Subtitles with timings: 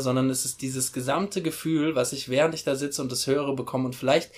[0.00, 3.54] sondern es ist dieses gesamte Gefühl, was ich während ich da sitze und das höre
[3.54, 4.30] bekomme und vielleicht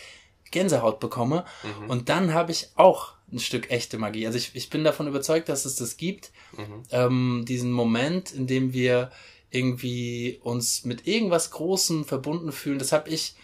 [0.51, 1.45] Gänsehaut bekomme.
[1.63, 1.91] Mhm.
[1.91, 4.27] Und dann habe ich auch ein Stück echte Magie.
[4.27, 6.33] Also ich, ich bin davon überzeugt, dass es das gibt.
[6.57, 6.83] Mhm.
[6.91, 9.11] Ähm, diesen Moment, in dem wir
[9.51, 12.79] irgendwie uns mit irgendwas Großem verbunden fühlen.
[12.79, 13.35] Das habe ich,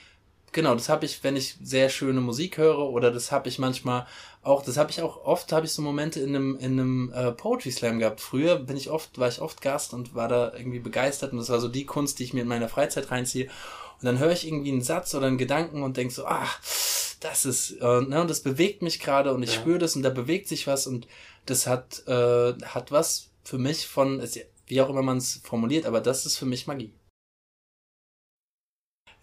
[0.53, 4.07] genau, das habe ich, wenn ich sehr schöne Musik höre oder das habe ich manchmal
[4.43, 7.33] auch, das habe ich auch oft, habe ich so Momente in einem, in einem äh,
[7.33, 8.21] Poetry Slam gehabt.
[8.21, 11.49] Früher bin ich oft, war ich oft Gast und war da irgendwie begeistert und das
[11.49, 13.47] war so die Kunst, die ich mir in meiner Freizeit reinziehe.
[13.47, 16.61] Und dann höre ich irgendwie einen Satz oder einen Gedanken und denke so, ach,
[17.21, 19.61] das ist, äh, ne, und das bewegt mich gerade und ich ja.
[19.61, 21.07] spüre das und da bewegt sich was und
[21.47, 24.23] das hat, äh, hat was für mich von,
[24.67, 26.93] wie auch immer man es formuliert, aber das ist für mich Magie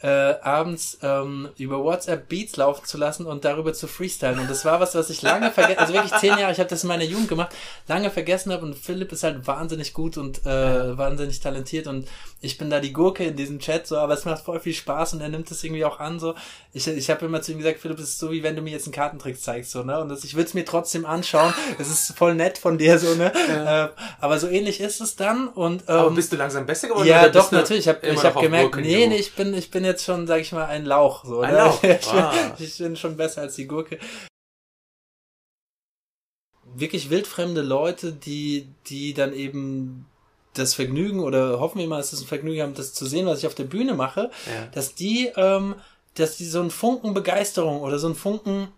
[0.01, 4.39] äh, abends ähm, über WhatsApp Beats laufen zu lassen und darüber zu freestylen.
[4.39, 6.83] Und das war was, was ich lange vergessen, also wirklich zehn Jahre, ich habe das
[6.83, 7.53] in meiner Jugend gemacht,
[7.87, 12.07] lange vergessen habe und Philipp ist halt wahnsinnig gut und äh, wahnsinnig talentiert und
[12.41, 15.13] ich bin da die Gurke in diesem Chat, so, aber es macht voll viel Spaß
[15.13, 16.35] und er nimmt es irgendwie auch an, so.
[16.71, 18.71] Ich, ich habe immer zu ihm gesagt, Philipp, es ist so, wie wenn du mir
[18.71, 19.99] jetzt einen Kartentrick zeigst, so, ne?
[19.99, 21.53] Und das, ich würde es mir trotzdem anschauen.
[21.79, 23.33] Es ist voll nett von dir, so, ne?
[23.49, 23.85] Ja.
[23.85, 23.89] Äh,
[24.21, 27.07] aber so ähnlich ist es dann und ähm, aber bist du langsam besser geworden?
[27.07, 27.83] Ja, doch, natürlich.
[27.83, 30.51] Ich habe ich hab gemerkt, nee, nee, ich bin, ich bin jetzt schon, sag ich
[30.51, 31.53] mal, ein Lauch, so, ein?
[31.53, 31.81] Lauch.
[32.11, 32.55] Ah.
[32.57, 33.99] ich bin schon besser als die Gurke
[36.75, 40.05] wirklich wildfremde Leute, die, die dann eben
[40.53, 43.39] das Vergnügen oder hoffen wir mal, dass es ein Vergnügen haben, das zu sehen, was
[43.39, 44.67] ich auf der Bühne mache, ja.
[44.73, 45.75] dass die, ähm,
[46.15, 48.69] dass die so einen Funken Begeisterung oder so einen Funken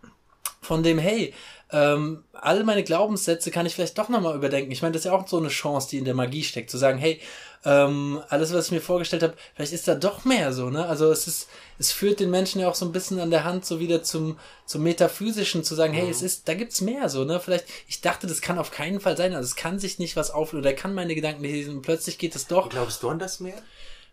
[0.62, 1.34] von dem, hey,
[1.72, 4.72] ähm, all meine Glaubenssätze kann ich vielleicht doch nochmal überdenken.
[4.72, 6.78] Ich meine, das ist ja auch so eine Chance, die in der Magie steckt, zu
[6.78, 7.22] sagen, hey,
[7.64, 10.86] ähm, alles, was ich mir vorgestellt habe, vielleicht ist da doch mehr so, ne?
[10.88, 11.48] Also es ist,
[11.78, 14.40] es führt den Menschen ja auch so ein bisschen an der Hand so wieder zum,
[14.66, 15.98] zum Metaphysischen, zu sagen, mhm.
[15.98, 17.40] hey, es ist, da gibt's mehr so, ne?
[17.40, 20.32] Vielleicht, ich dachte, das kann auf keinen Fall sein, also es kann sich nicht was
[20.32, 22.70] auflösen, oder kann meine Gedanken lesen, und plötzlich geht es doch.
[22.70, 23.62] Glaubst du an das Meer?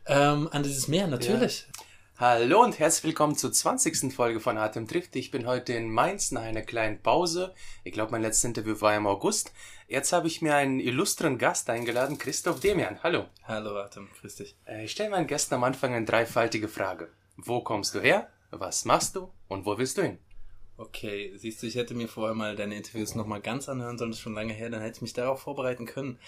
[0.07, 1.67] Ähm, an dieses Meer, natürlich.
[1.67, 1.85] Ja.
[2.21, 4.13] Hallo und herzlich willkommen zur 20.
[4.13, 5.15] Folge von Atem trifft.
[5.15, 7.55] Ich bin heute in Mainz nach einer kleinen Pause.
[7.85, 9.53] Ich glaube, mein letztes Interview war im August.
[9.87, 12.99] Jetzt habe ich mir einen illustren Gast eingeladen, Christoph Demian.
[13.05, 13.27] Hallo.
[13.45, 14.57] Hallo Atem, grüß dich.
[14.67, 17.13] Äh, ich stelle meinen Gästen am Anfang eine dreifaltige Frage.
[17.37, 18.29] Wo kommst du her?
[18.51, 19.31] Was machst du?
[19.47, 20.19] Und wo willst du hin?
[20.81, 24.19] Okay, siehst du, ich hätte mir vorher mal deine Interviews nochmal ganz anhören sollen, das
[24.19, 26.21] ist schon lange her, dann hätte ich mich darauf vorbereiten können.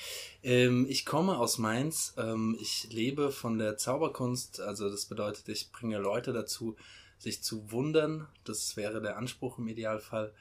[0.43, 5.71] Ähm, ich komme aus Mainz, ähm, ich lebe von der Zauberkunst, also das bedeutet, ich
[5.71, 6.75] bringe Leute dazu,
[7.17, 10.35] sich zu wundern, das wäre der Anspruch im Idealfall.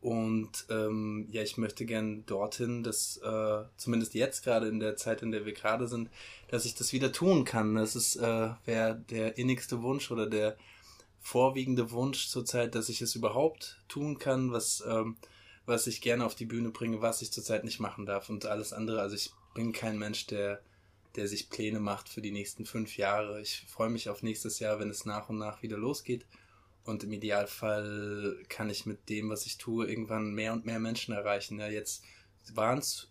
[0.00, 5.20] Und ähm, ja, ich möchte gern dorthin, dass äh, zumindest jetzt gerade in der Zeit,
[5.20, 6.08] in der wir gerade sind,
[6.48, 7.74] dass ich das wieder tun kann.
[7.74, 10.56] Das ist äh, wäre der innigste Wunsch oder der
[11.24, 15.16] vorwiegende Wunsch zurzeit, dass ich es überhaupt tun kann, was, ähm,
[15.64, 18.74] was ich gerne auf die Bühne bringe, was ich zurzeit nicht machen darf und alles
[18.74, 19.00] andere.
[19.00, 20.60] Also ich bin kein Mensch, der,
[21.16, 23.40] der sich Pläne macht für die nächsten fünf Jahre.
[23.40, 26.26] Ich freue mich auf nächstes Jahr, wenn es nach und nach wieder losgeht.
[26.84, 31.14] Und im Idealfall kann ich mit dem, was ich tue, irgendwann mehr und mehr Menschen
[31.14, 31.58] erreichen.
[31.58, 32.04] Ja, jetzt
[32.52, 33.08] waren es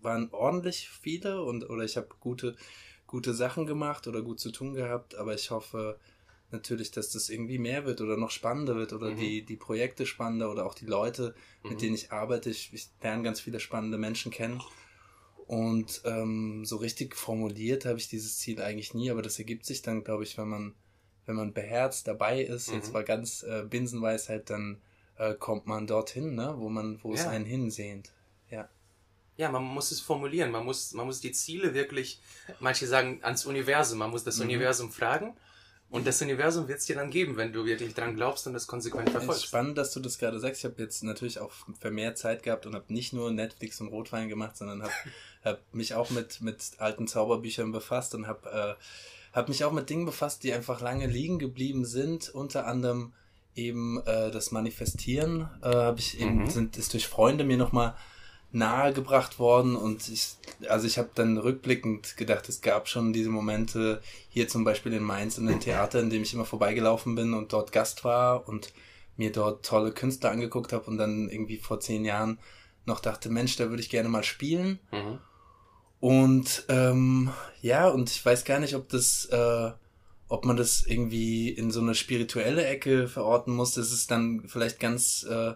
[0.00, 2.56] waren ordentlich viele und oder ich habe gute
[3.06, 6.00] gute Sachen gemacht oder gut zu tun gehabt, aber ich hoffe,
[6.52, 9.16] natürlich, dass das irgendwie mehr wird oder noch spannender wird oder mhm.
[9.16, 11.78] die, die Projekte spannender oder auch die Leute, mit mhm.
[11.78, 12.50] denen ich arbeite.
[12.50, 14.62] Ich, ich lerne ganz viele spannende Menschen kennen.
[15.46, 19.82] Und ähm, so richtig formuliert habe ich dieses Ziel eigentlich nie, aber das ergibt sich
[19.82, 20.74] dann, glaube ich, wenn man,
[21.26, 22.76] wenn man beherzt dabei ist, mhm.
[22.76, 24.80] jetzt war ganz äh, Binsenweisheit, dann
[25.16, 27.20] äh, kommt man dorthin, ne, wo man, wo ja.
[27.20, 28.12] es einen hinsehnt.
[28.50, 28.68] Ja.
[29.36, 32.20] Ja, man muss es formulieren, man muss, man muss die Ziele wirklich,
[32.60, 34.44] manche sagen ans Universum, man muss das mhm.
[34.44, 35.34] Universum fragen
[35.92, 38.66] und das Universum wird es dir dann geben, wenn du wirklich dran glaubst und das
[38.66, 39.36] konsequent verfolgst.
[39.36, 40.60] Es ist spannend, dass du das gerade sagst.
[40.60, 44.30] Ich habe jetzt natürlich auch vermehrt Zeit gehabt und habe nicht nur Netflix und Rotwein
[44.30, 44.92] gemacht, sondern habe
[45.44, 49.90] hab mich auch mit, mit alten Zauberbüchern befasst und habe äh, hab mich auch mit
[49.90, 52.30] Dingen befasst, die einfach lange liegen geblieben sind.
[52.30, 53.12] Unter anderem
[53.54, 56.50] eben äh, das Manifestieren äh, habe ich eben, mhm.
[56.50, 57.94] sind, ist durch Freunde mir nochmal
[58.52, 60.34] nahegebracht worden und ich,
[60.68, 65.02] also ich habe dann rückblickend gedacht, es gab schon diese Momente, hier zum Beispiel in
[65.02, 68.72] Mainz in einem Theater, in dem ich immer vorbeigelaufen bin und dort Gast war und
[69.16, 72.38] mir dort tolle Künstler angeguckt habe und dann irgendwie vor zehn Jahren
[72.84, 74.78] noch dachte, Mensch, da würde ich gerne mal spielen.
[74.90, 75.18] Mhm.
[76.00, 77.30] Und ähm,
[77.60, 79.70] ja, und ich weiß gar nicht, ob das, äh,
[80.28, 83.74] ob man das irgendwie in so eine spirituelle Ecke verorten muss.
[83.74, 85.52] Das ist dann vielleicht ganz äh,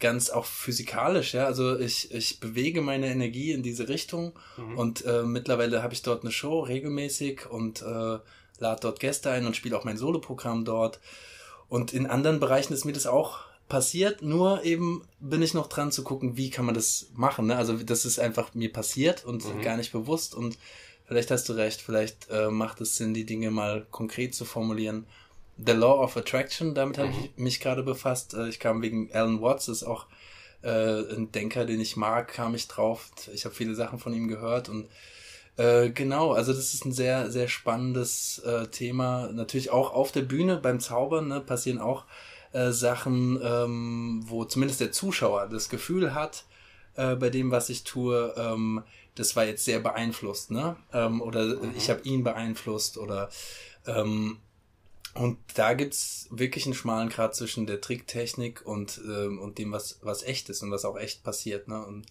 [0.00, 1.46] ganz auch physikalisch, ja.
[1.46, 4.78] Also ich, ich bewege meine Energie in diese Richtung mhm.
[4.78, 8.18] und äh, mittlerweile habe ich dort eine Show regelmäßig und äh,
[8.58, 11.00] lade dort Gäste ein und spiele auch mein Soloprogramm dort.
[11.68, 15.92] Und in anderen Bereichen ist mir das auch passiert, nur eben bin ich noch dran
[15.92, 17.46] zu gucken, wie kann man das machen.
[17.46, 17.56] Ne?
[17.56, 19.62] Also das ist einfach mir passiert und mhm.
[19.62, 20.58] gar nicht bewusst und
[21.04, 25.06] vielleicht hast du recht, vielleicht äh, macht es Sinn, die Dinge mal konkret zu formulieren.
[25.66, 28.34] The Law of Attraction, damit habe ich mich gerade befasst.
[28.34, 30.06] Äh, ich kam wegen Alan Watts, ist auch
[30.62, 30.68] äh,
[31.14, 33.10] ein Denker, den ich mag, kam ich drauf.
[33.32, 34.88] Ich habe viele Sachen von ihm gehört und
[35.56, 39.30] äh, genau, also das ist ein sehr, sehr spannendes äh, Thema.
[39.32, 42.04] Natürlich auch auf der Bühne beim Zaubern ne, passieren auch
[42.52, 46.44] äh, Sachen, ähm, wo zumindest der Zuschauer das Gefühl hat,
[46.94, 48.82] äh, bei dem, was ich tue, ähm,
[49.14, 50.76] das war jetzt sehr beeinflusst, ne?
[50.92, 51.72] Ähm, oder mhm.
[51.76, 53.28] ich habe ihn beeinflusst oder
[53.86, 54.38] ähm,
[55.14, 59.98] und da gibt's wirklich einen schmalen Grad zwischen der Tricktechnik und, ähm, und dem, was,
[60.02, 61.84] was echt ist und was auch echt passiert, ne?
[61.84, 62.06] Und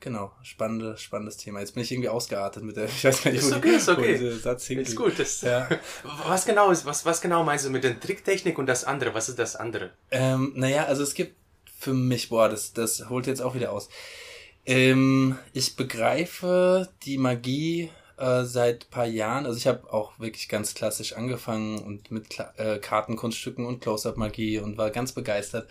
[0.00, 1.60] genau, spannende, spannendes Thema.
[1.60, 3.88] Jetzt bin ich irgendwie ausgeartet mit der, ich weiß gar nicht, ist wo, okay, ist
[3.88, 4.20] okay.
[4.20, 4.88] wo Satz hingeht.
[4.88, 5.18] Ist gut.
[5.18, 5.68] Das, ja.
[6.26, 9.14] Was genau ist, was, was genau meinst du mit der Tricktechnik und das andere?
[9.14, 9.90] Was ist das andere?
[10.10, 11.36] Ähm, naja, also es gibt
[11.78, 13.88] für mich, boah, das, das holt jetzt auch wieder aus.
[14.66, 19.46] Ähm, ich begreife die Magie äh, seit paar Jahren.
[19.46, 24.58] Also ich habe auch wirklich ganz klassisch angefangen und mit Kla äh, Kartenkunststücken und Close-Up-Magie
[24.58, 25.68] und war ganz begeistert.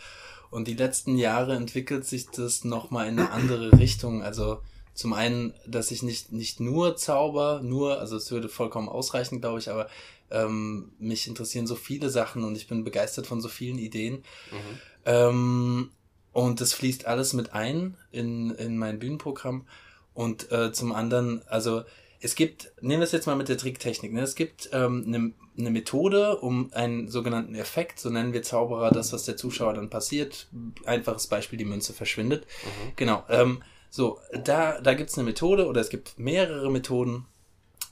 [0.50, 4.24] Und die letzten Jahre entwickelt sich das nochmal in eine andere Richtung.
[4.24, 4.62] Also
[4.94, 9.60] zum einen, dass ich nicht, nicht nur Zauber, nur, also es würde vollkommen ausreichen, glaube
[9.60, 9.88] ich, aber
[10.32, 14.16] ähm, mich interessieren so viele Sachen und ich bin begeistert von so vielen Ideen.
[14.16, 14.80] Mhm.
[15.06, 15.90] Ähm,
[16.34, 19.68] und das fließt alles mit ein in, in mein Bühnenprogramm.
[20.14, 21.84] Und äh, zum anderen, also
[22.22, 24.22] es gibt, nehmen wir es jetzt mal mit der Tricktechnik, ne?
[24.22, 29.14] es gibt ähm, eine, eine Methode, um einen sogenannten Effekt, so nennen wir Zauberer das,
[29.14, 30.48] was der Zuschauer dann passiert.
[30.86, 32.46] Einfaches Beispiel, die Münze verschwindet.
[32.46, 32.92] Mhm.
[32.96, 33.24] Genau.
[33.30, 37.26] Ähm, so, da, da gibt es eine Methode oder es gibt mehrere Methoden,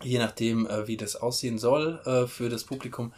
[0.03, 3.13] je nachdem, äh, wie das aussehen soll äh, für das Publikum.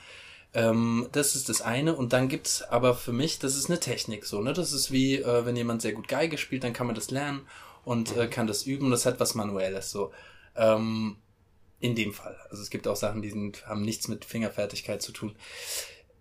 [0.53, 1.95] Ähm, das ist das eine.
[1.95, 4.53] Und dann gibt's aber für mich, das ist eine Technik so, ne?
[4.53, 7.41] Das ist wie, äh, wenn jemand sehr gut Geige spielt, dann kann man das lernen
[7.83, 8.91] und äh, kann das üben.
[8.91, 10.11] Das hat was Manuelles so.
[10.59, 11.17] Ähm,
[11.79, 12.37] in dem Fall.
[12.49, 15.35] Also es gibt auch Sachen, die sind, haben nichts mit Fingerfertigkeit zu tun.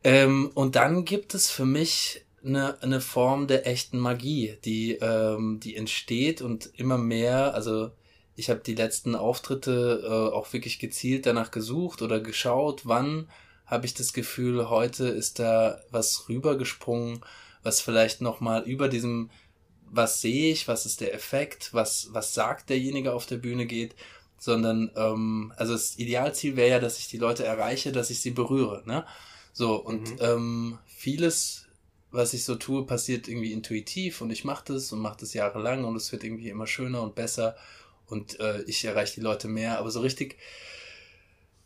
[0.05, 5.58] Ähm, und dann gibt es für mich eine, eine Form der echten Magie, die, ähm,
[5.61, 7.90] die entsteht und immer mehr, also
[8.37, 13.29] ich habe die letzten Auftritte äh, auch wirklich gezielt danach gesucht oder geschaut, wann
[13.67, 17.20] habe ich das Gefühl, heute ist da was rübergesprungen,
[17.64, 19.31] was vielleicht nochmal über diesem,
[19.90, 23.96] was sehe ich, was ist der Effekt, was, was sagt derjenige auf der Bühne geht,
[24.38, 28.31] sondern, ähm, also das Idealziel wäre ja, dass ich die Leute erreiche, dass ich sie
[28.31, 29.05] berühre, ne?
[29.52, 30.19] So, und mhm.
[30.20, 31.67] ähm, vieles,
[32.11, 35.85] was ich so tue, passiert irgendwie intuitiv und ich mache das und mache das jahrelang
[35.85, 37.56] und es wird irgendwie immer schöner und besser
[38.06, 40.37] und äh, ich erreiche die Leute mehr, aber so richtig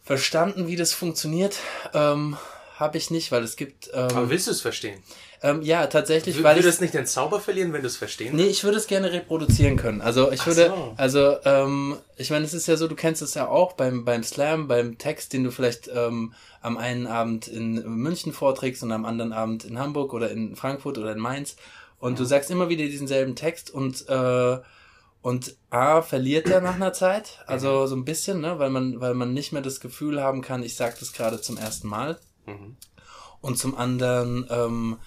[0.02, 1.58] verstanden, wie das funktioniert,
[1.94, 2.36] ähm,
[2.76, 3.90] habe ich nicht, weil es gibt.
[3.92, 5.02] Ähm, Aber willst du es verstehen?
[5.42, 8.36] Ähm, ja, tatsächlich, w weil Würde es nicht den Zauber verlieren, wenn du es verstehen
[8.36, 10.00] Nee, ich würde es gerne reproduzieren können.
[10.00, 10.94] Also ich Ach würde, so.
[10.96, 14.22] also ähm, ich meine, es ist ja so, du kennst es ja auch beim beim
[14.22, 19.04] Slam, beim Text, den du vielleicht ähm, am einen Abend in München vorträgst und am
[19.04, 21.56] anderen Abend in Hamburg oder in Frankfurt oder in Mainz
[21.98, 22.18] und ja.
[22.18, 24.58] du sagst immer wieder diesen selben Text und äh,
[25.22, 29.14] und A verliert er nach einer Zeit, also so ein bisschen, ne, weil man, weil
[29.14, 32.18] man nicht mehr das Gefühl haben kann, ich sage das gerade zum ersten Mal.
[32.46, 32.76] Mhm.
[33.40, 34.98] Und zum anderen ähm,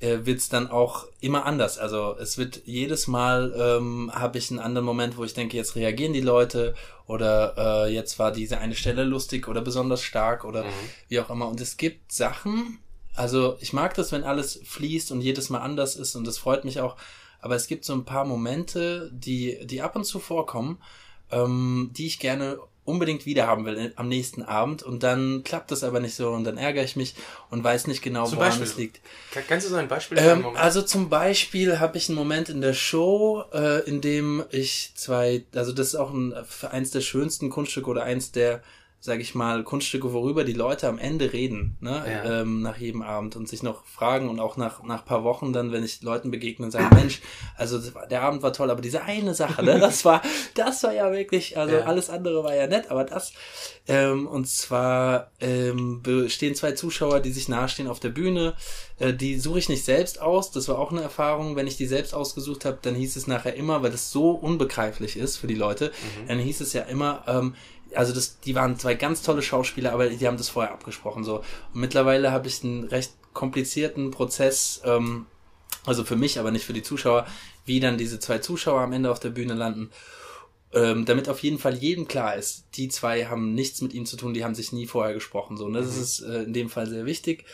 [0.00, 1.78] äh, wird es dann auch immer anders.
[1.78, 5.76] Also es wird jedes Mal ähm, habe ich einen anderen Moment, wo ich denke, jetzt
[5.76, 6.74] reagieren die Leute
[7.06, 10.70] oder äh, jetzt war diese eine Stelle lustig oder besonders stark oder mhm.
[11.08, 11.48] wie auch immer.
[11.48, 12.78] Und es gibt Sachen,
[13.14, 16.64] also ich mag das, wenn alles fließt und jedes Mal anders ist und das freut
[16.64, 16.96] mich auch
[17.44, 20.78] aber es gibt so ein paar Momente, die, die ab und zu vorkommen,
[21.30, 25.82] ähm, die ich gerne unbedingt wieder haben will am nächsten Abend und dann klappt das
[25.82, 27.14] aber nicht so und dann ärgere ich mich
[27.50, 28.66] und weiß nicht genau, zum woran Beispiel.
[28.66, 29.00] es liegt.
[29.48, 32.74] Kannst du so ein Beispiel ähm, Also zum Beispiel habe ich einen Moment in der
[32.74, 36.34] Show, äh, in dem ich zwei, also das ist auch ein,
[36.70, 38.62] eins der schönsten Kunststücke oder eins der
[39.04, 42.02] sage ich mal, Kunststücke, worüber die Leute am Ende reden, ne?
[42.08, 42.40] Ja.
[42.40, 45.72] Ähm, nach jedem Abend und sich noch fragen und auch nach nach paar Wochen dann,
[45.72, 47.20] wenn ich Leuten begegne und sage, Mensch,
[47.54, 47.78] also
[48.10, 50.22] der Abend war toll, aber diese eine Sache, ne, das war,
[50.54, 51.82] das war ja wirklich, also ja.
[51.82, 53.34] alles andere war ja nett, aber das,
[53.88, 58.54] ähm, und zwar ähm, stehen zwei Zuschauer, die sich nahestehen auf der Bühne,
[58.98, 61.84] äh, die suche ich nicht selbst aus, das war auch eine Erfahrung, wenn ich die
[61.84, 65.54] selbst ausgesucht habe, dann hieß es nachher immer, weil das so unbegreiflich ist für die
[65.54, 65.88] Leute,
[66.22, 66.28] mhm.
[66.28, 67.54] dann hieß es ja immer, ähm,
[67.96, 71.38] also das, die waren zwei ganz tolle Schauspieler, aber die haben das vorher abgesprochen so.
[71.38, 75.26] Und mittlerweile habe ich einen recht komplizierten Prozess, ähm,
[75.84, 77.26] also für mich, aber nicht für die Zuschauer,
[77.64, 79.90] wie dann diese zwei Zuschauer am Ende auf der Bühne landen.
[80.72, 84.16] Ähm, damit auf jeden Fall jedem klar ist, die zwei haben nichts mit ihm zu
[84.16, 85.56] tun, die haben sich nie vorher gesprochen.
[85.56, 86.02] So, und das mhm.
[86.02, 87.44] ist äh, in dem Fall sehr wichtig.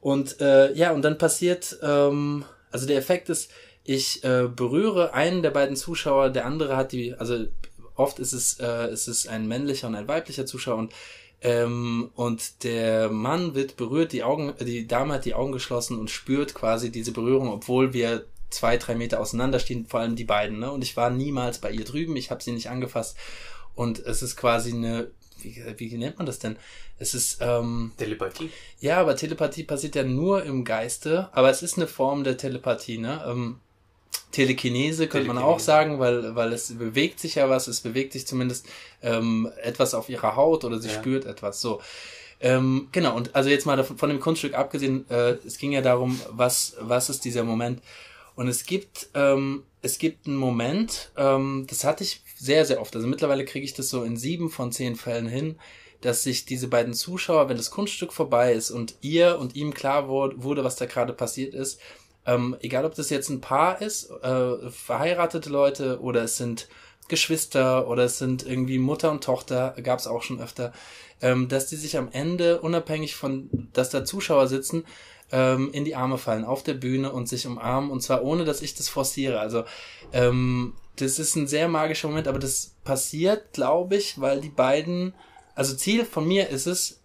[0.00, 3.50] Und äh, ja, und dann passiert, ähm, also der Effekt ist,
[3.84, 7.46] ich äh, berühre einen der beiden Zuschauer, der andere hat die, also
[7.96, 10.92] oft ist es, äh, ist es ein männlicher und ein weiblicher Zuschauer und
[11.42, 16.10] ähm, und der Mann wird berührt, die Augen, die Dame hat die Augen geschlossen und
[16.10, 20.58] spürt quasi diese Berührung, obwohl wir zwei, drei Meter auseinander stehen, vor allem die beiden.
[20.58, 20.70] Ne?
[20.70, 23.16] Und ich war niemals bei ihr drüben, ich habe sie nicht angefasst.
[23.74, 25.10] Und es ist quasi eine,
[25.42, 26.56] wie, wie nennt man das denn?
[26.98, 28.50] Es ist ähm, Telepathie.
[28.80, 32.96] Ja, aber Telepathie passiert ja nur im Geiste, aber es ist eine Form der Telepathie,
[32.96, 33.22] ne?
[33.26, 33.60] Ähm,
[34.32, 38.26] Telekinese könnte man auch sagen, weil, weil es bewegt sich ja was, es bewegt sich
[38.26, 38.66] zumindest
[39.02, 40.94] ähm, etwas auf ihrer Haut oder sie ja.
[40.94, 41.60] spürt etwas.
[41.60, 41.80] So.
[42.40, 45.80] Ähm, genau, und also jetzt mal davon, von dem Kunststück abgesehen, äh, es ging ja
[45.80, 47.80] darum, was, was ist dieser Moment.
[48.34, 52.94] Und es gibt, ähm, es gibt einen Moment, ähm, das hatte ich sehr, sehr oft.
[52.94, 55.56] Also mittlerweile kriege ich das so in sieben von zehn Fällen hin,
[56.02, 60.08] dass sich diese beiden Zuschauer, wenn das Kunststück vorbei ist und ihr und ihm klar
[60.08, 61.80] wurde, was da gerade passiert ist,
[62.26, 66.68] ähm, egal ob das jetzt ein Paar ist, äh, verheiratete Leute oder es sind
[67.08, 70.72] Geschwister oder es sind irgendwie Mutter und Tochter, gab es auch schon öfter,
[71.22, 74.84] ähm, dass die sich am Ende, unabhängig von, dass da Zuschauer sitzen,
[75.32, 78.62] ähm, in die Arme fallen auf der Bühne und sich umarmen und zwar ohne, dass
[78.62, 79.40] ich das forciere.
[79.40, 79.64] Also
[80.12, 85.14] ähm, das ist ein sehr magischer Moment, aber das passiert, glaube ich, weil die beiden,
[85.54, 87.00] also Ziel von mir ist es,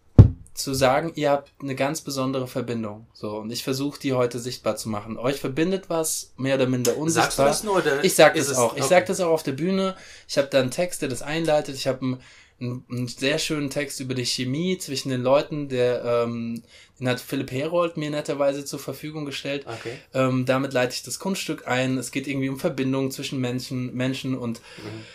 [0.61, 3.07] zu sagen, ihr habt eine ganz besondere Verbindung.
[3.13, 5.17] So, und ich versuche die heute sichtbar zu machen.
[5.17, 7.31] Euch verbindet was, mehr oder minder unsichtbar.
[7.31, 8.75] Sagst du das nur, oder ich sag das auch.
[8.75, 9.95] Ich sag das auch auf der Bühne.
[10.27, 11.75] Ich habe da einen Text, der das einleitet.
[11.75, 12.23] Ich habe einen,
[12.59, 16.63] einen, einen, sehr schönen Text über die Chemie zwischen den Leuten, der ähm,
[16.99, 19.65] den hat Philipp Herold mir netterweise zur Verfügung gestellt.
[19.65, 19.97] Okay.
[20.13, 21.97] Ähm, damit leite ich das Kunststück ein.
[21.97, 25.05] Es geht irgendwie um Verbindungen zwischen Menschen, Menschen und mhm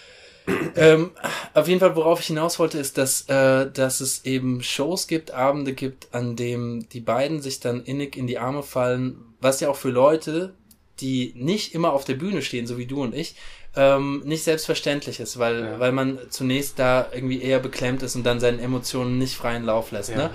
[0.77, 1.11] ähm,
[1.55, 5.33] auf jeden Fall, worauf ich hinaus wollte, ist, dass, äh, dass es eben Shows gibt,
[5.33, 9.69] Abende gibt, an dem die beiden sich dann innig in die Arme fallen, was ja
[9.69, 10.55] auch für Leute,
[11.01, 13.37] die nicht immer auf der Bühne stehen, so wie du und ich,
[13.77, 15.81] ähm, nicht selbstverständlich ist, weil, ja.
[15.81, 19.91] weil man zunächst da irgendwie eher beklemmt ist und dann seinen Emotionen nicht freien Lauf
[19.91, 20.11] lässt.
[20.11, 20.17] Ja.
[20.17, 20.31] Ne?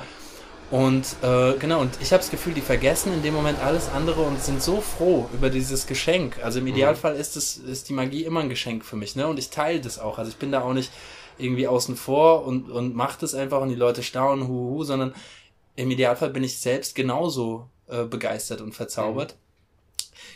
[0.71, 4.21] Und äh, genau, und ich habe das Gefühl, die vergessen in dem Moment alles andere
[4.21, 6.41] und sind so froh über dieses Geschenk.
[6.43, 6.71] Also im mhm.
[6.71, 9.27] Idealfall ist es ist die Magie immer ein Geschenk für mich, ne?
[9.27, 10.17] Und ich teile das auch.
[10.17, 10.91] Also ich bin da auch nicht
[11.37, 15.13] irgendwie außen vor und und mach das einfach und die Leute staunen, hu, hu sondern
[15.75, 19.33] im Idealfall bin ich selbst genauso äh, begeistert und verzaubert.
[19.33, 19.51] Mhm.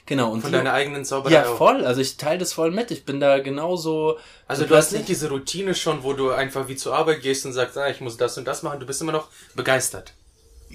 [0.05, 0.31] Genau.
[0.31, 1.85] Und Von deiner eigenen Zauberei Ja, voll.
[1.85, 2.91] Also ich teile das voll mit.
[2.91, 4.19] Ich bin da genauso.
[4.47, 7.53] Also du hast nicht diese Routine schon, wo du einfach wie zur Arbeit gehst und
[7.53, 8.79] sagst, ah, ich muss das und das machen.
[8.79, 10.13] Du bist immer noch begeistert.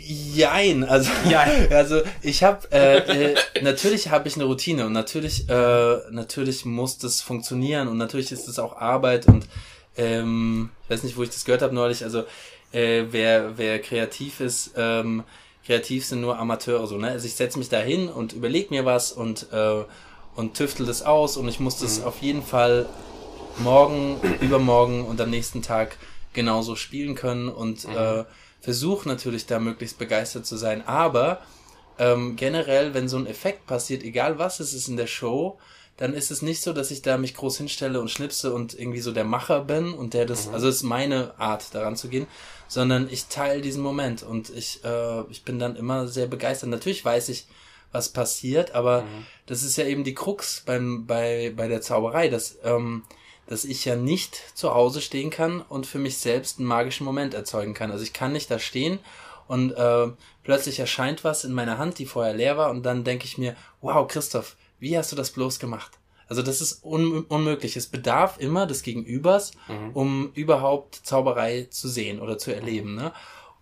[0.06, 1.72] Jein, also, Jein.
[1.72, 6.98] also ich habe äh, äh, natürlich habe ich eine Routine und natürlich äh, natürlich muss
[6.98, 9.46] das funktionieren und natürlich ist das auch Arbeit und
[9.96, 12.04] ähm, ich weiß nicht, wo ich das gehört habe neulich.
[12.04, 12.24] Also
[12.72, 15.24] äh, wer wer kreativ ist, ähm,
[15.66, 16.96] kreativ sind nur Amateure so.
[16.96, 17.08] Ne?
[17.08, 19.84] Also ich setze mich da hin und überlege mir was und äh,
[20.36, 22.04] und tüftel das aus und ich muss das mhm.
[22.06, 22.86] auf jeden Fall
[23.58, 25.96] morgen, übermorgen und am nächsten Tag
[26.32, 27.96] genauso spielen können und mhm.
[27.96, 28.24] äh,
[28.60, 31.40] versuche natürlich da möglichst begeistert zu sein, aber
[31.98, 35.58] ähm, generell, wenn so ein Effekt passiert, egal was es ist in der Show,
[35.96, 39.00] dann ist es nicht so, dass ich da mich groß hinstelle und schnipse und irgendwie
[39.00, 40.54] so der Macher bin und der das, mhm.
[40.54, 42.26] also es ist meine Art daran zu gehen,
[42.68, 46.70] sondern ich teile diesen Moment und ich, äh, ich bin dann immer sehr begeistert.
[46.70, 47.46] Natürlich weiß ich,
[47.92, 49.26] was passiert, aber mhm.
[49.44, 53.02] das ist ja eben die Krux beim, bei, bei der Zauberei, dass ähm,
[53.50, 57.34] dass ich ja nicht zu Hause stehen kann und für mich selbst einen magischen Moment
[57.34, 57.90] erzeugen kann.
[57.90, 59.00] Also ich kann nicht da stehen
[59.48, 60.06] und äh,
[60.44, 63.56] plötzlich erscheint was in meiner Hand, die vorher leer war und dann denke ich mir,
[63.80, 65.98] wow, Christoph, wie hast du das bloß gemacht?
[66.28, 67.76] Also das ist un unmöglich.
[67.76, 69.90] Es bedarf immer des Gegenübers, mhm.
[69.94, 72.94] um überhaupt Zauberei zu sehen oder zu erleben.
[72.94, 73.12] Ne?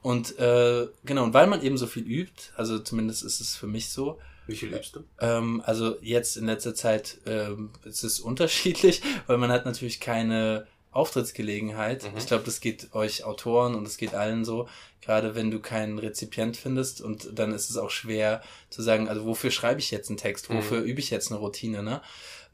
[0.02, 3.66] Und äh, genau, und weil man eben so viel übt, also zumindest ist es für
[3.66, 4.18] mich so,
[4.48, 5.04] wie viel übst du?
[5.20, 10.66] Ähm, also jetzt in letzter Zeit ähm, ist es unterschiedlich, weil man hat natürlich keine
[10.90, 12.04] Auftrittsgelegenheit.
[12.04, 12.18] Mhm.
[12.18, 14.68] Ich glaube, das geht euch Autoren und es geht allen so,
[15.02, 19.24] gerade wenn du keinen Rezipient findest und dann ist es auch schwer zu sagen, also
[19.24, 20.86] wofür schreibe ich jetzt einen Text, wofür mhm.
[20.86, 22.00] übe ich jetzt eine Routine, ne?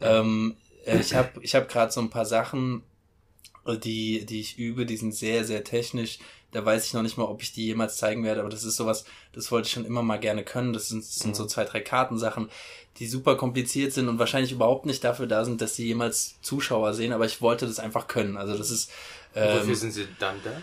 [0.00, 0.20] Ja.
[0.20, 2.82] Ähm, äh, ich habe ich hab gerade so ein paar Sachen,
[3.66, 6.18] die, die ich übe, die sind sehr, sehr technisch
[6.54, 8.76] da weiß ich noch nicht mal, ob ich die jemals zeigen werde, aber das ist
[8.76, 10.72] sowas, das wollte ich schon immer mal gerne können.
[10.72, 11.34] Das sind, das sind mhm.
[11.34, 12.48] so zwei, drei Kartensachen,
[12.98, 16.94] die super kompliziert sind und wahrscheinlich überhaupt nicht dafür da sind, dass sie jemals Zuschauer
[16.94, 18.36] sehen, aber ich wollte das einfach können.
[18.36, 18.90] Also das ist.
[19.34, 20.62] Ähm, Wofür sind sie dann da?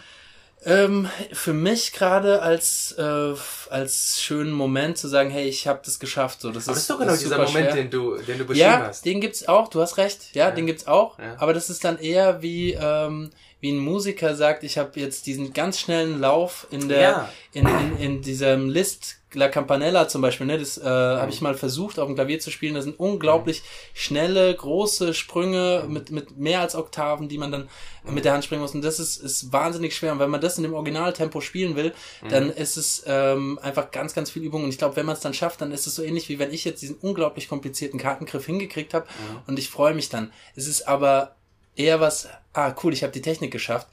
[0.63, 3.33] Ähm, für mich gerade als äh,
[3.69, 6.41] als schönen Moment zu sagen, hey, ich habe das geschafft.
[6.41, 7.75] So, das aber ist, das ist doch genau dieser Moment, schwer.
[7.75, 9.03] den du, den du beschrieben ja, hast.
[9.03, 9.69] den gibt's auch.
[9.69, 10.35] Du hast recht.
[10.35, 10.51] Ja, ja.
[10.51, 11.17] den gibt's auch.
[11.17, 11.35] Ja.
[11.39, 15.53] Aber das ist dann eher wie ähm, wie ein Musiker sagt, ich habe jetzt diesen
[15.53, 20.57] ganz schnellen Lauf in der in, in, in diesem List La Campanella zum Beispiel, ne,
[20.57, 22.75] das äh, habe ich mal versucht auf dem Klavier zu spielen.
[22.75, 27.69] Das sind unglaublich schnelle, große Sprünge mit, mit mehr als Oktaven, die man dann
[28.03, 28.75] mit der Hand springen muss.
[28.75, 30.11] Und das ist, ist wahnsinnig schwer.
[30.11, 31.93] Und wenn man das in dem Originaltempo spielen will,
[32.29, 34.63] dann ist es ähm, einfach ganz, ganz viel Übung.
[34.63, 36.51] Und ich glaube, wenn man es dann schafft, dann ist es so ähnlich wie wenn
[36.51, 39.05] ich jetzt diesen unglaublich komplizierten Kartengriff hingekriegt habe.
[39.47, 40.31] Und ich freue mich dann.
[40.55, 41.35] Es ist aber
[41.75, 43.87] eher was, ah cool, ich habe die Technik geschafft,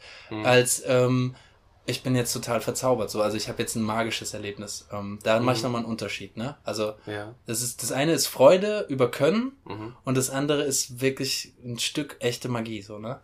[0.45, 1.37] als ähm,
[1.89, 3.11] ich bin jetzt total verzaubert.
[3.11, 4.87] So, also ich habe jetzt ein magisches Erlebnis.
[4.93, 6.37] Ähm, da mache ich nochmal einen Unterschied.
[6.37, 6.57] Ne?
[6.65, 7.35] Also Ja.
[7.47, 9.53] das ist das eine ist Freude über Können
[10.05, 12.83] und das andere ist wirklich ein Stück echte Magie.
[12.83, 13.21] So ne?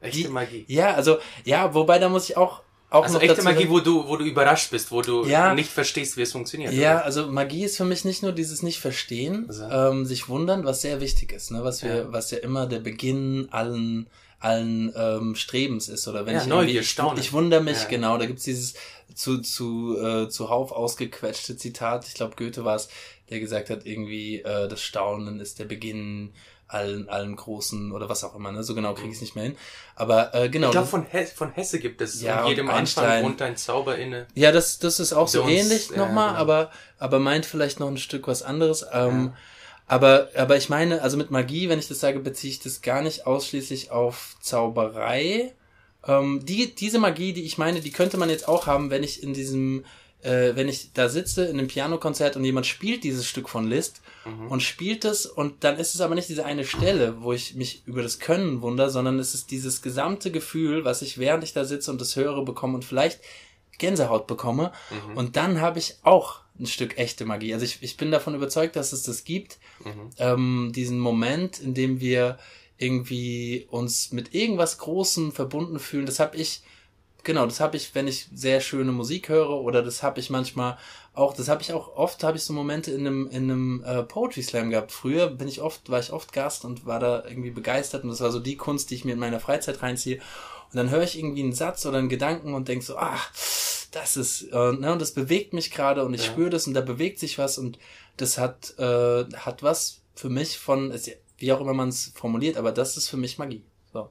[0.00, 0.64] Echte Die- Magie.
[0.68, 2.60] Ja, also ja, wobei da muss ich auch
[2.94, 5.54] auch Also noch echte dazu Magie, wo du, wo du überrascht bist, wo du Ja.
[5.54, 6.72] nicht verstehst, wie es funktioniert.
[6.72, 7.04] Ja, oder?
[7.04, 9.64] also Magie ist für mich nicht nur dieses Nicht-Verstehen, So.
[9.64, 11.64] ähm, sich wundern, was sehr wichtig ist, ne?
[11.64, 12.12] was wir, Ja.
[12.12, 14.06] was ja immer der Beginn allen
[14.40, 17.18] allen ähm, Strebens ist oder wenn Ja, ich Neugier, ich, Staunen.
[17.18, 17.88] ich wundere mich Ja.
[17.88, 18.74] genau da gibt's dieses
[19.14, 22.88] zu zu äh, zuhauf ausgequetschte Zitat ich glaube Goethe war es
[23.30, 26.34] der gesagt hat irgendwie äh, das Staunen ist der Beginn
[26.66, 29.44] allen allen großen oder was auch immer ne so genau kriege ich es nicht mehr
[29.44, 29.56] hin
[29.96, 32.20] aber äh, genau Ich glaube, von, He von Hesse gibt es.
[32.20, 33.24] Ja, in jedem und Anfang Einstein.
[33.24, 34.26] wohnt ein Zauber inne.
[34.34, 36.40] Ja, das, das ist auch so Don't- ähnlich ja, nochmal, genau.
[36.40, 38.84] aber, aber meint vielleicht noch ein Stück was anderes.
[38.92, 39.34] Ähm,
[39.86, 43.02] aber, aber ich meine, also mit Magie, wenn ich das sage, beziehe ich das gar
[43.02, 45.52] nicht ausschließlich auf Zauberei.
[46.06, 49.22] Ähm, die, diese Magie, die ich meine, die könnte man jetzt auch haben, wenn ich
[49.22, 49.84] in diesem,
[50.22, 54.00] äh, wenn ich da sitze in einem Pianokonzert und jemand spielt dieses Stück von Liszt
[54.48, 57.82] und spielt es und dann ist es aber nicht diese eine Stelle, wo ich mich
[57.86, 61.64] über das Können wunder, sondern es ist dieses gesamte Gefühl, was ich während ich da
[61.64, 63.20] sitze und das höre bekomme und vielleicht
[63.78, 64.72] Gänsehaut bekomme.
[65.14, 67.52] Und dann habe ich auch ein Stück echte Magie.
[67.52, 69.58] Also ich, ich bin davon überzeugt, dass es das gibt.
[70.18, 72.38] Ähm, diesen Moment, in dem wir
[72.78, 76.06] irgendwie uns mit irgendwas Großem verbunden fühlen.
[76.06, 76.62] Das habe ich,
[77.24, 80.78] genau, das habe ich, wenn ich sehr schöne Musik höre oder das habe ich manchmal
[81.14, 84.02] auch, das habe ich auch oft, habe ich so Momente in einem, in einem äh,
[84.02, 84.92] Poetry Slam gehabt.
[84.92, 88.20] Früher bin ich oft, war ich oft Gast und war da irgendwie begeistert und das
[88.20, 90.16] war so die Kunst, die ich mir in meiner Freizeit reinziehe.
[90.16, 93.30] Und dann höre ich irgendwie einen Satz oder einen Gedanken und denk so, ach,
[93.92, 96.32] das ist, äh, ne, und das bewegt mich gerade und ich Ja.
[96.32, 97.78] spüre das und da bewegt sich was und
[98.16, 100.92] das hat, äh, hat was für mich von,
[101.38, 103.62] wie auch immer man es formuliert, aber das ist für mich Magie.
[103.92, 104.08] So.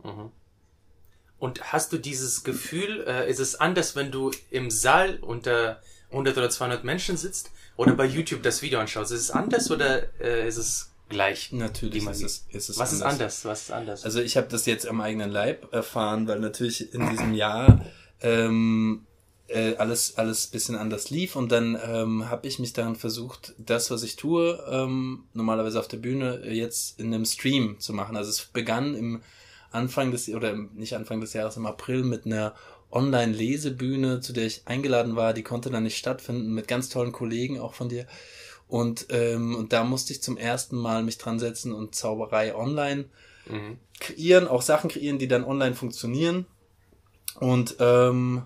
[1.44, 6.38] Und hast du dieses Gefühl, äh, ist es anders, wenn du im Saal unter 100
[6.38, 9.12] oder 200 Menschen sitzt oder bei YouTube das Video anschaust?
[9.12, 11.52] Ist es anders oder äh, ist es gleich?
[11.52, 13.44] Natürlich ist es, ist es Was ist anders?
[13.44, 14.06] Was ist anders?
[14.06, 17.86] Also ich habe das jetzt am eigenen Leib erfahren, weil natürlich in diesem Jahr
[18.22, 19.06] ähm,
[19.48, 23.92] äh, alles alles bisschen anders lief und dann ähm, habe ich mich daran versucht, das,
[23.92, 28.16] was ich tue, ähm, normalerweise auf der Bühne jetzt in einem Stream zu machen.
[28.16, 29.22] Also es begann im
[29.74, 32.54] Anfang des oder nicht Anfang des Jahres im April mit einer
[32.92, 35.34] Online-Lesebühne, zu der ich eingeladen war.
[35.34, 38.06] Die konnte dann nicht stattfinden mit ganz tollen Kollegen auch von dir.
[38.68, 43.06] Und ähm, und da musste ich zum ersten Mal mich dran setzen und Zauberei online
[43.46, 43.78] Mhm.
[44.00, 46.46] kreieren, auch Sachen kreieren, die dann online funktionieren.
[47.40, 48.44] Und, ähm,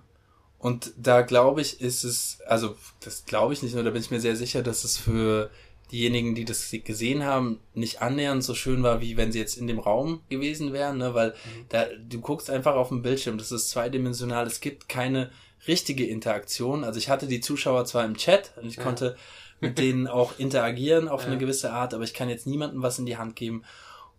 [0.59, 4.11] und da glaube ich, ist es, also das glaube ich nicht nur, da bin ich
[4.11, 5.51] mir sehr sicher, dass es für
[5.91, 9.67] diejenigen, die das gesehen haben, nicht annähernd so schön war, wie wenn sie jetzt in
[9.67, 11.13] dem Raum gewesen wären, ne?
[11.13, 11.33] weil
[11.69, 15.31] da, du guckst einfach auf den Bildschirm, das ist zweidimensional, es gibt keine
[15.67, 16.83] richtige Interaktion.
[16.83, 19.15] Also ich hatte die Zuschauer zwar im Chat und ich konnte
[19.59, 23.05] mit denen auch interagieren auf eine gewisse Art, aber ich kann jetzt niemandem was in
[23.05, 23.63] die Hand geben.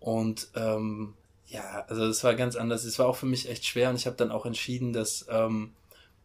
[0.00, 1.14] Und ähm,
[1.46, 2.84] ja, also das war ganz anders.
[2.84, 5.72] Es war auch für mich echt schwer und ich habe dann auch entschieden, dass, ähm,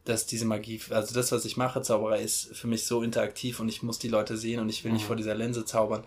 [0.06, 3.70] dass diese Magie, also das, was ich mache, Zauberei, ist für mich so interaktiv und
[3.70, 6.04] ich muss die Leute sehen und ich will nicht vor dieser Linse zaubern.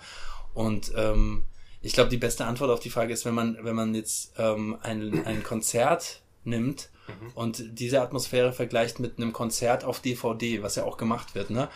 [0.55, 1.45] Und ähm,
[1.81, 4.77] ich glaube, die beste Antwort auf die Frage ist, wenn man, wenn man jetzt ähm,
[4.83, 6.91] ein, ein Konzert nimmt
[7.35, 11.69] und diese Atmosphäre vergleicht mit einem Konzert auf DVD, was ja auch gemacht wird, ne?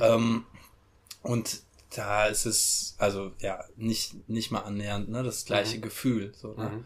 [0.00, 0.44] Ähm,
[1.22, 1.62] und
[1.96, 6.84] da ist es, also ja, nicht, nicht mal annähernd, ne, das gleiche Gefühl, so, ne,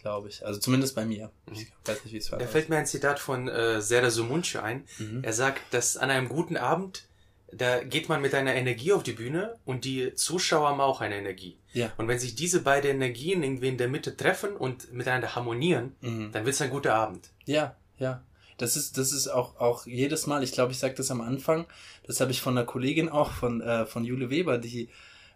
[0.00, 0.44] glaube ich.
[0.44, 1.30] Also zumindest bei mir.
[1.52, 2.38] Ich weiß nicht, wie es war.
[2.38, 4.84] Da fällt mir ein Zitat von äh, Serdar Sumuncu ein.
[4.98, 5.22] Mhm.
[5.22, 7.04] Er sagt, dass an einem guten Abend,
[7.52, 11.16] da geht man mit einer Energie auf die Bühne und die Zuschauer haben auch eine
[11.16, 11.58] Energie.
[11.72, 11.92] Ja.
[11.96, 16.32] Und wenn sich diese beiden Energien irgendwie in der Mitte treffen und miteinander harmonieren, Mhm.
[16.32, 17.30] dann wird es ein guter Abend.
[17.46, 18.22] Ja, ja.
[18.58, 21.66] Das ist, das ist auch, auch jedes Mal, ich glaube, ich sage das am Anfang,
[22.06, 24.88] das habe ich von einer Kollegin auch, von, äh, von Jule Weber, die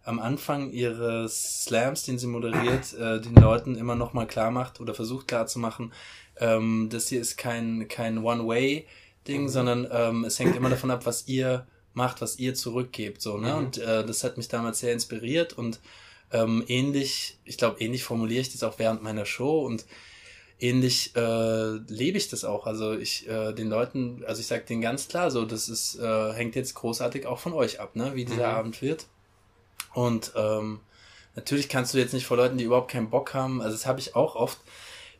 [0.04, 4.80] am Anfang ihre Slams, den sie moderiert, äh, den Leuten immer noch mal klar macht
[4.80, 5.92] oder versucht klar zu machen,
[6.38, 11.28] ähm, das hier ist kein, kein One-Way-Ding, sondern ähm, es hängt immer davon ab, was
[11.28, 13.54] ihr macht, was ihr zurückgebt, so, ne?
[13.56, 15.80] Und äh, das hat mich damals sehr inspiriert und
[16.32, 19.84] ähm, ähnlich, ich glaube, ähnlich formuliere ich das auch während meiner Show und
[20.58, 22.66] ähnlich äh, lebe ich das auch.
[22.66, 26.32] Also ich äh, den Leuten, also ich sage denen ganz klar, so das ist äh,
[26.32, 28.56] hängt jetzt großartig auch von euch ab, ne, wie dieser mhm.
[28.56, 29.06] Abend wird.
[29.94, 30.80] Und ähm,
[31.34, 33.60] natürlich kannst du jetzt nicht vor Leuten, die überhaupt keinen Bock haben.
[33.60, 34.58] Also das habe ich auch oft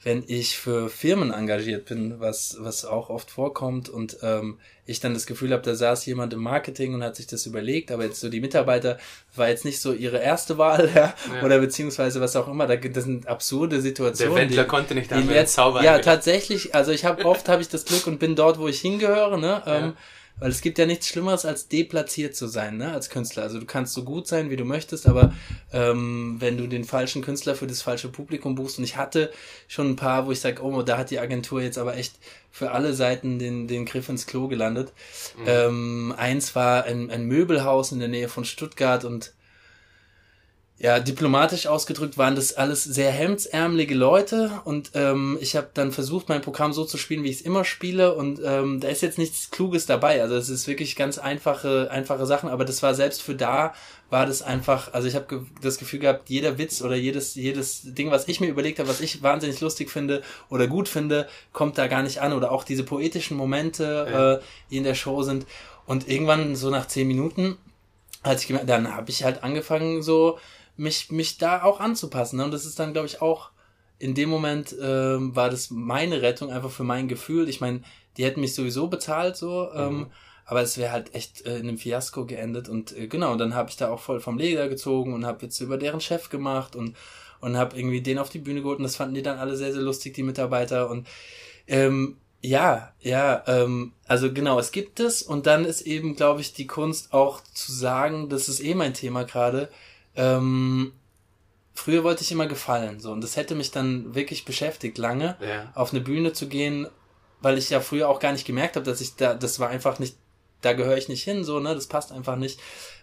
[0.05, 5.15] wenn ich für Firmen engagiert bin, was, was auch oft vorkommt und ähm, ich dann
[5.15, 8.21] das Gefühl habe, da saß jemand im Marketing und hat sich das überlegt, aber jetzt
[8.21, 8.99] so die Mitarbeiter
[9.37, 11.45] war jetzt nicht so ihre erste Wahl, ja, ja.
[11.45, 14.35] oder beziehungsweise was auch immer, da, das sind absurde Situationen.
[14.35, 15.85] Der Wendler die, konnte nicht damit zaubern.
[15.85, 18.81] Ja, tatsächlich, also ich habe oft habe ich das Glück und bin dort, wo ich
[18.81, 19.95] hingehöre, ne, ähm, ja.
[20.43, 23.45] Weil es gibt ja nichts Schlimmeres, als deplatziert zu sein, ne, als Künstler.
[23.45, 25.33] Also du kannst so gut sein, wie du möchtest, aber
[25.73, 29.31] ähm, wenn du den falschen Künstler für das falsche Publikum buchst, und ich hatte
[29.69, 32.15] schon ein paar, wo ich sage, oh, da hat die Agentur jetzt aber echt
[32.51, 34.93] für alle Seiten den, den Griff ins Klo gelandet.
[35.39, 35.45] Mhm.
[35.47, 39.33] Ähm, eins war ein, ein Möbelhaus in der Nähe von Stuttgart und
[40.83, 46.29] ja, diplomatisch ausgedrückt waren das alles sehr hemdsärmelige Leute und ähm, ich habe dann versucht,
[46.29, 49.17] mein Programm so zu spielen, wie ich es immer spiele und ähm, da ist jetzt
[49.17, 50.21] nichts Kluges dabei.
[50.21, 53.75] Also es ist wirklich ganz einfache, einfache Sachen, aber das war selbst für da
[54.11, 57.95] war das einfach, also ich habe ge das Gefühl gehabt, jeder Witz oder jedes, jedes
[57.95, 61.79] Ding, was ich mir überlegt habe, was ich wahnsinnig lustig finde oder gut finde, kommt
[61.79, 62.33] da gar nicht an.
[62.35, 64.33] Oder auch diese poetischen Momente, ja.
[64.35, 64.41] äh,
[64.71, 65.47] die in der Show sind.
[65.87, 67.57] Und irgendwann, so nach zehn Minuten,
[68.23, 70.39] als ich gemerkt, dann habe ich halt angefangen, so
[70.77, 72.39] mich, mich da auch anzupassen.
[72.39, 72.45] Ne?
[72.45, 73.51] Und das ist dann, glaube ich, auch
[73.99, 77.49] in dem Moment ähm, war das meine Rettung einfach für mein Gefühl.
[77.49, 77.83] Ich meine,
[78.17, 80.07] die hätten mich sowieso bezahlt, so, ähm, mhm.
[80.45, 82.69] aber es wäre halt echt äh, in einem Fiasko geendet.
[82.69, 85.43] Und äh, genau, und dann habe ich da auch voll vom Leder gezogen und habe
[85.43, 86.97] Witze über deren Chef gemacht und,
[87.41, 88.79] und habe irgendwie den auf die Bühne geholt.
[88.79, 90.91] Und das fanden die dann alle sehr, sehr lustig, die Mitarbeiter.
[90.91, 91.07] Und
[91.69, 95.23] ähm, ja, ja, ähm, also genau, es gibt es.
[95.23, 98.95] Und dann ist eben, glaube ich, die Kunst auch zu sagen, das ist eh mein
[98.95, 99.69] Thema gerade,
[100.17, 100.93] ähm,
[101.75, 103.13] früher wollte ich immer gefallen, so.
[103.13, 105.73] Und das hätte mich dann wirklich beschäftigt, lange ja.
[105.75, 106.87] auf eine Bühne zu gehen,
[107.41, 109.99] weil ich ja früher auch gar nicht gemerkt habe, dass ich da, das war einfach
[109.99, 110.17] nicht,
[110.61, 112.61] da gehöre ich nicht hin, so, ne, das passt einfach nicht.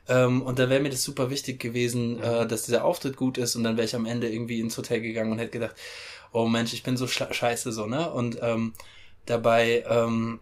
[0.08, 2.24] Ähm, und dann wäre mir das super wichtig gewesen, mhm.
[2.24, 5.02] äh, dass dieser Auftritt gut ist und dann wäre ich am Ende irgendwie ins Hotel
[5.02, 5.76] gegangen und hätte gedacht,
[6.32, 8.74] oh Mensch, ich bin so scheiße, so, ne, und ähm,
[9.26, 10.40] dabei, ähm,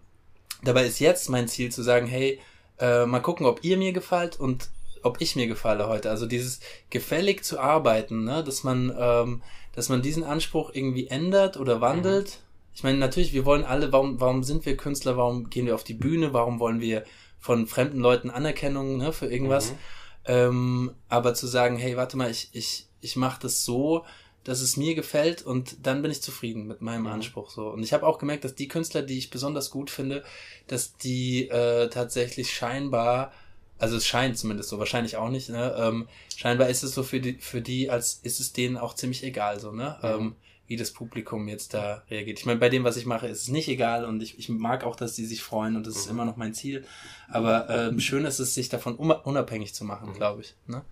[0.63, 2.39] dabei ist jetzt mein Ziel zu sagen, hey,
[2.79, 4.69] äh, mal gucken, ob ihr mir gefällt und
[5.07, 6.09] ob ich mir gefalle heute.
[6.09, 8.43] Also dieses gefällig zu arbeiten, ne?
[8.43, 9.41] dass man, ähm,
[9.73, 12.27] dass man diesen Anspruch irgendwie ändert oder wandelt.
[12.27, 12.47] Mhm.
[12.75, 15.83] Ich meine, natürlich, wir wollen alle, warum, warum sind wir Künstler, warum gehen wir auf
[15.83, 17.03] die Bühne, warum wollen wir
[17.39, 19.71] von fremden Leuten Anerkennung ne, für irgendwas.
[19.71, 19.77] Mhm.
[20.25, 24.05] Ähm, aber zu sagen, hey, warte mal, ich, ich, ich mache das so,
[24.43, 27.07] dass es mir gefällt und dann bin ich zufrieden mit meinem mhm.
[27.07, 27.67] Anspruch so.
[27.69, 30.23] Und ich habe auch gemerkt, dass die Künstler, die ich besonders gut finde,
[30.67, 33.31] dass die äh, tatsächlich scheinbar
[33.79, 35.75] also es scheint zumindest so, wahrscheinlich auch nicht, ne?
[35.77, 39.23] Ähm, scheinbar ist es so für die, für die, als ist es denen auch ziemlich
[39.23, 39.97] egal, so, ne?
[40.01, 40.07] Mhm.
[40.07, 40.35] Ähm,
[40.67, 42.39] wie das Publikum jetzt da reagiert.
[42.39, 44.83] Ich meine, bei dem, was ich mache, ist es nicht egal und ich, ich mag
[44.83, 45.99] auch, dass die sich freuen und das mhm.
[46.01, 46.85] ist immer noch mein Ziel.
[47.29, 50.13] Aber ähm, schön ist es, sich davon unabhängig zu machen, mhm.
[50.15, 50.55] glaube ich.
[50.67, 50.83] Ne?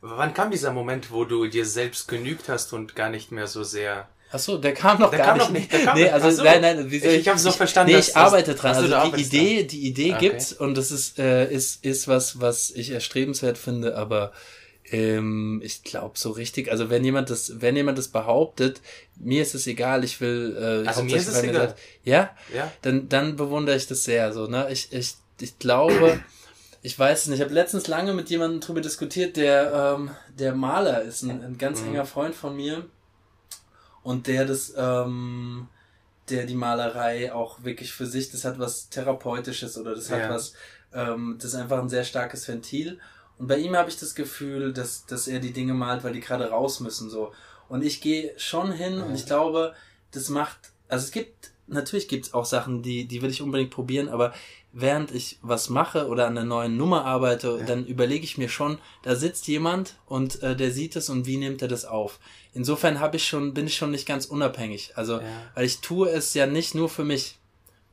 [0.00, 3.62] Wann kam dieser Moment, wo du dir selbst genügt hast und gar nicht mehr so
[3.62, 5.46] sehr Ach so, der kam noch der gar kam nicht.
[5.46, 5.72] Noch nicht.
[5.72, 6.42] Der kam nee, also so.
[6.42, 7.92] nein, nein, wie soll ich, ich habe so verstanden.
[7.92, 8.74] Nee, ich arbeite dran.
[8.74, 9.68] Also die Idee, dran.
[9.68, 10.28] die Idee okay.
[10.28, 14.32] gibt's und das ist äh, ist ist was, was ich erstrebenswert finde, aber
[14.90, 16.70] ähm, ich glaube so richtig.
[16.70, 18.80] Also wenn jemand das, wenn jemand das behauptet,
[19.16, 20.02] mir ist es egal.
[20.02, 20.56] Ich will.
[20.58, 21.68] Äh, also mir ist es egal.
[21.68, 22.72] Sagt, ja, ja.
[22.80, 24.32] Dann dann bewundere ich das sehr.
[24.32, 26.20] So ne, ich ich ich glaube.
[26.84, 27.38] Ich weiß es nicht.
[27.38, 31.56] Ich habe letztens lange mit jemandem drüber diskutiert, der ähm, der Maler ist, ein, ein
[31.56, 31.90] ganz mhm.
[31.90, 32.86] enger Freund von mir
[34.02, 35.68] und der das, ähm,
[36.28, 40.30] der die Malerei auch wirklich für sich, das hat was Therapeutisches oder das hat ja.
[40.30, 40.54] was,
[40.92, 42.98] ähm, das ist einfach ein sehr starkes Ventil.
[43.38, 46.20] Und bei ihm habe ich das Gefühl, dass, dass er die Dinge malt, weil die
[46.20, 47.32] gerade raus müssen so.
[47.68, 49.04] Und ich gehe schon hin ja.
[49.04, 49.74] und ich glaube,
[50.10, 53.70] das macht, also es gibt, natürlich gibt es auch Sachen, die, die will ich unbedingt
[53.70, 54.32] probieren, aber
[54.72, 57.66] während ich was mache oder an der neuen Nummer arbeite, ja.
[57.66, 61.36] dann überlege ich mir schon, da sitzt jemand und äh, der sieht es und wie
[61.36, 62.18] nimmt er das auf.
[62.54, 64.92] Insofern habe ich schon, bin ich schon nicht ganz unabhängig.
[64.94, 65.26] Also, ja.
[65.54, 67.38] weil ich tue es ja nicht nur für mich.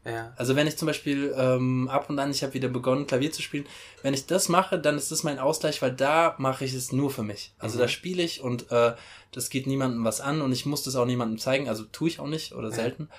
[0.06, 0.34] Ja.
[0.38, 3.42] Also wenn ich zum Beispiel ähm, ab und an, ich habe wieder begonnen, Klavier zu
[3.42, 3.66] spielen,
[4.02, 7.12] wenn ich das mache, dann ist das mein Ausgleich, weil da mache ich es nur
[7.12, 7.54] für mich.
[7.60, 7.82] Also mhm.
[7.82, 8.94] da spiele ich und äh,
[9.32, 12.20] das geht niemandem was an und ich muss das auch niemandem zeigen, also tue ich
[12.20, 12.76] auch nicht oder ja.
[12.76, 13.10] selten.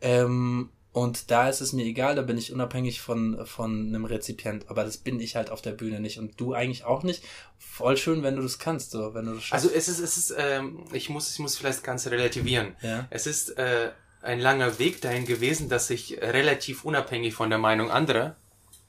[0.00, 4.70] Ähm, und da ist es mir egal, da bin ich unabhängig von, von einem Rezipient.
[4.70, 6.20] Aber das bin ich halt auf der Bühne nicht.
[6.20, 7.24] Und du eigentlich auch nicht.
[7.58, 9.64] Voll schön, wenn du das kannst, so, wenn du das schaffst.
[9.64, 12.76] Also es ist, es ist, ähm, ich muss, ich muss vielleicht ganz relativieren.
[12.80, 13.08] Ja.
[13.10, 13.90] Es ist äh,
[14.22, 18.36] ein langer Weg dahin gewesen, dass ich relativ unabhängig von der Meinung anderer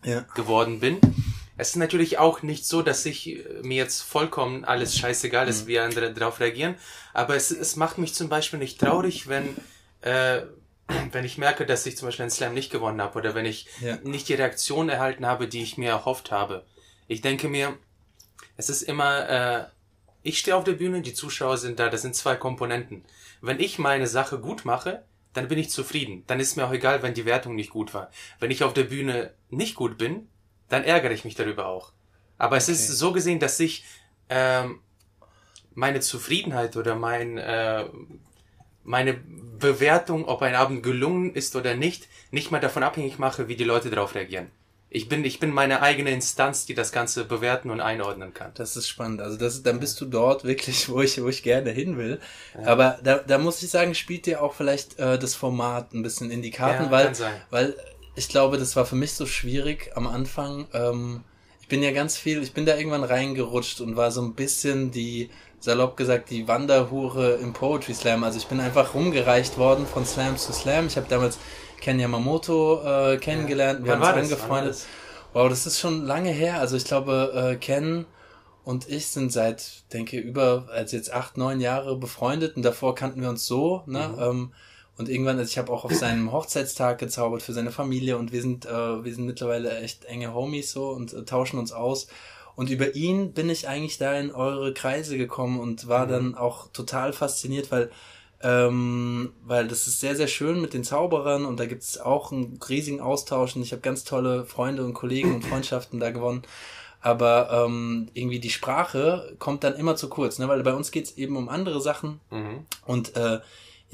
[0.04, 0.28] ja.
[0.36, 1.00] geworden bin.
[1.58, 5.64] Es ist natürlich auch nicht so, dass ich äh, mir jetzt vollkommen alles scheißegal ist,
[5.64, 5.68] mhm.
[5.70, 6.76] wie andere darauf reagieren.
[7.16, 9.56] Aber es, es macht mich zum Beispiel nicht traurig, wenn
[10.02, 10.44] äh,
[11.12, 13.68] wenn ich merke, dass ich zum Beispiel einen Slam nicht gewonnen habe oder wenn ich
[13.82, 13.98] ja.
[14.04, 16.66] nicht die Reaktion erhalten habe, die ich mir erhofft habe.
[17.08, 17.78] Ich denke mir,
[18.58, 19.66] es ist immer, äh,
[20.24, 23.04] ich stehe auf der Bühne, die Zuschauer sind da, das sind zwei Komponenten.
[23.42, 26.24] Wenn ich meine Sache gut mache, dann bin ich zufrieden.
[26.28, 28.10] Dann ist mir auch egal, wenn die Wertung nicht gut war.
[28.40, 30.28] Wenn ich auf der Bühne nicht gut bin,
[30.70, 31.92] dann ärgere ich mich darüber auch.
[32.38, 33.86] Aber es ist so gesehen, dass ich
[34.30, 34.80] ähm,
[35.74, 37.86] meine Zufriedenheit oder mein äh,
[38.86, 43.56] meine Bewertung, ob ein Abend gelungen ist oder nicht, nicht mal davon abhängig mache, wie
[43.56, 44.48] die Leute darauf reagieren.
[44.90, 48.52] Ich bin, ich bin meine eigene Instanz, die das Ganze bewerten und einordnen kann.
[48.54, 49.20] Das ist spannend.
[49.20, 52.22] Also das, dann bist du dort wirklich, wo ich, wo ich gerne hin will.
[52.54, 52.68] Ja.
[52.68, 56.32] Aber da, da muss ich sagen, spielt dir auch vielleicht äh, das Format ein bisschen
[56.32, 57.12] in die Karten, ja, weil,
[57.50, 57.76] weil
[58.16, 60.68] ich glaube, das war für mich so schwierig am Anfang.
[60.74, 61.24] Ähm,
[61.60, 64.92] ich bin ja ganz viel, ich bin da irgendwann reingerutscht und war so ein bisschen
[64.92, 65.32] die,
[65.66, 68.24] salopp gesagt, die Wanderhure im Poetry Slam.
[68.24, 70.88] Also ich bin einfach rumgereicht worden von Slam zu Slam.
[70.88, 71.38] Ich habe damals
[71.82, 74.78] Ken Yamamoto äh, kennengelernt, wir Wann haben uns angefreundet.
[75.34, 76.60] Wow, das ist schon lange her.
[76.60, 78.06] Also ich glaube, äh, Ken
[78.64, 83.22] und ich sind seit, denke über, als jetzt acht, neun Jahre befreundet und davor kannten
[83.22, 84.08] wir uns so, ne?
[84.08, 84.22] Mhm.
[84.22, 84.52] Ähm,
[84.98, 88.42] und irgendwann, also ich habe auch auf seinem Hochzeitstag gezaubert für seine Familie und wir
[88.42, 92.08] sind, äh, wir sind mittlerweile echt enge Homies so und äh, tauschen uns aus.
[92.56, 96.10] Und über ihn bin ich eigentlich da in eure Kreise gekommen und war mhm.
[96.10, 97.92] dann auch total fasziniert, weil
[98.42, 102.32] ähm, weil das ist sehr, sehr schön mit den Zauberern und da gibt es auch
[102.32, 106.44] einen riesigen Austausch und ich habe ganz tolle Freunde und Kollegen und Freundschaften da gewonnen.
[107.02, 110.48] Aber ähm, irgendwie die Sprache kommt dann immer zu kurz, ne?
[110.48, 112.66] weil bei uns geht's eben um andere Sachen mhm.
[112.86, 113.40] und äh,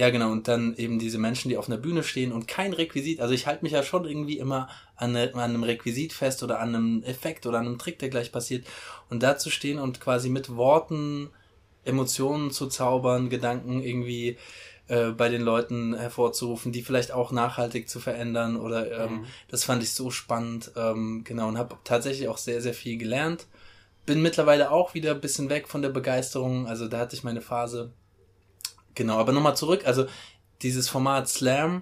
[0.01, 0.31] ja, genau.
[0.31, 3.21] Und dann eben diese Menschen, die auf einer Bühne stehen und kein Requisit.
[3.21, 6.59] Also ich halte mich ja schon irgendwie immer an, eine, an einem Requisit fest oder
[6.59, 8.65] an einem Effekt oder an einem Trick, der gleich passiert.
[9.11, 11.29] Und da zu stehen und quasi mit Worten
[11.85, 14.37] Emotionen zu zaubern, Gedanken irgendwie
[14.87, 19.25] äh, bei den Leuten hervorzurufen, die vielleicht auch nachhaltig zu verändern oder ähm, mhm.
[19.49, 23.45] das fand ich so spannend, ähm, genau, und habe tatsächlich auch sehr, sehr viel gelernt.
[24.07, 27.41] Bin mittlerweile auch wieder ein bisschen weg von der Begeisterung, also da hatte ich meine
[27.41, 27.91] Phase.
[29.01, 30.05] Genau, aber nochmal zurück, also
[30.61, 31.81] dieses Format Slam,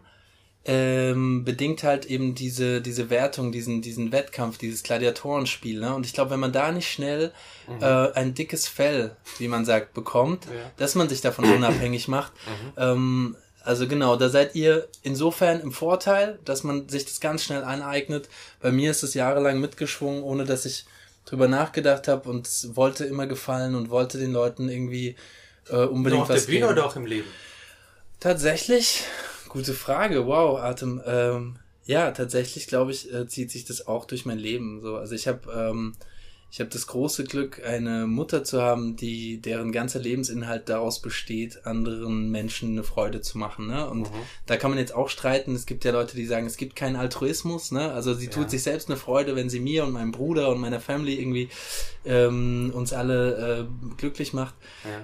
[0.63, 5.81] ähm, bedingt halt eben diese, diese Wertung, diesen, diesen Wettkampf, dieses Gladiatorenspiel.
[5.81, 5.93] Ne?
[5.93, 7.33] Und ich glaube, wenn man da nicht schnell
[7.67, 7.81] mhm.
[7.81, 10.71] äh, ein dickes Fell, wie man sagt, bekommt, ja.
[10.77, 12.73] dass man sich davon unabhängig macht, mhm.
[12.77, 17.65] ähm, also genau, da seid ihr insofern im Vorteil, dass man sich das ganz schnell
[17.65, 18.29] aneignet.
[18.61, 20.85] Bei mir ist es jahrelang mitgeschwungen, ohne dass ich
[21.25, 25.15] drüber nachgedacht habe und wollte immer gefallen und wollte den Leuten irgendwie
[25.69, 26.71] äh, unbedingt Nur auf was der Bühne geben.
[26.71, 27.27] oder auch im Leben?
[28.19, 29.03] Tatsächlich
[29.49, 31.01] Gute Frage, wow, Atem.
[31.07, 31.55] Ähm,
[31.85, 34.79] ja, tatsächlich glaube ich, äh, zieht sich das auch durch mein Leben.
[34.79, 35.95] So, also ich habe ähm,
[36.51, 41.67] ich habe das große Glück, eine Mutter zu haben, die deren ganzer Lebensinhalt daraus besteht,
[41.67, 43.67] anderen Menschen eine Freude zu machen.
[43.67, 43.87] Ne?
[43.87, 44.17] Und mhm.
[44.47, 45.53] da kann man jetzt auch streiten.
[45.53, 47.71] Es gibt ja Leute, die sagen, es gibt keinen Altruismus.
[47.71, 47.91] Ne?
[47.91, 48.31] Also sie ja.
[48.31, 51.49] tut sich selbst eine Freude, wenn sie mir und meinem Bruder und meiner Family irgendwie
[52.03, 54.55] ähm, uns alle äh, glücklich macht.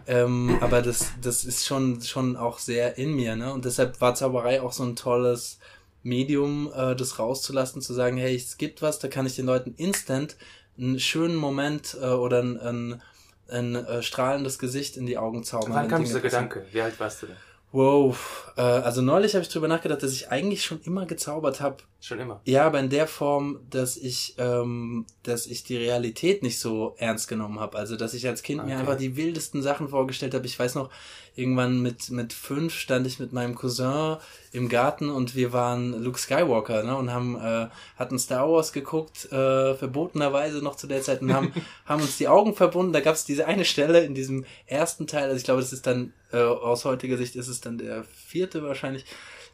[0.07, 0.23] Ja.
[0.23, 3.35] Ähm, aber das, das ist schon, schon auch sehr in mir.
[3.35, 3.53] Ne?
[3.53, 5.59] Und deshalb war Zauberei auch so ein tolles
[6.01, 9.75] Medium, äh, das rauszulassen, zu sagen, hey, es gibt was, da kann ich den Leuten
[9.77, 10.37] instant
[10.77, 13.01] einen schönen Moment äh, oder ein, ein,
[13.49, 15.73] ein äh, strahlendes Gesicht in die Augen zaubern.
[15.73, 16.65] Wann kam dieser Gedanke?
[16.71, 17.37] Wie alt warst du denn?
[17.71, 21.77] Wow, äh, also neulich habe ich drüber nachgedacht, dass ich eigentlich schon immer gezaubert habe.
[22.05, 22.39] Schon immer.
[22.45, 27.27] Ja, aber in der Form, dass ich, ähm, dass ich die Realität nicht so ernst
[27.27, 27.79] genommen habe.
[27.79, 28.69] Also dass ich als Kind okay.
[28.69, 30.45] mir einfach die wildesten Sachen vorgestellt habe.
[30.45, 30.91] Ich weiß noch,
[31.35, 34.17] irgendwann mit mit fünf stand ich mit meinem Cousin
[34.51, 39.25] im Garten und wir waren Luke Skywalker, ne, und haben äh, hatten Star Wars geguckt,
[39.31, 41.53] äh, verbotenerweise noch zu der Zeit und haben
[41.87, 42.93] haben uns die Augen verbunden.
[42.93, 45.23] Da gab es diese eine Stelle in diesem ersten Teil.
[45.23, 48.61] Also ich glaube, das ist dann äh, aus heutiger Sicht ist es dann der vierte
[48.61, 49.05] wahrscheinlich.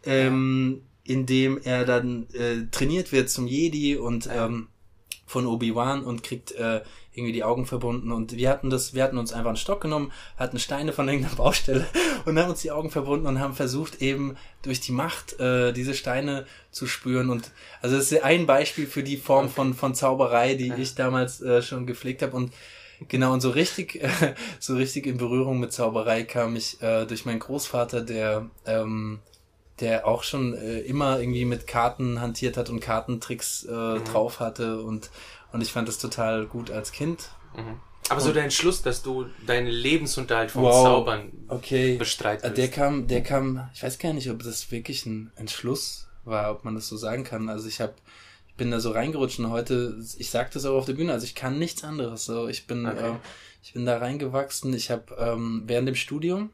[0.04, 4.68] Ähm, in dem er dann äh, trainiert wird zum Jedi und ähm,
[5.26, 6.82] von Obi-Wan und kriegt äh,
[7.14, 8.12] irgendwie die Augen verbunden.
[8.12, 11.36] Und wir hatten das, wir hatten uns einfach einen Stock genommen, hatten Steine von irgendeiner
[11.38, 11.86] Baustelle
[12.26, 15.94] und haben uns die Augen verbunden und haben versucht eben durch die Macht äh, diese
[15.94, 17.30] Steine zu spüren.
[17.30, 21.42] Und also das ist ein Beispiel für die Form von von Zauberei, die ich damals
[21.42, 22.36] äh, schon gepflegt habe.
[22.36, 22.52] Und
[23.08, 27.26] Genau, und so richtig, äh, so richtig in Berührung mit Zauberei kam ich äh, durch
[27.26, 29.20] meinen Großvater, der ähm,
[29.82, 34.06] der auch schon äh, immer irgendwie mit Karten hantiert hat und Kartentricks äh, mhm.
[34.06, 35.10] drauf hatte und,
[35.52, 37.30] und ich fand das total gut als Kind.
[37.56, 37.80] Mhm.
[38.10, 41.98] Aber und, so der Entschluss, dass du deinen Lebensunterhalt vom wow, Zaubern okay.
[41.98, 42.58] bestreitest.
[42.58, 46.63] Der kam, der kam, ich weiß gar nicht, ob das wirklich ein Entschluss war, ob
[46.63, 47.50] man das so sagen kann.
[47.50, 47.94] Also ich habe
[48.48, 51.26] ich bin da so reingerutscht und heute, ich sag das auch auf der Bühne, also
[51.26, 52.26] ich kann nichts anderes.
[52.26, 53.12] So, ich bin, okay.
[53.12, 53.15] äh,
[53.63, 54.74] ich bin da reingewachsen.
[54.74, 56.52] Ich habe ähm, während dem Studium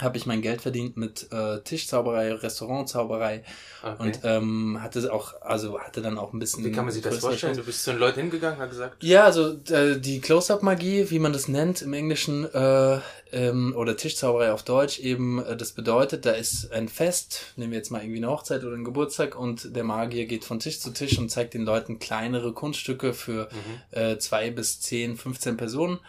[0.00, 3.44] habe ich mein Geld verdient mit äh, Tischzauberei, Restaurantzauberei
[3.82, 3.96] okay.
[3.98, 6.64] und ähm, hatte auch, also hatte dann auch ein bisschen.
[6.64, 7.56] Wie kann man sich das vorstellen?
[7.56, 9.02] Du bist zu den Leuten hingegangen, hat gesagt.
[9.02, 12.98] Ja, also äh, die Close-up-Magie, wie man das nennt im Englischen äh,
[13.32, 17.78] ähm, oder Tischzauberei auf Deutsch eben, äh, das bedeutet, da ist ein Fest, nehmen wir
[17.78, 20.90] jetzt mal irgendwie eine Hochzeit oder einen Geburtstag und der Magier geht von Tisch zu
[20.90, 23.98] Tisch und zeigt den Leuten kleinere Kunststücke für mhm.
[23.98, 26.00] äh, zwei bis zehn, 15 Personen.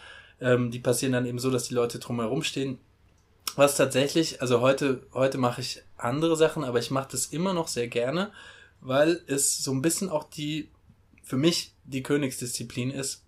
[0.41, 2.79] Ähm, die passieren dann eben so, dass die Leute drumherum stehen
[3.55, 7.67] was tatsächlich, also heute, heute mache ich andere Sachen, aber ich mache das immer noch
[7.67, 8.31] sehr gerne,
[8.81, 10.69] weil es so ein bisschen auch die,
[11.23, 13.23] für mich die Königsdisziplin ist,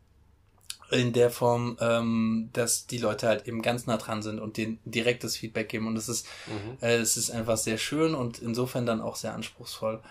[0.91, 4.79] in der Form, ähm, dass die Leute halt eben ganz nah dran sind und denen
[4.85, 6.77] direktes Feedback geben und es ist, mhm.
[6.81, 10.01] äh, es ist einfach sehr schön und insofern dann auch sehr anspruchsvoll.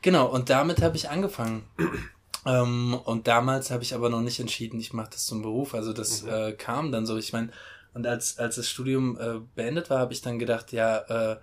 [0.00, 1.64] Genau, und damit habe ich angefangen.
[2.46, 5.74] ähm, und damals habe ich aber noch nicht entschieden, ich mache das zum Beruf.
[5.74, 6.28] Also das mhm.
[6.30, 7.18] äh, kam dann so.
[7.18, 7.50] Ich meine,
[7.98, 10.98] und als, als das Studium äh, beendet war, habe ich dann gedacht, ja,
[11.32, 11.36] äh,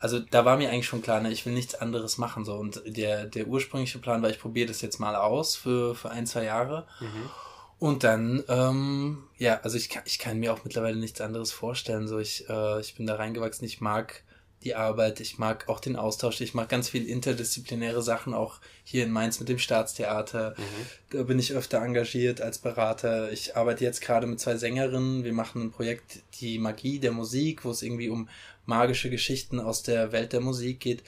[0.00, 2.44] also da war mir eigentlich schon klar, ne, ich will nichts anderes machen.
[2.44, 6.10] so Und der, der ursprüngliche Plan war, ich probiere das jetzt mal aus für, für
[6.10, 6.88] ein, zwei Jahre.
[6.98, 7.30] Mhm.
[7.78, 12.08] Und dann, ähm, ja, also ich kann, ich kann mir auch mittlerweile nichts anderes vorstellen.
[12.08, 14.24] So, ich, äh, ich bin da reingewachsen, ich mag
[14.62, 19.04] die Arbeit, ich mag auch den Austausch, ich mag ganz viel interdisziplinäre Sachen, auch hier
[19.04, 20.54] in Mainz mit dem Staatstheater.
[20.58, 21.16] Mhm.
[21.16, 23.32] Da bin ich öfter engagiert als Berater.
[23.32, 25.24] Ich arbeite jetzt gerade mit zwei Sängerinnen.
[25.24, 28.28] Wir machen ein Projekt, die Magie der Musik, wo es irgendwie um
[28.66, 31.02] magische Geschichten aus der Welt der Musik geht.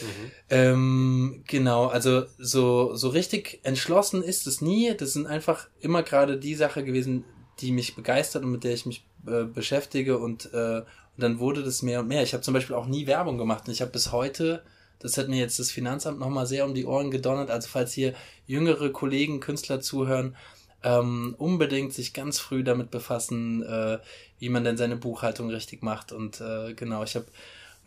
[0.00, 0.30] Mhm.
[0.50, 4.92] Ähm, genau, also so, so richtig entschlossen ist es nie.
[4.96, 7.24] Das sind einfach immer gerade die Sache gewesen,
[7.60, 10.82] die mich begeistert und mit der ich mich äh, beschäftige und, äh,
[11.16, 12.22] und dann wurde das mehr und mehr.
[12.22, 14.62] Ich habe zum Beispiel auch nie Werbung gemacht und ich habe bis heute,
[14.98, 17.50] das hat mir jetzt das Finanzamt nochmal sehr um die Ohren gedonnert.
[17.50, 18.14] Also falls hier
[18.46, 20.36] jüngere Kollegen, Künstler zuhören,
[20.82, 23.98] ähm, unbedingt sich ganz früh damit befassen, äh,
[24.38, 26.12] wie man denn seine Buchhaltung richtig macht.
[26.12, 27.26] Und äh, genau, ich habe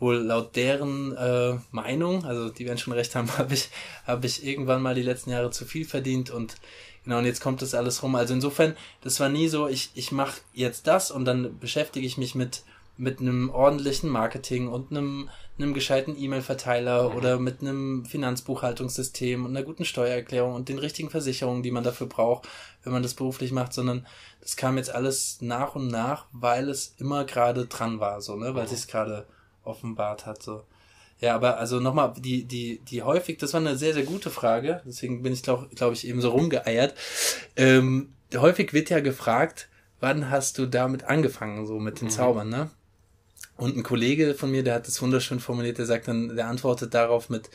[0.00, 3.68] wohl laut deren äh, Meinung, also die werden schon recht haben, habe ich,
[4.06, 6.56] hab ich irgendwann mal die letzten Jahre zu viel verdient und
[7.04, 8.14] genau, und jetzt kommt das alles rum.
[8.16, 12.18] Also insofern, das war nie so, ich, ich mache jetzt das und dann beschäftige ich
[12.18, 12.62] mich mit
[13.00, 17.16] mit einem ordentlichen Marketing und einem, einem gescheiten E-Mail-Verteiler mhm.
[17.16, 22.06] oder mit einem Finanzbuchhaltungssystem und einer guten Steuererklärung und den richtigen Versicherungen, die man dafür
[22.06, 22.46] braucht,
[22.84, 24.06] wenn man das beruflich macht, sondern
[24.42, 28.54] das kam jetzt alles nach und nach, weil es immer gerade dran war, so, ne,
[28.54, 28.68] weil mhm.
[28.68, 29.26] sich gerade
[29.64, 30.64] offenbart hat, so.
[31.20, 34.82] Ja, aber also nochmal, die, die, die häufig, das war eine sehr, sehr gute Frage,
[34.84, 36.94] deswegen bin ich, glaube glaub ich, eben so rumgeeiert.
[37.56, 42.12] Ähm, häufig wird ja gefragt, wann hast du damit angefangen, so mit den mhm.
[42.12, 42.70] Zaubern, ne?
[43.60, 46.94] Und ein Kollege von mir, der hat das wunderschön formuliert, der sagt dann, der antwortet
[46.94, 47.50] darauf mit,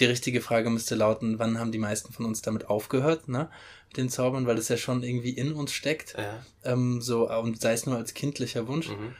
[0.00, 3.48] die richtige Frage müsste lauten, wann haben die meisten von uns damit aufgehört, ne?
[3.86, 6.16] Mit den Zaubern, weil das ja schon irgendwie in uns steckt.
[6.18, 6.44] Ja.
[6.64, 8.88] Ähm, so, und sei es nur als kindlicher Wunsch.
[8.88, 9.14] Mhm.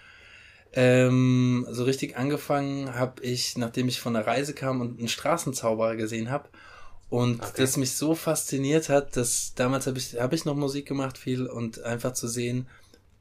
[0.72, 5.94] Ähm, so richtig angefangen habe ich, nachdem ich von der Reise kam und einen Straßenzauberer
[5.94, 6.48] gesehen habe.
[7.10, 7.52] Und okay.
[7.58, 11.46] das mich so fasziniert hat, dass damals habe ich, hab ich noch Musik gemacht viel
[11.46, 12.66] und einfach zu sehen,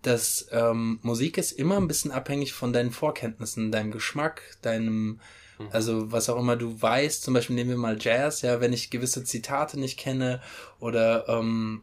[0.04, 5.20] dass ähm, Musik ist immer ein bisschen abhängig von deinen Vorkenntnissen, deinem Geschmack, deinem,
[5.58, 5.68] mhm.
[5.72, 8.90] also was auch immer du weißt, zum Beispiel nehmen wir mal Jazz, ja, wenn ich
[8.90, 10.42] gewisse Zitate nicht kenne
[10.80, 11.82] oder ähm,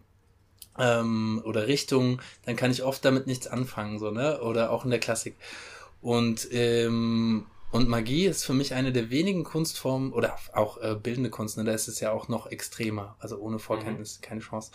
[0.79, 4.41] ähm, oder Richtungen, dann kann ich oft damit nichts anfangen, so, ne?
[4.41, 5.37] Oder auch in der Klassik.
[6.01, 11.31] Und ähm, und Magie ist für mich eine der wenigen Kunstformen oder auch äh, bildende
[11.31, 11.65] Kunst, ne?
[11.65, 14.23] da ist es ja auch noch extremer, also ohne Vorkenntnis mhm.
[14.23, 14.73] keine Chance.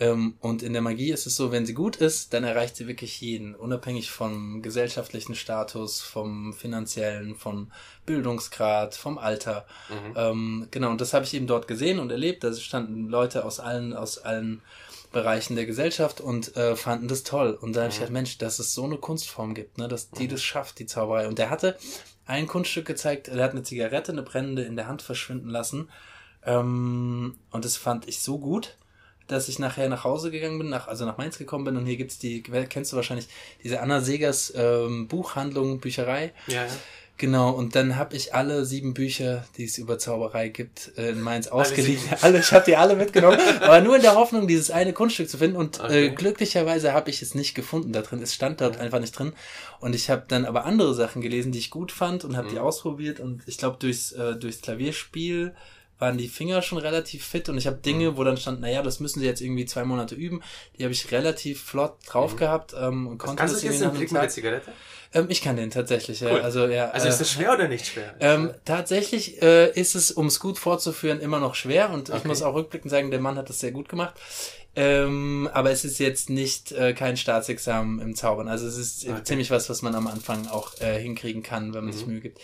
[0.00, 2.88] Ähm, und in der Magie ist es so, wenn sie gut ist, dann erreicht sie
[2.88, 7.70] wirklich jeden, unabhängig vom gesellschaftlichen Status, vom finanziellen, vom
[8.06, 9.66] Bildungsgrad, vom Alter.
[9.90, 10.14] Mhm.
[10.16, 12.42] Ähm, genau, und das habe ich eben dort gesehen und erlebt.
[12.42, 14.62] Da standen Leute aus allen, aus allen
[15.12, 17.58] Bereichen der Gesellschaft und äh, fanden das toll.
[17.60, 18.00] Und da habe ich mhm.
[18.00, 20.30] gedacht, Mensch, dass es so eine Kunstform gibt, ne, dass die mhm.
[20.30, 21.28] das schafft, die Zauberei.
[21.28, 21.76] Und der hatte
[22.24, 25.90] ein Kunststück gezeigt, er hat eine Zigarette, eine brennende in der Hand verschwinden lassen.
[26.42, 28.78] Ähm, und das fand ich so gut
[29.30, 31.96] dass ich nachher nach Hause gegangen bin, nach, also nach Mainz gekommen bin und hier
[31.96, 33.28] gibt's die, kennst du wahrscheinlich,
[33.62, 36.32] diese Anna Segers ähm, Buchhandlung, Bücherei.
[36.46, 36.72] Ja, ja.
[37.20, 41.20] Genau, und dann habe ich alle sieben Bücher, die es über Zauberei gibt, äh, in
[41.20, 42.00] Mainz ausgeliehen.
[42.08, 45.28] Alle, alle ich habe die alle mitgenommen, aber nur in der Hoffnung, dieses eine Kunststück
[45.28, 45.58] zu finden.
[45.58, 46.06] Und äh, okay.
[46.06, 48.22] äh, glücklicherweise habe ich es nicht gefunden da drin.
[48.22, 48.80] Es stand dort ja.
[48.80, 49.34] einfach nicht drin.
[49.80, 52.52] Und ich habe dann aber andere Sachen gelesen, die ich gut fand und habe mhm.
[52.52, 53.20] die ausprobiert.
[53.20, 55.54] Und ich glaube, durchs, äh, durchs Klavierspiel
[56.00, 58.16] waren die Finger schon relativ fit und ich habe Dinge, mhm.
[58.16, 60.42] wo dann stand, naja, das müssen sie jetzt irgendwie zwei Monate üben.
[60.78, 62.38] Die habe ich relativ flott drauf mhm.
[62.38, 64.72] gehabt ähm, und konnte kannst das du jetzt den Blick mit der Zigarette?
[65.12, 66.32] Ähm, ich kann den tatsächlich, ja.
[66.32, 66.40] Cool.
[66.40, 68.14] Also, ja, also ist das schwer oder nicht schwer?
[68.20, 72.18] Ähm, tatsächlich äh, ist es, um es gut fortzuführen, immer noch schwer und okay.
[72.18, 74.14] ich muss auch rückblickend sagen, der Mann hat das sehr gut gemacht.
[74.76, 78.46] Ähm, aber es ist jetzt nicht äh, kein Staatsexamen im Zaubern.
[78.46, 79.24] Also es ist okay.
[79.24, 81.98] ziemlich was, was man am Anfang auch äh, hinkriegen kann, wenn man mhm.
[81.98, 82.40] sich Mühe gibt.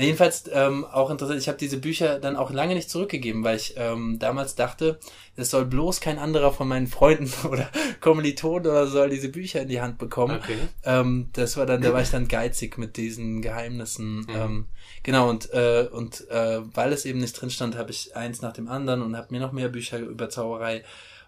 [0.00, 3.56] Na, jedenfalls ähm, auch interessant, ich habe diese Bücher dann auch lange nicht zurückgegeben, weil
[3.56, 4.98] ich ähm, damals dachte,
[5.36, 7.68] es soll bloß kein anderer von meinen Freunden oder
[8.00, 10.38] Kommilitonen oder soll diese Bücher in die Hand bekommen.
[10.42, 10.56] Okay.
[10.84, 14.20] Ähm, das war dann, da war ich dann geizig mit diesen Geheimnissen.
[14.20, 14.26] Mhm.
[14.30, 14.66] Ähm,
[15.02, 18.54] genau, und, äh, und äh, weil es eben nicht drin stand, habe ich eins nach
[18.54, 20.82] dem anderen und habe mir noch mehr Bücher über Zauberei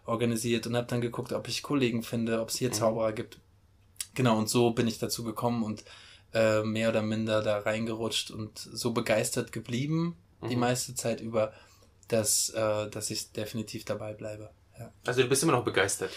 [0.07, 2.75] organisiert und habe dann geguckt, ob ich Kollegen finde, ob es hier mhm.
[2.75, 3.39] Zauberer gibt.
[4.15, 5.85] Genau, und so bin ich dazu gekommen und
[6.35, 10.49] äh, mehr oder minder da reingerutscht und so begeistert geblieben mhm.
[10.49, 11.53] die meiste Zeit über,
[12.09, 14.51] dass, äh, dass ich definitiv dabei bleibe.
[14.79, 14.93] Ja.
[15.07, 16.13] Also du bist immer noch begeistert.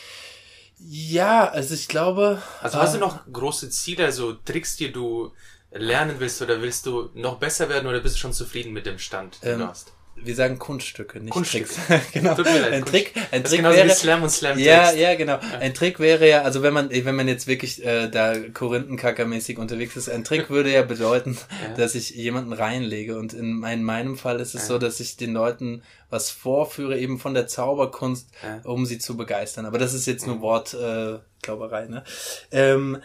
[0.78, 2.42] Ja, also ich glaube.
[2.62, 5.32] Also hast du äh, noch große Ziele, also Tricks, die du
[5.72, 9.00] lernen willst oder willst du noch besser werden oder bist du schon zufrieden mit dem
[9.00, 9.94] Stand, den ähm, du hast?
[10.16, 11.68] Wir sagen Kunststücke, nicht Kunststücke.
[11.68, 12.12] Tricks.
[12.14, 12.36] genau.
[12.36, 15.16] Tut mir leid, ein Trick, ein das Trick wäre wie Slam und Slam Ja, ja,
[15.16, 15.34] genau.
[15.34, 15.60] Ja.
[15.60, 19.96] Ein Trick wäre ja, also wenn man wenn man jetzt wirklich äh, da Korinthenkackermäßig unterwegs
[19.96, 21.38] ist, ein Trick würde ja bedeuten,
[21.68, 21.76] ja.
[21.76, 24.68] dass ich jemanden reinlege und in, in meinem Fall ist es ja.
[24.68, 28.30] so, dass ich den Leuten was vorführe eben von der Zauberkunst,
[28.64, 29.66] um sie zu begeistern.
[29.66, 32.04] Aber das ist jetzt nur Wortglauberei, äh, ne?
[32.52, 33.02] Ähm,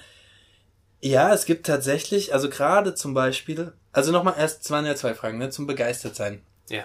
[1.00, 5.14] ja, es gibt tatsächlich, also gerade zum Beispiel, also nochmal erst, es waren ja zwei
[5.14, 6.42] Fragen, ne, zum begeistert sein.
[6.68, 6.84] Ja.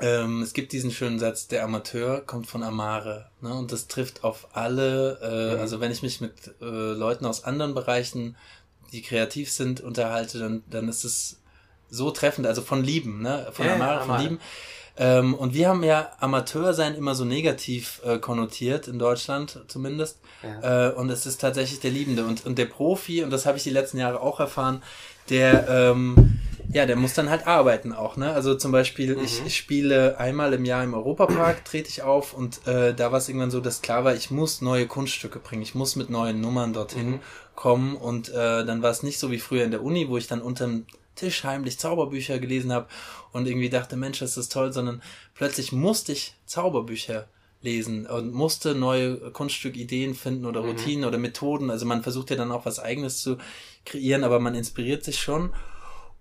[0.00, 3.30] Ähm, es gibt diesen schönen Satz, der Amateur kommt von Amare.
[3.40, 3.54] Ne?
[3.54, 5.60] Und das trifft auf alle, äh, mhm.
[5.60, 8.36] also wenn ich mich mit äh, Leuten aus anderen Bereichen,
[8.92, 11.40] die kreativ sind, unterhalte, dann, dann ist es
[11.90, 13.48] so treffend, also von Lieben, ne?
[13.52, 14.40] Von ja, Amare, von Lieben.
[14.96, 20.20] Ähm, und wir haben ja Amateursein immer so negativ äh, konnotiert, in Deutschland zumindest.
[20.42, 20.90] Ja.
[20.90, 22.24] Äh, und es ist tatsächlich der Liebende.
[22.24, 24.82] Und, und der Profi, und das habe ich die letzten Jahre auch erfahren,
[25.30, 26.38] der ähm,
[26.74, 28.32] ja, der muss dann halt arbeiten auch, ne?
[28.32, 29.22] Also zum Beispiel, mhm.
[29.22, 33.18] ich, ich, spiele einmal im Jahr im Europapark, trete ich auf und äh, da war
[33.18, 36.40] es irgendwann so, dass klar war, ich muss neue Kunststücke bringen, ich muss mit neuen
[36.40, 37.20] Nummern dorthin mhm.
[37.54, 40.26] kommen und äh, dann war es nicht so wie früher in der Uni, wo ich
[40.26, 42.88] dann unterm Tisch heimlich Zauberbücher gelesen habe
[43.30, 45.00] und irgendwie dachte, Mensch, das ist toll, sondern
[45.36, 47.28] plötzlich musste ich Zauberbücher
[47.62, 50.70] lesen und musste neue Kunststückideen finden oder mhm.
[50.70, 51.06] Routinen mhm.
[51.06, 51.70] oder Methoden.
[51.70, 53.38] Also man versucht ja dann auch was eigenes zu
[53.84, 55.52] kreieren, aber man inspiriert sich schon.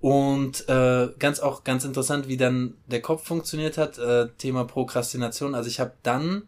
[0.03, 3.97] Und äh, ganz auch ganz interessant, wie dann der Kopf funktioniert hat.
[3.97, 5.55] Äh, Thema Prokrastination.
[5.55, 6.43] Also ich habe dann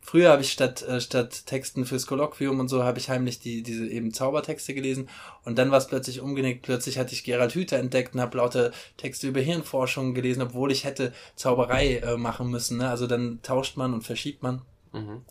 [0.00, 3.64] früher habe ich statt äh, statt Texten fürs Kolloquium und so habe ich heimlich die
[3.64, 5.08] diese eben Zaubertexte gelesen
[5.44, 6.62] und dann war es plötzlich umgenickt.
[6.62, 10.84] Plötzlich hatte ich Gerald Hüther entdeckt und habe lauter Texte über Hirnforschung gelesen, obwohl ich
[10.84, 12.78] hätte Zauberei äh, machen müssen.
[12.78, 12.88] Ne?
[12.88, 14.62] Also dann tauscht man und verschiebt man.
[14.92, 15.22] Mhm.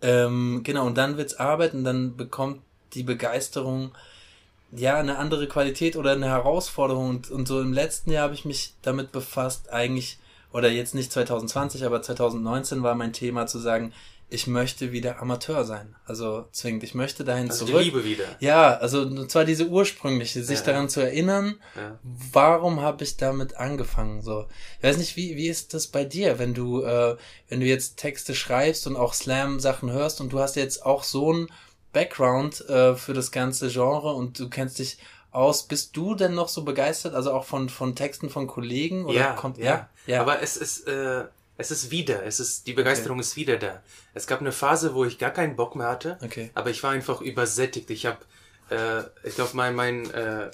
[0.00, 2.60] Ähm, genau und dann wird's Arbeit und dann bekommt
[2.94, 3.90] die Begeisterung
[4.72, 7.08] ja, eine andere Qualität oder eine Herausforderung.
[7.08, 10.18] Und, und so im letzten Jahr habe ich mich damit befasst, eigentlich,
[10.52, 13.92] oder jetzt nicht 2020, aber 2019 war mein Thema zu sagen,
[14.32, 15.96] ich möchte wieder Amateur sein.
[16.06, 17.80] Also zwingend, ich möchte dahin also zurück.
[17.80, 18.24] Die Liebe wieder.
[18.38, 20.66] Ja, also und zwar diese ursprüngliche, sich ja.
[20.66, 21.98] daran zu erinnern, ja.
[22.32, 24.22] warum habe ich damit angefangen.
[24.22, 24.46] So,
[24.78, 27.16] ich weiß nicht, wie wie ist das bei dir, wenn du äh,
[27.48, 31.02] wenn du jetzt Texte schreibst und auch Slam Sachen hörst und du hast jetzt auch
[31.02, 31.48] so ein
[31.92, 34.98] Background äh, für das ganze Genre und du kennst dich
[35.32, 35.64] aus.
[35.64, 39.04] Bist du denn noch so begeistert, also auch von, von Texten von Kollegen?
[39.04, 40.20] Oder ja, kommt, ja, ja.
[40.20, 41.24] Aber es ist, äh,
[41.56, 43.26] es ist wieder, es ist, die Begeisterung okay.
[43.26, 43.82] ist wieder da.
[44.14, 46.50] Es gab eine Phase, wo ich gar keinen Bock mehr hatte, okay.
[46.54, 47.90] aber ich war einfach übersättigt.
[47.90, 48.18] Ich habe,
[48.70, 50.50] äh, ich glaube, mein, mein, äh,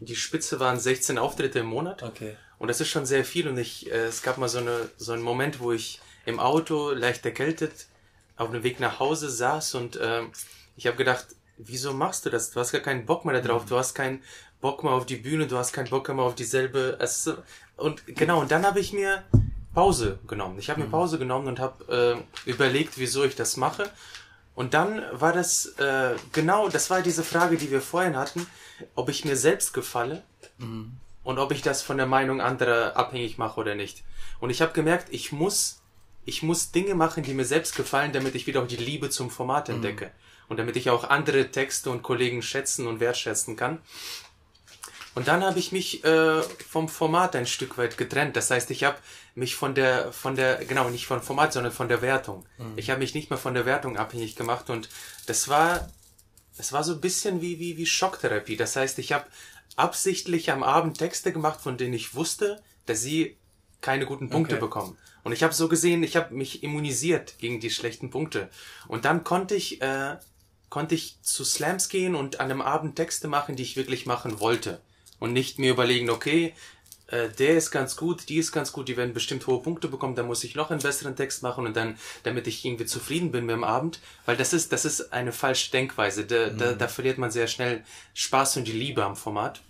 [0.00, 2.02] die Spitze waren 16 Auftritte im Monat.
[2.02, 2.36] Okay.
[2.58, 5.12] Und das ist schon sehr viel und ich, äh, es gab mal so eine, so
[5.12, 7.86] einen Moment, wo ich im Auto leicht erkältet
[8.36, 10.22] auf dem Weg nach Hause saß und, äh,
[10.80, 11.26] ich habe gedacht,
[11.58, 12.52] wieso machst du das?
[12.52, 13.64] Du hast gar keinen Bock mehr darauf.
[13.64, 13.68] Mhm.
[13.68, 14.22] Du hast keinen
[14.62, 16.98] Bock mehr auf die Bühne, du hast keinen Bock mehr auf dieselbe.
[17.76, 19.22] Und genau, und dann habe ich mir
[19.74, 20.58] Pause genommen.
[20.58, 20.90] Ich habe mir mhm.
[20.90, 23.90] Pause genommen und habe äh, überlegt, wieso ich das mache.
[24.54, 28.46] Und dann war das äh, genau, das war diese Frage, die wir vorhin hatten,
[28.94, 30.22] ob ich mir selbst gefalle
[30.56, 30.92] mhm.
[31.24, 34.02] und ob ich das von der Meinung anderer abhängig mache oder nicht.
[34.40, 35.82] Und ich habe gemerkt, ich muss,
[36.24, 39.28] ich muss Dinge machen, die mir selbst gefallen, damit ich wieder auch die Liebe zum
[39.28, 39.74] Format mhm.
[39.74, 40.06] entdecke.
[40.06, 43.78] Mhm und damit ich auch andere Texte und Kollegen schätzen und wertschätzen kann.
[45.14, 48.36] Und dann habe ich mich äh, vom Format ein Stück weit getrennt.
[48.36, 48.98] Das heißt, ich habe
[49.34, 52.44] mich von der, von der, genau, nicht von Format, sondern von der Wertung.
[52.58, 52.72] Mhm.
[52.76, 54.88] Ich habe mich nicht mehr von der Wertung abhängig gemacht und
[55.26, 55.88] das war,
[56.56, 58.56] das war so ein bisschen wie, wie, wie Schocktherapie.
[58.56, 59.26] Das heißt, ich habe
[59.76, 63.36] absichtlich am Abend Texte gemacht, von denen ich wusste, dass sie
[63.80, 64.64] keine guten Punkte okay.
[64.64, 64.98] bekommen.
[65.22, 68.48] Und ich habe so gesehen, ich habe mich immunisiert gegen die schlechten Punkte.
[68.88, 70.16] Und dann konnte ich äh,
[70.70, 74.40] konnte ich zu Slams gehen und an einem Abend Texte machen, die ich wirklich machen
[74.40, 74.80] wollte.
[75.18, 76.54] Und nicht mir überlegen, okay,
[77.08, 80.14] äh, der ist ganz gut, die ist ganz gut, die werden bestimmt hohe Punkte bekommen,
[80.14, 83.46] da muss ich noch einen besseren Text machen und dann, damit ich irgendwie zufrieden bin
[83.46, 86.24] mit dem Abend, weil das ist, das ist eine falsche Denkweise.
[86.24, 86.58] Da, mhm.
[86.58, 89.60] da, da verliert man sehr schnell Spaß und die Liebe am Format.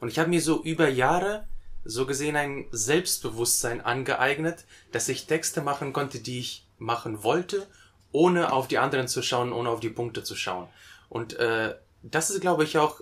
[0.00, 1.46] Und ich habe mir so über Jahre
[1.84, 7.66] so gesehen ein Selbstbewusstsein angeeignet, dass ich Texte machen konnte, die ich machen wollte,
[8.12, 10.68] ohne auf die anderen zu schauen, ohne auf die Punkte zu schauen.
[11.08, 13.00] Und äh, das ist, glaube ich, auch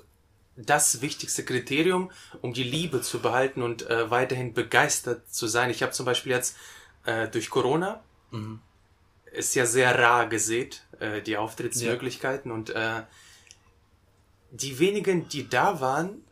[0.57, 5.71] das wichtigste Kriterium, um die Liebe zu behalten und äh, weiterhin begeistert zu sein.
[5.71, 6.57] Ich habe zum Beispiel jetzt
[7.05, 8.61] äh, durch Corona mhm.
[9.33, 12.57] ist ja sehr rar gesät, äh, die Auftrittsmöglichkeiten ja.
[12.57, 13.03] und äh,
[14.53, 16.23] die wenigen, die da waren,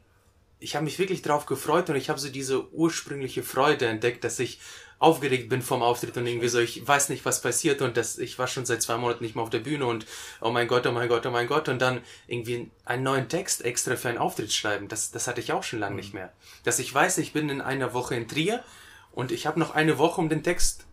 [0.60, 4.38] ich habe mich wirklich drauf gefreut und ich habe so diese ursprüngliche Freude entdeckt, dass
[4.38, 4.60] ich
[5.02, 8.38] aufgeregt bin vom Auftritt und irgendwie so, ich weiß nicht, was passiert und das, ich
[8.38, 10.06] war schon seit zwei Monaten nicht mehr auf der Bühne und
[10.40, 13.64] oh mein Gott, oh mein Gott, oh mein Gott und dann irgendwie einen neuen Text
[13.64, 16.00] extra für einen Auftritt schreiben, das, das hatte ich auch schon lange mhm.
[16.00, 16.32] nicht mehr.
[16.62, 18.62] Dass ich weiß, ich bin in einer Woche in Trier
[19.10, 20.86] und ich habe noch eine Woche, um den Text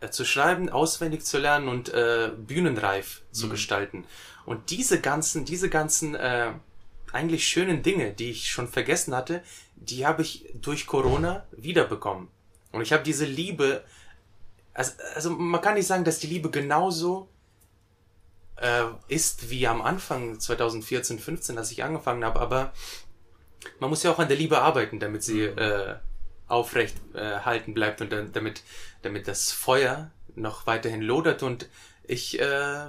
[0.00, 3.50] äh, zu schreiben, auswendig zu lernen und äh, bühnenreif zu mhm.
[3.50, 4.04] gestalten.
[4.44, 6.52] Und diese ganzen, diese ganzen äh,
[7.10, 9.42] eigentlich schönen Dinge, die ich schon vergessen hatte,
[9.76, 12.28] die habe ich durch Corona wiederbekommen.
[12.76, 13.84] Und ich habe diese Liebe,
[14.74, 17.28] also, also man kann nicht sagen, dass die Liebe genauso
[18.56, 22.72] äh, ist wie am Anfang 2014, 15, als ich angefangen habe, aber
[23.80, 25.58] man muss ja auch an der Liebe arbeiten, damit sie mhm.
[25.58, 25.94] äh,
[26.48, 28.62] aufrecht äh, halten bleibt und damit,
[29.02, 31.68] damit das Feuer noch weiterhin lodert und
[32.04, 32.86] ich, äh,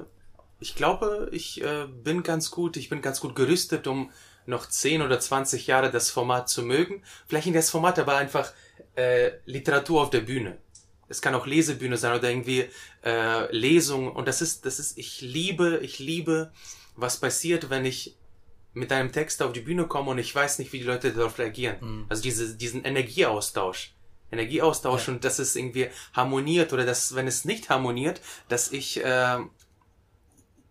[0.59, 4.11] ich glaube, ich äh, bin ganz gut, ich bin ganz gut gerüstet, um
[4.47, 7.03] noch 10 oder 20 Jahre das Format zu mögen.
[7.27, 8.53] Vielleicht in das Format aber einfach
[8.95, 10.57] äh, Literatur auf der Bühne.
[11.09, 12.65] Es kann auch Lesebühne sein oder irgendwie
[13.03, 14.11] äh, Lesung.
[14.11, 16.51] Und das ist, das ist, ich liebe, ich liebe,
[16.95, 18.15] was passiert, wenn ich
[18.73, 21.39] mit einem Text auf die Bühne komme und ich weiß nicht, wie die Leute darauf
[21.39, 21.77] reagieren.
[21.79, 22.05] Mhm.
[22.09, 23.93] Also diese, diesen Energieaustausch.
[24.31, 25.13] Energieaustausch ja.
[25.13, 29.37] und dass es irgendwie harmoniert oder dass, wenn es nicht harmoniert, dass ich äh,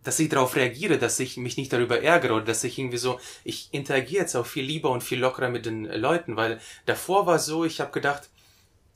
[0.06, 3.18] dass ich darauf reagiere, dass ich mich nicht darüber ärgere oder dass ich irgendwie so,
[3.42, 7.40] ich interagiere jetzt auch viel lieber und viel lockerer mit den Leuten, weil davor war
[7.40, 8.28] so, ich habe gedacht,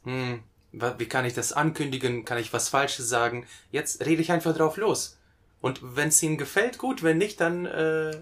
[0.05, 3.45] hm, wie kann ich das ankündigen, kann ich was Falsches sagen?
[3.73, 5.19] Jetzt rede ich einfach drauf los.
[5.61, 8.13] Und wenn es ihnen gefällt, gut, wenn nicht, dann äh,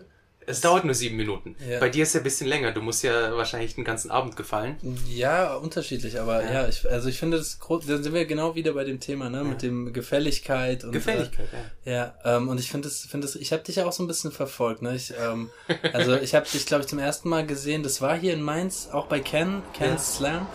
[0.49, 1.55] es dauert nur sieben Minuten.
[1.69, 1.79] Ja.
[1.79, 2.73] Bei dir ist ja ein bisschen länger.
[2.73, 4.77] Du musst ja wahrscheinlich den ganzen Abend gefallen.
[5.09, 6.19] Ja, unterschiedlich.
[6.21, 9.01] Aber ja, ja ich, also ich finde, das, da sind wir genau wieder bei dem
[9.01, 9.45] Thema, ne, ja.
[9.45, 11.49] mit dem Gefälligkeit und Gefälligkeit,
[11.85, 12.15] äh, ja.
[12.25, 14.07] Ja, ähm, und ich finde das, finde das, ich habe dich ja auch so ein
[14.07, 14.95] bisschen verfolgt, ne.
[14.95, 15.51] Ich, ähm,
[15.93, 17.83] also ich habe dich, glaube ich, zum ersten Mal gesehen.
[17.83, 20.47] Das war hier in Mainz, auch bei Ken, Ken's Slam.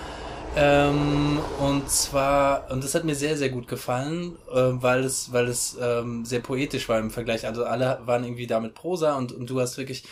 [0.55, 5.47] Ähm, und zwar, und das hat mir sehr, sehr gut gefallen, äh, weil es, weil
[5.47, 7.45] es ähm, sehr poetisch war im Vergleich.
[7.45, 10.03] Also alle waren irgendwie da mit Prosa und, und du hast wirklich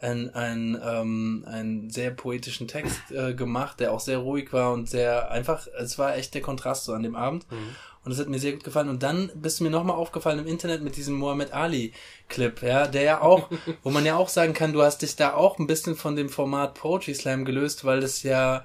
[0.00, 4.88] ein, ein, ähm, einen sehr poetischen Text äh, gemacht, der auch sehr ruhig war und
[4.88, 7.50] sehr einfach, es war echt der Kontrast so an dem Abend.
[7.50, 7.74] Mhm.
[8.04, 8.88] Und das hat mir sehr gut gefallen.
[8.88, 11.92] Und dann bist du mir nochmal aufgefallen im Internet mit diesem Mohammed Ali
[12.28, 13.50] Clip, ja, der ja auch,
[13.82, 16.28] wo man ja auch sagen kann, du hast dich da auch ein bisschen von dem
[16.28, 18.62] Format Poetry Slam gelöst, weil das ja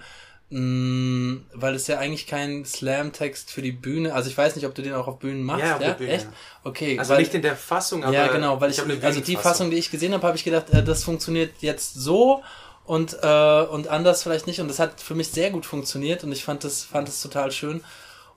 [0.50, 4.76] mm, weil es ja eigentlich kein Slam-Text für die Bühne, also ich weiß nicht, ob
[4.76, 5.76] du den auch auf Bühnen machst, ja?
[5.76, 5.94] Auf ja?
[5.94, 6.26] Bühne, Echt?
[6.26, 6.34] Ja.
[6.64, 7.00] Okay.
[7.00, 8.14] Also weil, nicht in der Fassung, aber.
[8.14, 10.70] Ja, genau, weil ich, ich also die Fassung, die ich gesehen habe, habe ich gedacht,
[10.72, 12.44] äh, das funktioniert jetzt so
[12.86, 14.60] und, äh, und anders vielleicht nicht.
[14.60, 17.52] Und das hat für mich sehr gut funktioniert und ich fand das, fand das total
[17.52, 17.84] schön.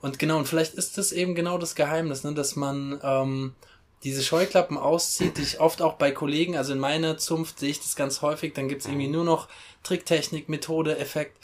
[0.01, 3.55] Und genau, und vielleicht ist das eben genau das Geheimnis, ne, dass man ähm,
[4.03, 7.79] diese Scheuklappen auszieht, die ich oft auch bei Kollegen, also in meiner Zunft sehe ich
[7.79, 9.47] das ganz häufig, dann gibt's irgendwie nur noch
[9.83, 11.37] Tricktechnik, Methode, Effekt,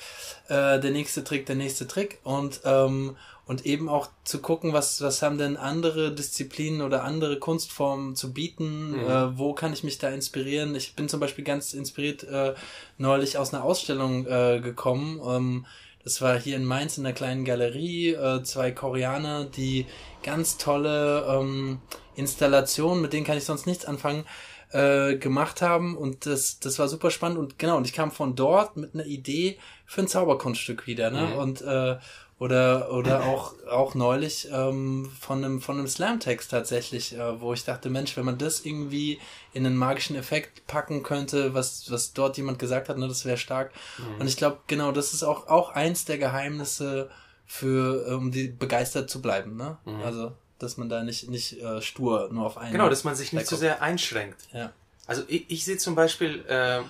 [0.48, 5.02] äh, der nächste Trick, der nächste Trick und ähm, und eben auch zu gucken, was
[5.02, 9.00] was haben denn andere Disziplinen oder andere Kunstformen zu bieten, mhm.
[9.00, 10.76] äh, wo kann ich mich da inspirieren?
[10.76, 12.54] Ich bin zum Beispiel ganz inspiriert äh,
[12.98, 15.20] neulich aus einer Ausstellung äh, gekommen.
[15.26, 15.66] Ähm,
[16.04, 19.86] das war hier in Mainz in einer kleinen Galerie, äh, zwei Koreaner, die
[20.22, 21.80] ganz tolle ähm,
[22.16, 24.26] Installationen, mit denen kann ich sonst nichts anfangen,
[24.72, 28.36] äh, gemacht haben und das, das war super spannend und genau, und ich kam von
[28.36, 31.28] dort mit einer Idee für ein Zauberkunststück wieder, ne?
[31.28, 31.34] Mhm.
[31.36, 31.98] Und äh,
[32.40, 37.64] oder oder auch auch neulich ähm, von einem von einem Slam-Text tatsächlich, äh, wo ich
[37.64, 39.20] dachte, Mensch, wenn man das irgendwie
[39.54, 43.38] in einen magischen Effekt packen könnte, was was dort jemand gesagt hat, ne, das wäre
[43.38, 43.72] stark.
[43.98, 44.22] Mhm.
[44.22, 47.10] Und ich glaube, genau, das ist auch auch eins der Geheimnisse
[47.46, 49.78] für um die begeistert zu bleiben, ne?
[49.86, 50.02] Mhm.
[50.02, 52.72] Also dass man da nicht, nicht äh, stur nur auf einen.
[52.72, 54.48] Genau, dass man sich nicht zu so sehr einschränkt.
[54.54, 54.72] Ja.
[55.06, 56.82] Also ich, ich sehe zum Beispiel, äh,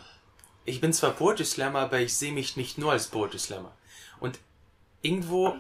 [0.66, 3.72] ich bin zwar Poetry Slammer, aber ich sehe mich nicht nur als Poetry Slammer.
[4.20, 4.40] Und
[5.02, 5.56] irgendwo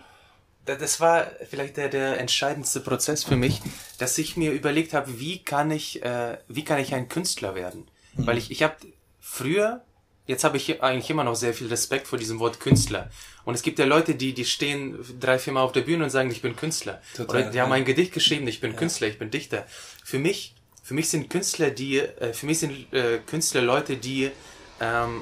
[0.65, 3.61] das war vielleicht der, der entscheidendste Prozess für mich,
[3.97, 7.87] dass ich mir überlegt habe, wie kann ich, äh, wie kann ich ein Künstler werden?
[8.13, 8.27] Mhm.
[8.27, 8.75] Weil ich, ich habe
[9.19, 9.83] früher,
[10.25, 13.09] jetzt habe ich eigentlich immer noch sehr viel Respekt vor diesem Wort Künstler.
[13.45, 16.09] Und es gibt ja Leute, die, die stehen drei, vier Mal auf der Bühne und
[16.09, 17.01] sagen, ich bin Künstler.
[17.15, 17.63] Total, Oder die ja.
[17.63, 18.77] haben ein Gedicht geschrieben, ich bin ja.
[18.77, 19.65] Künstler, ich bin Dichter.
[20.03, 24.31] Für mich, für mich sind Künstler, die, äh, für mich sind äh, Künstler Leute, die
[24.79, 25.21] ähm,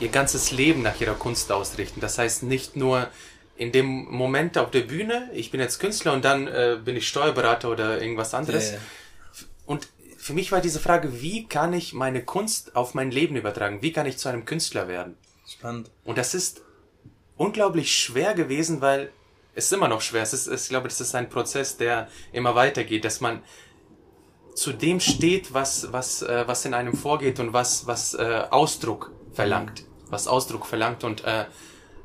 [0.00, 2.00] ihr ganzes Leben nach ihrer Kunst ausrichten.
[2.00, 3.08] Das heißt nicht nur
[3.56, 7.08] in dem Moment auf der Bühne, ich bin jetzt Künstler und dann äh, bin ich
[7.08, 8.70] Steuerberater oder irgendwas anderes.
[8.70, 8.80] Yeah.
[9.66, 9.88] Und
[10.28, 13.80] für mich war diese Frage, wie kann ich meine Kunst auf mein Leben übertragen?
[13.80, 15.16] Wie kann ich zu einem Künstler werden?
[15.46, 15.90] Spannend.
[16.04, 16.60] Und das ist
[17.38, 19.10] unglaublich schwer gewesen, weil
[19.54, 20.22] es ist immer noch schwer.
[20.22, 23.40] Es ist, ich glaube, das ist ein Prozess, der immer weitergeht, dass man
[24.54, 29.12] zu dem steht, was, was, äh, was in einem vorgeht und was, was äh, Ausdruck
[29.32, 29.86] verlangt.
[30.10, 31.46] Was Ausdruck verlangt und äh,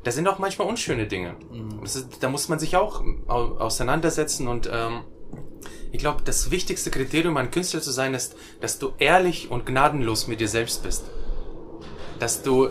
[0.06, 1.36] da sind auch manchmal unschöne Dinge.
[1.52, 1.84] Mhm.
[1.84, 5.02] Ist, da muss man sich auch auseinandersetzen und ähm,
[5.94, 10.28] ich glaube, das wichtigste Kriterium, ein Künstler zu sein, ist, dass du ehrlich und gnadenlos
[10.28, 11.06] mit dir selbst bist.
[12.18, 12.70] Dass du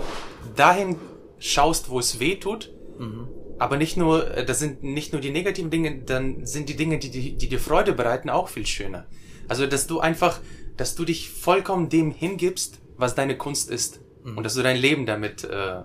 [0.56, 0.96] dahin
[1.38, 3.28] schaust, wo es weh tut, mhm.
[3.60, 7.12] aber nicht nur, das sind nicht nur die negativen Dinge, dann sind die Dinge, die,
[7.12, 9.06] die, die dir Freude bereiten, auch viel schöner.
[9.46, 10.40] Also, dass du einfach,
[10.76, 14.00] dass du dich vollkommen dem hingibst, was deine Kunst ist.
[14.24, 14.38] Mhm.
[14.38, 15.82] Und dass du dein Leben damit äh,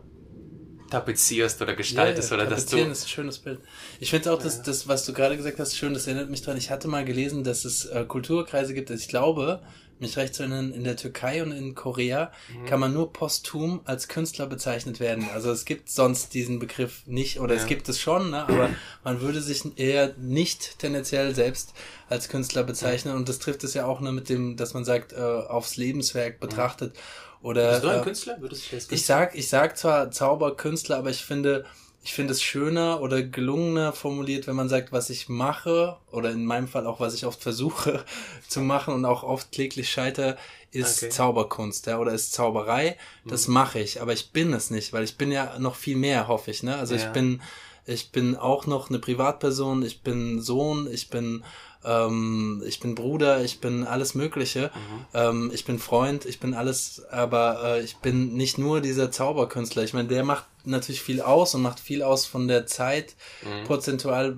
[0.90, 2.44] tapezierst oder gestaltest ja, ja.
[2.44, 2.78] oder dass du.
[2.78, 3.60] ist ein schönes Bild.
[4.00, 6.58] Ich finde auch, dass das, was du gerade gesagt hast, schön, das erinnert mich dran.
[6.58, 8.90] Ich hatte mal gelesen, dass es äh, Kulturkreise gibt.
[8.92, 9.62] Also ich glaube,
[10.00, 12.66] mich recht zu erinnern, in der Türkei und in Korea mhm.
[12.66, 15.28] kann man nur posthum als Künstler bezeichnet werden.
[15.34, 17.62] Also es gibt sonst diesen Begriff nicht, oder ja.
[17.62, 18.48] es gibt es schon, ne?
[18.48, 18.70] aber
[19.04, 21.74] man würde sich eher nicht tendenziell selbst
[22.10, 23.16] als Künstler bezeichnen.
[23.16, 26.40] Und das trifft es ja auch nur mit dem, dass man sagt, äh, aufs Lebenswerk
[26.40, 26.94] betrachtet.
[26.94, 27.26] Mhm.
[27.48, 28.41] Oder, Bist du ein äh, Künstler?
[28.41, 31.64] Würdest du das Ich sag, ich sag zwar Zauberkünstler, aber ich finde,
[32.04, 36.43] ich finde es schöner oder gelungener formuliert, wenn man sagt, was ich mache, oder in
[36.43, 38.04] meinem Fall auch, was ich oft versuche
[38.50, 40.36] zu machen und auch oft kläglich scheiter,
[40.72, 41.10] ist okay.
[41.10, 42.98] Zauberkunst, ja, oder ist Zauberei.
[43.24, 43.54] Das mhm.
[43.54, 46.52] mache ich, aber ich bin es nicht, weil ich bin ja noch viel mehr, hoffe
[46.52, 46.76] ich, ne?
[46.76, 47.02] Also ja.
[47.02, 47.41] ich bin,
[47.86, 51.45] ich bin auch noch eine Privatperson, ich bin Sohn, ich bin
[51.84, 55.05] ähm, ich bin Bruder, ich bin alles Mögliche, mhm.
[55.13, 59.84] ähm, ich bin Freund, ich bin alles, aber äh, ich bin nicht nur dieser Zauberkünstler.
[59.84, 63.65] Ich meine, der macht natürlich viel aus und macht viel aus von der Zeit mhm.
[63.65, 64.38] prozentual,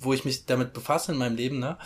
[0.00, 1.58] wo ich mich damit befasse in meinem Leben.
[1.58, 1.76] Ne?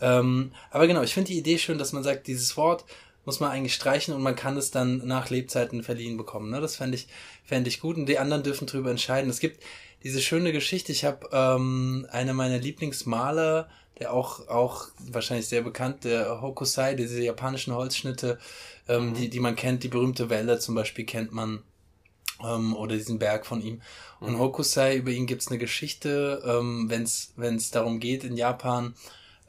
[0.00, 2.84] Ähm, aber genau, ich finde die Idee schön, dass man sagt, dieses Wort
[3.24, 6.50] muss man eigentlich streichen und man kann es dann nach Lebzeiten verliehen bekommen.
[6.50, 6.60] Ne?
[6.60, 7.06] Das fände ich,
[7.44, 9.30] fände ich gut und die anderen dürfen drüber entscheiden.
[9.30, 9.62] Es gibt
[10.02, 13.68] diese schöne Geschichte, ich habe ähm, eine meiner Lieblingsmaler,
[14.00, 18.38] der auch, auch wahrscheinlich sehr bekannt, der Hokusai, diese japanischen Holzschnitte,
[18.88, 19.14] ähm, mhm.
[19.14, 21.62] die, die man kennt, die berühmte Welle zum Beispiel kennt man,
[22.42, 23.80] ähm, oder diesen Berg von ihm.
[24.18, 24.38] Und mhm.
[24.38, 27.02] Hokusai, über ihn gibt's eine Geschichte, ähm, wenn
[27.56, 28.94] es darum geht, in Japan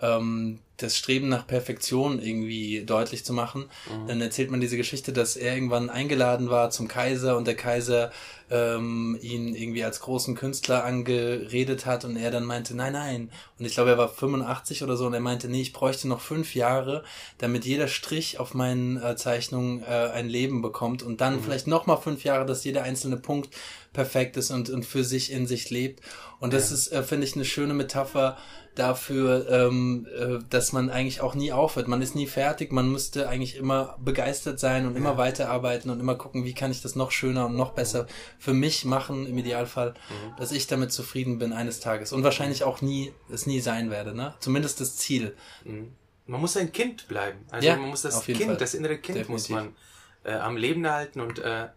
[0.02, 3.66] ähm, das Streben nach Perfektion irgendwie deutlich zu machen.
[3.90, 4.08] Mhm.
[4.08, 8.12] Dann erzählt man diese Geschichte, dass er irgendwann eingeladen war zum Kaiser und der Kaiser
[8.52, 13.32] ähm, ihn irgendwie als großen Künstler angeredet hat und er dann meinte, nein, nein.
[13.58, 16.20] Und ich glaube, er war 85 oder so und er meinte, nee, ich bräuchte noch
[16.20, 17.04] fünf Jahre,
[17.38, 21.44] damit jeder Strich auf meinen äh, Zeichnungen äh, ein Leben bekommt und dann mhm.
[21.44, 23.56] vielleicht nochmal fünf Jahre, dass jeder einzelne Punkt
[23.94, 26.02] perfekt ist und, und für sich in sich lebt.
[26.40, 26.76] Und das ja.
[26.76, 28.38] ist, äh, finde ich, eine schöne Metapher
[28.76, 31.88] dafür, ähm, äh, dass man eigentlich auch nie aufhört.
[31.88, 36.16] Man ist nie fertig, man müsste eigentlich immer begeistert sein und immer weiterarbeiten und immer
[36.16, 38.08] gucken, wie kann ich das noch schöner und noch besser
[38.40, 40.36] für mich machen, im Idealfall, mhm.
[40.38, 42.14] dass ich damit zufrieden bin eines Tages.
[42.14, 44.36] Und wahrscheinlich auch nie, es nie sein werde, ne?
[44.40, 45.36] Zumindest das Ziel.
[45.66, 45.94] Mhm.
[46.28, 47.40] Man muss ein Kind bleiben.
[47.50, 48.58] Also ja, man muss das Kind, Fall.
[48.58, 49.30] das innere Kind Definitiv.
[49.30, 49.76] muss man
[50.24, 51.68] äh, am Leben erhalten und äh,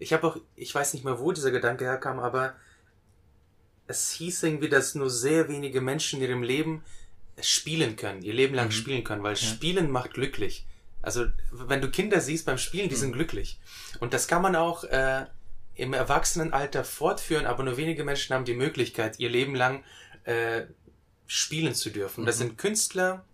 [0.00, 2.54] ich habe auch, ich weiß nicht mehr, wo dieser Gedanke herkam, aber
[3.90, 6.84] es hieß irgendwie, dass nur sehr wenige Menschen in ihrem Leben
[7.40, 8.72] spielen können, ihr Leben lang mhm.
[8.72, 9.46] spielen können, weil ja.
[9.46, 10.66] Spielen macht glücklich.
[11.02, 13.00] Also wenn du Kinder siehst beim Spielen, die mhm.
[13.00, 13.58] sind glücklich.
[13.98, 15.26] Und das kann man auch äh,
[15.74, 19.82] im Erwachsenenalter fortführen, aber nur wenige Menschen haben die Möglichkeit, ihr Leben lang
[20.24, 20.62] äh,
[21.26, 22.22] spielen zu dürfen.
[22.22, 22.26] Mhm.
[22.26, 23.24] Das sind Künstler,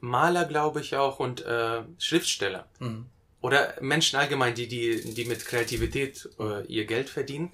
[0.00, 2.66] Maler, glaube ich auch, und äh, Schriftsteller.
[2.80, 3.06] Mhm.
[3.40, 7.52] Oder Menschen allgemein, die, die, die mit Kreativität äh, ihr Geld verdienen.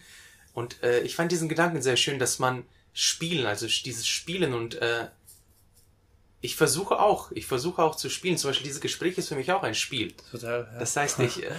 [0.52, 4.74] Und äh, ich fand diesen Gedanken sehr schön, dass man spielen, also dieses Spielen und
[4.76, 5.06] äh,
[6.40, 8.36] ich versuche auch, ich versuche auch zu spielen.
[8.38, 10.14] Zum Beispiel dieses Gespräch ist für mich auch ein Spiel.
[10.30, 10.68] Total.
[10.72, 10.78] Ja.
[10.78, 11.50] Das heißt, ich, äh,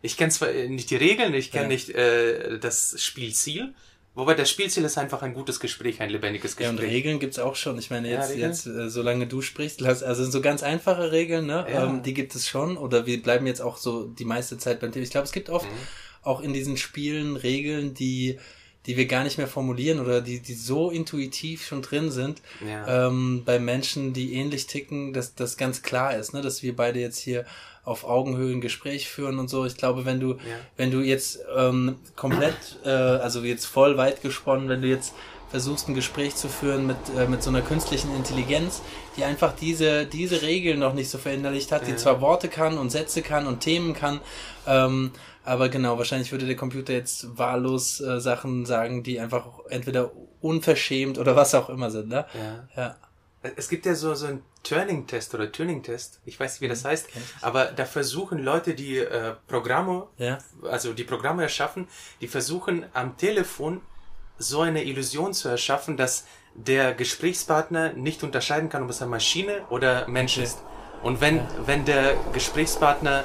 [0.00, 1.68] ich kenne zwar nicht die Regeln, ich kenne ja.
[1.68, 3.74] nicht äh, das Spielziel,
[4.18, 6.76] Wobei das Spielziel ist einfach ein gutes Gespräch, ein lebendiges Gespräch.
[6.76, 7.78] Ja, und Regeln gibt's auch schon.
[7.78, 11.64] Ich meine, jetzt, ja, jetzt äh, solange du sprichst, also so ganz einfache Regeln, ne?
[11.70, 11.86] Ja.
[11.86, 12.76] Ähm, die gibt es schon.
[12.76, 15.04] Oder wir bleiben jetzt auch so die meiste Zeit beim Thema.
[15.04, 15.76] Ich glaube, es gibt oft mhm.
[16.28, 18.38] Auch in diesen Spielen Regeln, die
[18.86, 23.08] die wir gar nicht mehr formulieren oder die, die so intuitiv schon drin sind, ja.
[23.08, 26.40] ähm, bei Menschen, die ähnlich ticken, dass das ganz klar ist, ne?
[26.40, 27.44] dass wir beide jetzt hier
[27.84, 29.66] auf Augenhöhe ein Gespräch führen und so.
[29.66, 30.38] Ich glaube, wenn du, ja.
[30.78, 35.12] wenn du jetzt ähm, komplett, äh, also jetzt voll weit gesponnen, wenn du jetzt
[35.50, 38.82] versuchst ein Gespräch zu führen mit, äh, mit so einer künstlichen Intelligenz,
[39.16, 41.88] die einfach diese, diese Regeln noch nicht so verinnerlicht hat, ja.
[41.88, 44.20] die zwar Worte kann und Sätze kann und Themen kann,
[44.66, 45.12] ähm,
[45.48, 51.16] aber genau, wahrscheinlich würde der Computer jetzt wahllos äh, Sachen sagen, die einfach entweder unverschämt
[51.18, 52.26] oder was auch immer sind, ne?
[52.34, 52.68] Ja.
[52.76, 52.96] ja.
[53.56, 56.88] Es gibt ja so, so einen Turing-Test oder Turing-Test, ich weiß nicht, wie das mhm.
[56.88, 57.08] heißt,
[57.40, 60.38] aber da versuchen Leute, die äh, Programme, ja.
[60.64, 61.88] also die Programme erschaffen,
[62.20, 63.80] die versuchen am Telefon
[64.36, 69.62] so eine Illusion zu erschaffen, dass der Gesprächspartner nicht unterscheiden kann, ob es eine Maschine
[69.70, 70.44] oder Mensch okay.
[70.44, 70.58] ist.
[71.02, 71.48] Und wenn, ja.
[71.64, 73.24] wenn der Gesprächspartner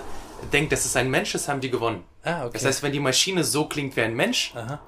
[0.51, 2.03] denkt, dass es ein Mensch ist, haben die gewonnen.
[2.23, 2.53] Ah, okay.
[2.53, 4.79] Das heißt, wenn die Maschine so klingt wie ein Mensch, Aha.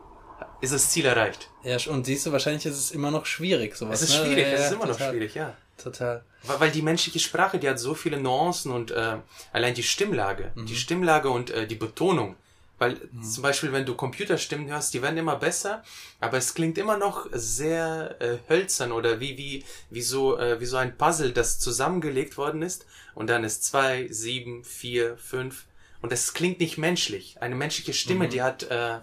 [0.61, 1.49] ist das Ziel erreicht.
[1.63, 4.01] Ja, und siehst du, wahrscheinlich ist es immer noch schwierig, sowas.
[4.01, 4.25] Es ist ne?
[4.25, 5.07] schwierig, ja, es ist immer total.
[5.07, 5.53] noch schwierig, ja.
[5.77, 6.23] Total.
[6.43, 9.17] Weil die menschliche Sprache, die hat so viele Nuancen und äh,
[9.51, 10.65] allein die Stimmlage, mhm.
[10.67, 12.37] die Stimmlage und äh, die Betonung,
[12.77, 13.23] weil mhm.
[13.23, 15.83] zum Beispiel, wenn du Computerstimmen hörst, die werden immer besser,
[16.19, 20.65] aber es klingt immer noch sehr äh, hölzern oder wie, wie, wie, so, äh, wie
[20.65, 22.85] so ein Puzzle, das zusammengelegt worden ist.
[23.13, 25.65] Und dann ist zwei, sieben, vier, fünf.
[26.01, 27.41] Und es klingt nicht menschlich.
[27.41, 28.29] Eine menschliche Stimme, mhm.
[28.29, 28.99] die hat, äh,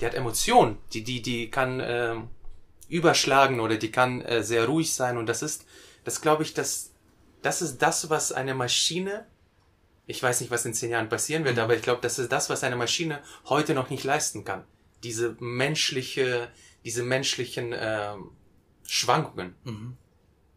[0.00, 2.16] die hat Emotionen, die, die, die kann äh,
[2.88, 5.18] überschlagen oder die kann äh, sehr ruhig sein.
[5.18, 5.66] Und das ist,
[6.04, 6.92] das glaube ich, das,
[7.42, 9.26] das ist das, was eine Maschine
[10.06, 11.62] ich weiß nicht, was in zehn Jahren passieren wird, mhm.
[11.62, 14.64] aber ich glaube, das ist das, was eine Maschine heute noch nicht leisten kann.
[15.02, 16.48] Diese menschliche,
[16.84, 18.14] diese menschlichen äh,
[18.86, 19.54] Schwankungen.
[19.64, 19.96] Mhm.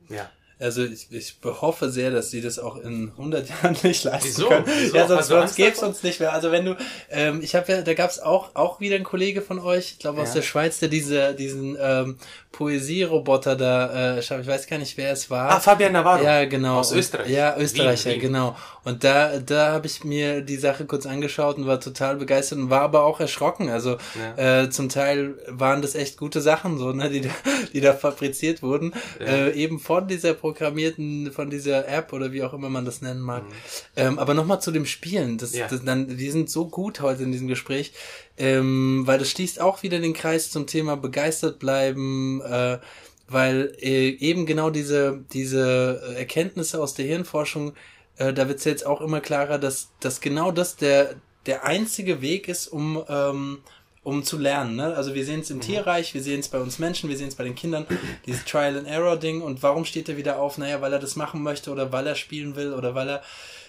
[0.10, 0.30] Ja.
[0.58, 4.48] Also ich, ich hoffe sehr, dass sie das auch in 100 Jahren nicht leisten Wieso?
[4.48, 4.66] können.
[4.66, 4.96] Wieso?
[4.96, 6.32] Ja, sonst, sonst gäbe es uns nicht mehr.
[6.32, 6.78] Also wenn du,
[7.10, 10.00] ähm, ich habe ja, da gab es auch auch wieder ein Kollege von euch, ich
[10.00, 10.36] glaube aus ja.
[10.36, 12.18] der Schweiz, der diese diesen ähm,
[12.54, 15.52] Poesieroboter da, äh, ich weiß gar nicht, wer es war.
[15.52, 16.24] Ah, Fabian Navarro.
[16.24, 16.80] Ja, genau.
[16.80, 17.30] Aus Österreich.
[17.30, 18.22] Ja, Österreicher, Wien, Wien.
[18.22, 18.56] genau.
[18.86, 22.70] Und da, da habe ich mir die Sache kurz angeschaut und war total begeistert und
[22.70, 23.70] war aber auch erschrocken.
[23.70, 23.98] Also
[24.38, 24.62] ja.
[24.62, 27.30] äh, zum Teil waren das echt gute Sachen, so, ne, die da,
[27.74, 28.94] die da fabriziert wurden.
[29.20, 29.26] Ja.
[29.26, 33.22] Äh, eben von dieser programmierten, von dieser App oder wie auch immer man das nennen
[33.22, 33.44] mag.
[33.44, 33.54] Mhm.
[33.98, 35.38] Ähm, aber nochmal zu dem Spielen.
[35.38, 35.68] Das, ja.
[35.68, 37.92] das, dann, die sind so gut heute in diesem Gespräch
[38.38, 42.80] ähm, weil das schließt auch wieder den Kreis zum Thema begeistert bleiben, äh,
[43.28, 47.74] weil äh, eben genau diese, diese Erkenntnisse aus der Hirnforschung,
[48.18, 52.22] äh, da wird es jetzt auch immer klarer, dass, dass genau das der, der einzige
[52.22, 53.60] Weg ist, um, ähm,
[54.04, 54.76] um zu lernen.
[54.76, 54.96] Ne?
[54.96, 55.62] Also wir sehen es im mhm.
[55.62, 57.86] Tierreich, wir sehen es bei uns Menschen, wir sehen es bei den Kindern,
[58.26, 59.42] dieses Trial and Error Ding.
[59.42, 60.58] Und warum steht er wieder auf?
[60.58, 63.24] Naja, weil er das machen möchte oder weil er spielen will oder weil er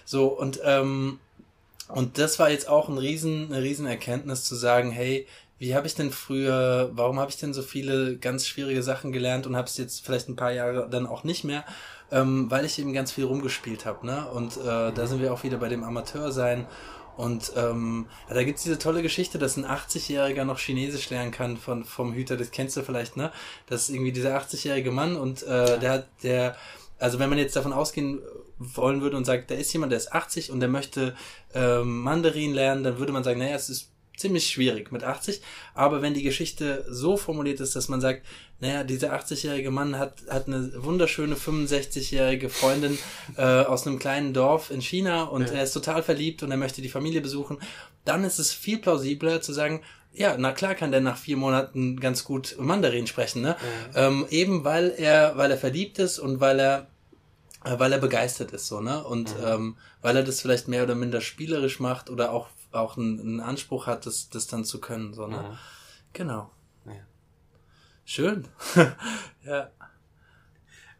[0.05, 1.19] so und ähm,
[1.89, 5.25] und das war jetzt auch ein riesen, eine riesen Erkenntnis zu sagen, hey,
[5.59, 9.47] wie habe ich denn früher, warum habe ich denn so viele ganz schwierige Sachen gelernt
[9.47, 11.65] und habe es jetzt vielleicht ein paar Jahre dann auch nicht mehr,
[12.11, 14.05] ähm, weil ich eben ganz viel rumgespielt habe.
[14.05, 14.27] Ne?
[14.27, 16.67] Und äh, da sind wir auch wieder bei dem Amateursein.
[17.17, 21.57] Und ähm, ja, da gibt's diese tolle Geschichte, dass ein 80-Jähriger noch Chinesisch lernen kann
[21.57, 23.31] von, vom Hüter, das kennst du vielleicht, ne?
[23.65, 26.55] Das ist irgendwie dieser 80-jährige Mann und äh, der hat, der,
[26.99, 28.21] also wenn man jetzt davon ausgehen
[28.59, 31.15] wollen würde und sagt, da ist jemand, der ist 80 und der möchte
[31.55, 35.41] ähm, Mandarin lernen, dann würde man sagen, naja, es ist ziemlich schwierig mit 80.
[35.73, 38.25] Aber wenn die Geschichte so formuliert ist, dass man sagt,
[38.59, 42.97] naja, dieser 80-jährige Mann hat, hat eine wunderschöne 65-jährige Freundin
[43.37, 45.55] äh, aus einem kleinen Dorf in China und ja.
[45.55, 47.59] er ist total verliebt und er möchte die Familie besuchen,
[48.05, 49.81] dann ist es viel plausibler zu sagen,
[50.13, 53.55] ja, na klar kann der nach vier Monaten ganz gut Mandarin sprechen, ne?
[53.93, 54.07] Ja.
[54.07, 56.87] Ähm, eben weil er, weil er verliebt ist und weil er
[57.63, 59.03] äh, weil er begeistert ist, so, ne?
[59.03, 59.45] Und mhm.
[59.45, 63.39] ähm, weil er das vielleicht mehr oder minder spielerisch macht oder auch, auch einen, einen
[63.39, 65.57] Anspruch hat, das, das dann zu können, so, ne?
[66.13, 66.49] Genau.
[68.07, 68.47] Schön.
[69.45, 69.69] ja.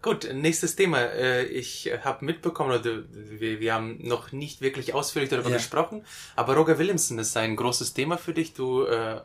[0.01, 0.99] Gut, nächstes Thema.
[0.99, 5.55] Äh, ich habe mitbekommen, oder wir, haben noch nicht wirklich ausführlich darüber ja.
[5.55, 6.03] gesprochen,
[6.36, 8.53] aber Roger Williamson ist ein großes Thema für dich.
[8.53, 9.22] Du äh,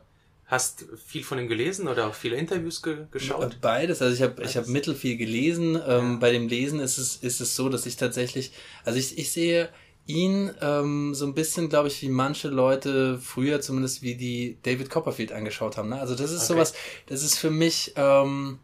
[0.52, 3.58] Hast viel von ihm gelesen oder auch viele Interviews ge geschaut?
[3.62, 4.02] Beides.
[4.02, 5.76] Also ich habe ich habe mittel viel gelesen.
[5.76, 6.16] Ähm, ja.
[6.20, 8.52] Bei dem Lesen ist es ist es so, dass ich tatsächlich,
[8.84, 9.70] also ich, ich sehe
[10.06, 14.90] ihn ähm, so ein bisschen, glaube ich, wie manche Leute früher zumindest wie die David
[14.90, 15.90] Copperfield angeschaut haben.
[15.90, 16.00] Ne?
[16.00, 16.54] Also das ist okay.
[16.54, 16.74] sowas,
[17.06, 18.58] das ist für mich, ähm,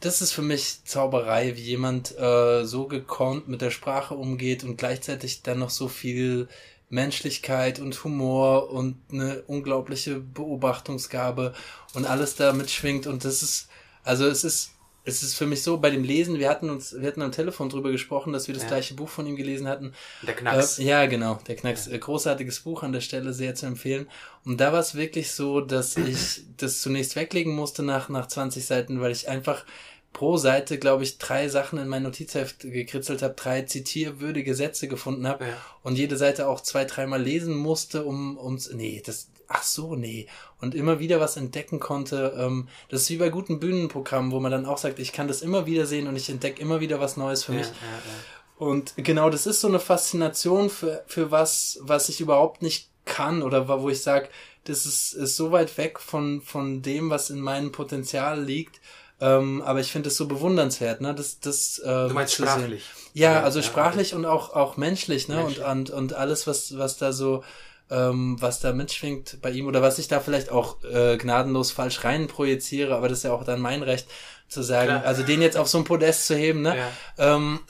[0.00, 4.76] das ist für mich Zauberei, wie jemand äh, so gekonnt mit der Sprache umgeht und
[4.76, 6.48] gleichzeitig dann noch so viel
[6.88, 11.54] Menschlichkeit und Humor und eine unglaubliche Beobachtungsgabe
[11.94, 13.68] und alles da mitschwingt und das ist,
[14.04, 14.75] also es ist,
[15.06, 17.68] es ist für mich so, bei dem Lesen, wir hatten uns, wir hatten am Telefon
[17.68, 18.70] drüber gesprochen, dass wir das Ja.
[18.70, 19.92] gleiche Buch von ihm gelesen hatten.
[20.26, 20.78] Der Knacks.
[20.78, 21.86] Äh, ja, genau, der Knacks.
[21.86, 24.08] Äh, Großartiges Buch an der Stelle, sehr zu empfehlen.
[24.44, 28.66] Und da war es wirklich so, dass ich das zunächst weglegen musste nach, nach 20
[28.66, 29.64] Seiten, weil ich einfach
[30.12, 35.28] pro Seite, glaube ich, drei Sachen in mein Notizheft gekritzelt habe, drei zitierwürdige Sätze gefunden
[35.28, 35.56] habe Ja.
[35.82, 40.26] und jede Seite auch zwei, dreimal lesen musste, um, ums, nee, das, ach so, nee.
[40.60, 42.34] Und immer wieder was entdecken konnte.
[42.38, 45.42] Ähm, das ist wie bei guten Bühnenprogrammen, wo man dann auch sagt, ich kann das
[45.42, 47.68] immer wieder sehen und ich entdecke immer wieder was Neues für ja, mich.
[47.68, 48.14] ja, ja.
[48.58, 53.42] Und genau, das ist so eine Faszination für, für was, was ich überhaupt nicht kann
[53.42, 54.28] oder wo ich sage,
[54.64, 58.80] das ist, ist so weit weg von, von dem, was in meinem Potenzial liegt.
[59.18, 61.14] Ähm, aber ich finde es so bewundernswert, ne?
[61.14, 62.84] Das, das, äh, Du meinst sprachlich.
[63.14, 65.36] Ja, Ja, also ja, sprachlich und auch, auch menschlich, ne?
[65.36, 65.64] Menschlich.
[65.64, 67.42] Und, und, und alles, was, was da so,
[67.90, 72.04] ähm, was da mitschwingt bei ihm oder was ich da vielleicht auch äh, gnadenlos falsch
[72.04, 74.08] rein projiziere, aber das ist ja auch dann mein Recht
[74.48, 75.04] zu sagen, Klar.
[75.04, 76.76] also den jetzt auf so ein Podest zu heben, ne?
[76.76, 77.36] Ja.
[77.36, 77.60] Ähm,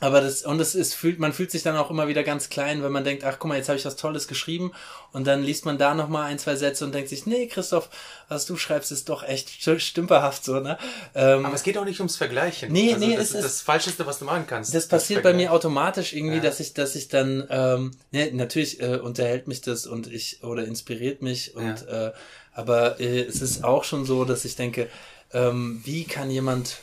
[0.00, 2.82] aber das, und es ist, fühlt, man fühlt sich dann auch immer wieder ganz klein,
[2.82, 4.72] wenn man denkt, ach guck mal, jetzt habe ich was Tolles geschrieben
[5.12, 7.88] und dann liest man da nochmal ein, zwei Sätze und denkt sich, nee, Christoph,
[8.28, 10.76] was du schreibst, ist doch echt st- stümperhaft so, ne?
[11.14, 12.72] Ähm, Aber es geht auch nicht ums Vergleichen.
[12.72, 14.74] Nee, also nee, das ist ist- das Falscheste, was du machen kannst.
[14.74, 16.42] das passiert bei mir automatisch irgendwie, Ja.
[16.42, 20.64] dass ich, dass ich dann, ähm, ne, natürlich äh, unterhält mich das und ich oder
[20.64, 22.12] inspiriert mich und äh,
[22.52, 24.88] aber äh, es ist auch schon so, dass ich denke,
[25.32, 26.78] ähm, wie kann jemand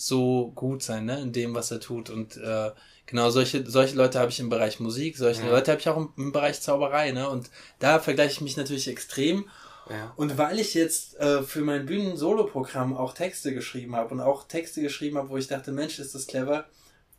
[0.00, 2.70] so gut sein, ne, in dem, was er tut und äh,
[3.06, 5.50] genau solche solche Leute habe ich im Bereich Musik, solche Ja.
[5.50, 8.86] Leute habe ich auch im, im Bereich Zauberei, ne und da vergleiche ich mich natürlich
[8.86, 9.46] extrem
[9.90, 10.12] Ja.
[10.16, 14.82] und weil ich jetzt äh, für mein Bühnen-Solo-Programm auch Texte geschrieben habe und auch Texte
[14.82, 16.66] geschrieben habe, wo ich dachte, Mensch, ist das clever.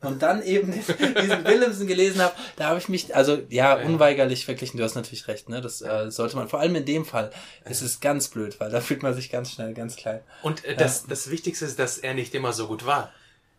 [0.02, 0.72] Und dann eben
[1.22, 3.86] diesen Willemsen gelesen habe, da habe ich mich, also ja, Ja.
[3.86, 4.78] unweigerlich verglichen.
[4.78, 5.60] Du hast natürlich recht, ne?
[5.62, 7.32] Das äh, sollte man, vor allem in dem Fall,
[7.66, 10.22] ist es ganz blöd, weil da fühlt man sich ganz schnell ganz klein.
[10.42, 13.12] Und äh, das, das Wichtigste ist, dass er nicht immer so gut war.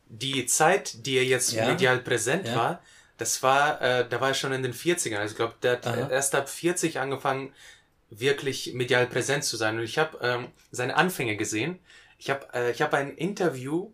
[0.09, 1.67] Die Zeit, die er jetzt Ja.
[1.67, 2.55] medial präsent Ja.
[2.57, 2.83] war,
[3.19, 5.19] das war, äh, da war er schon in den 40ern.
[5.19, 6.09] Also ich glaube, der hat Aha.
[6.11, 7.53] erst ab 40 angefangen,
[8.09, 9.77] wirklich medial präsent zu sein.
[9.79, 11.79] Und ich habe ähm, seine Anfänge gesehen.
[12.19, 13.93] Ich habe äh, ich hab ein Interview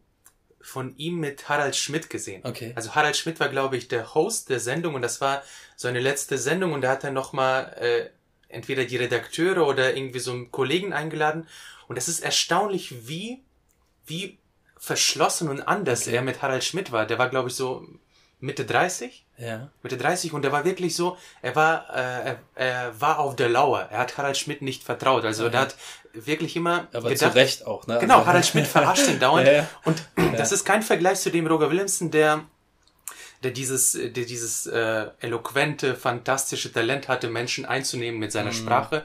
[0.66, 2.42] von ihm mit Harald Schmidt gesehen.
[2.44, 2.72] Okay.
[2.74, 5.42] Also Harald Schmidt war, glaube ich, der Host der Sendung und das war
[5.76, 8.08] seine letzte Sendung und da hat er nochmal äh,
[8.48, 11.46] entweder die Redakteure oder irgendwie so einen Kollegen eingeladen
[11.88, 13.42] und es ist erstaunlich, wie,
[14.06, 14.38] wie
[14.76, 16.16] verschlossen und anders Okay.
[16.16, 17.06] er mit Harald Schmidt war.
[17.06, 17.86] Der war, glaube ich, so
[18.40, 19.24] Mitte 30.
[19.38, 19.70] Ja.
[19.82, 23.48] Mitte 30 und der war wirklich so, er war, äh, er, er war auf der
[23.48, 23.88] Lauer.
[23.90, 25.24] Er hat Harald Schmidt nicht vertraut.
[25.24, 25.52] Also Okay.
[25.52, 25.76] der hat
[26.24, 27.98] wirklich immer Aber gedacht, zu Recht auch, ne?
[28.00, 29.46] Genau, Also- Harald Schmidt verarscht ihn dauernd.
[29.46, 29.68] Ja, ja.
[29.84, 30.02] Und
[30.36, 32.44] das ist kein Vergleich zu dem Roger Williamson, der,
[33.42, 39.04] der dieses, der dieses äh, eloquente, fantastische Talent hatte, Menschen einzunehmen mit seiner Sprache.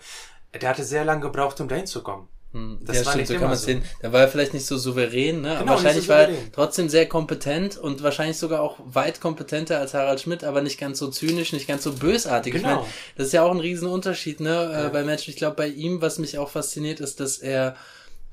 [0.53, 2.27] Der hatte sehr lange gebraucht, um dahin zu kommen.
[2.53, 3.65] Hm, Das ja, war stimmt, nicht so kann man so.
[3.65, 3.81] sehen.
[4.01, 5.47] Da war er vielleicht nicht so souverän, ne?
[5.49, 9.79] Genau, aber wahrscheinlich so war er trotzdem sehr kompetent und wahrscheinlich sogar auch weit kompetenter
[9.79, 12.53] als Harald Schmidt, aber nicht ganz so zynisch, nicht ganz so bösartig.
[12.55, 12.75] Ich Genau.
[12.81, 14.49] meine, das ist ja auch ein Riesenunterschied, ne?
[14.49, 14.87] Ja.
[14.87, 15.29] Äh, bei Menschen.
[15.29, 17.75] Ich glaube, bei ihm, was mich auch fasziniert, ist, dass er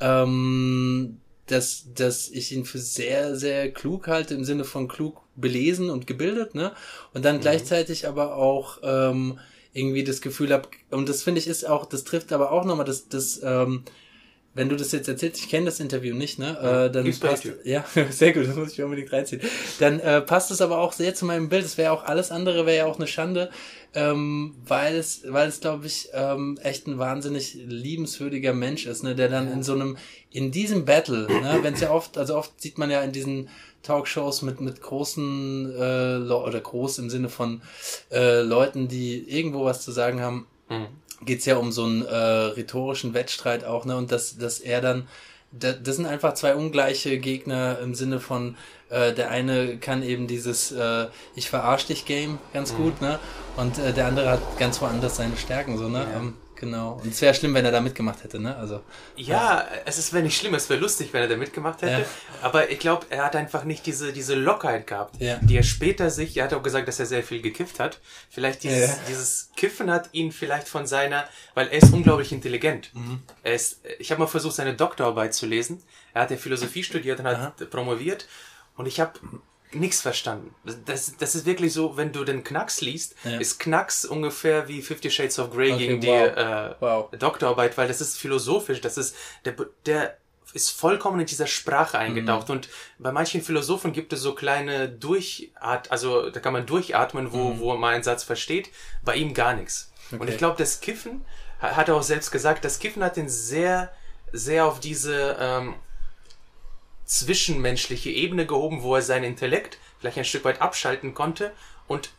[0.00, 5.88] ähm, dass, dass ich ihn für sehr, sehr klug halte, im Sinne von klug belesen
[5.90, 6.72] und gebildet, ne?
[7.14, 7.24] Und Mhm.
[7.24, 9.38] dann gleichzeitig aber auch ähm,
[9.72, 12.84] irgendwie das Gefühl habe, und das finde ich ist auch, das trifft aber auch nochmal
[12.84, 13.84] das, das, ähm,
[14.58, 16.58] wenn du das jetzt erzählst, ich kenne das Interview nicht, ne?
[16.58, 19.40] Äh, dann passt, ja, sehr gut, das muss ich unbedingt reinziehen.
[19.78, 21.64] Dann äh, passt es aber auch sehr zu meinem Bild.
[21.64, 23.50] Es wäre auch alles andere, wäre ja auch eine Schande,
[23.94, 29.14] ähm, weil es, weil es, glaube ich, ähm, echt ein wahnsinnig liebenswürdiger Mensch ist, ne?
[29.14, 29.96] Der dann in so einem,
[30.32, 31.60] in diesem Battle, ne?
[31.62, 33.48] Wenn es ja oft, also oft sieht man ja in diesen
[33.84, 37.62] Talkshows mit mit großen äh, oder groß im Sinne von
[38.10, 40.86] äh, Leuten, die irgendwo was zu sagen haben, Mhm.
[41.22, 43.96] Geht's ja um so einen äh, rhetorischen Wettstreit auch, ne?
[43.96, 45.08] Und dass, dass er dann,
[45.52, 48.56] da, das sind einfach zwei ungleiche Gegner im Sinne von,
[48.90, 53.18] äh, der eine kann eben dieses äh, Ich verarsch dich Game ganz gut, ne?
[53.56, 56.06] Und äh, der andere hat ganz woanders seine Stärken, so, ne?
[56.10, 56.18] Ja.
[56.18, 57.00] Ähm, genau.
[57.02, 58.56] Und es wäre schlimm, wenn er da mitgemacht hätte, ne?
[58.56, 58.82] Also.
[59.16, 62.02] Ja, es ist wäre nicht schlimm, es wäre lustig, wenn er da mitgemacht hätte.
[62.02, 62.06] Ja.
[62.42, 65.38] Aber ich glaube, er hat einfach nicht diese, diese Lockerheit gehabt, Ja.
[65.40, 68.00] die er später sich, er hat auch gesagt, dass er sehr viel gekifft hat.
[68.30, 68.96] Vielleicht dieses, Ja.
[69.08, 72.94] dieses Kiffen hat ihn vielleicht von seiner, weil er ist unglaublich intelligent.
[72.94, 73.22] Mhm.
[73.42, 75.82] Er ist, ich habe mal versucht, seine Doktorarbeit zu lesen.
[76.14, 77.52] Er hat ja Philosophie studiert und hat Aha.
[77.70, 78.26] promoviert.
[78.76, 79.12] Und ich habe
[79.72, 80.54] nichts verstanden.
[80.86, 83.38] Das, das ist wirklich so, wenn du den Knacks liest, Ja.
[83.38, 86.36] ist Knacks ungefähr wie Fifty Shades of Grey Okay, gegen die wow.
[86.36, 87.10] äh, Wow.
[87.18, 89.14] Doktorarbeit, weil das ist philosophisch, das ist,
[89.44, 89.54] der,
[89.86, 90.16] der
[90.54, 92.48] ist vollkommen in dieser Sprache eingetaucht.
[92.48, 97.58] Und bei manchen Philosophen gibt es so kleine Durchat, also da kann man durchatmen, wo,
[97.58, 98.70] wo man einen Satz versteht,
[99.04, 99.92] bei ihm gar nichts.
[100.10, 100.30] Und Okay.
[100.32, 101.24] ich glaube, das Kiffen,
[101.60, 103.92] ha- hat er auch selbst gesagt, das Kiffen hat ihn sehr,
[104.32, 105.74] sehr auf diese, ähm,
[107.08, 111.52] zwischenmenschliche Ebene gehoben, wo er seinen Intellekt vielleicht ein Stück weit abschalten konnte
[111.88, 112.10] und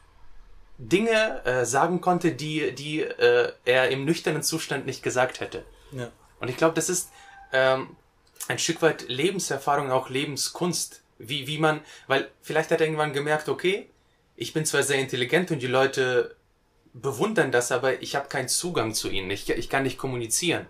[0.79, 5.63] Dinge äh, sagen konnte, die, die äh, er im nüchternen Zustand nicht gesagt hätte.
[5.91, 6.09] Ja.
[6.39, 7.11] Und ich glaube, das ist
[7.53, 7.95] ähm,
[8.47, 11.03] ein Stück weit Lebenserfahrung, auch Lebenskunst.
[11.17, 13.89] Wie, wie man, weil vielleicht hat er irgendwann gemerkt, okay,
[14.37, 16.35] ich bin zwar sehr intelligent und die Leute
[16.93, 19.29] bewundern das, aber ich habe keinen Zugang zu ihnen.
[19.29, 20.65] Ich, ich kann nicht kommunizieren.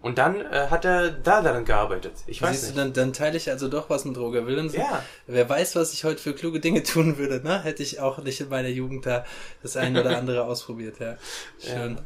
[0.00, 2.12] Und dann äh, hat er da daran gearbeitet.
[2.28, 2.76] Ich weiß Siehst nicht.
[2.76, 4.80] Du, dann, dann teile ich also doch was mit Roger Willemsen.
[4.80, 5.02] Ja.
[5.26, 7.62] Wer weiß, was ich heute für kluge Dinge tun würde, ne?
[7.64, 9.24] Hätte ich auch nicht in meiner Jugend da
[9.62, 11.16] das eine oder andere ausprobiert, ja.
[11.58, 11.96] Schön.
[11.96, 12.02] Ja.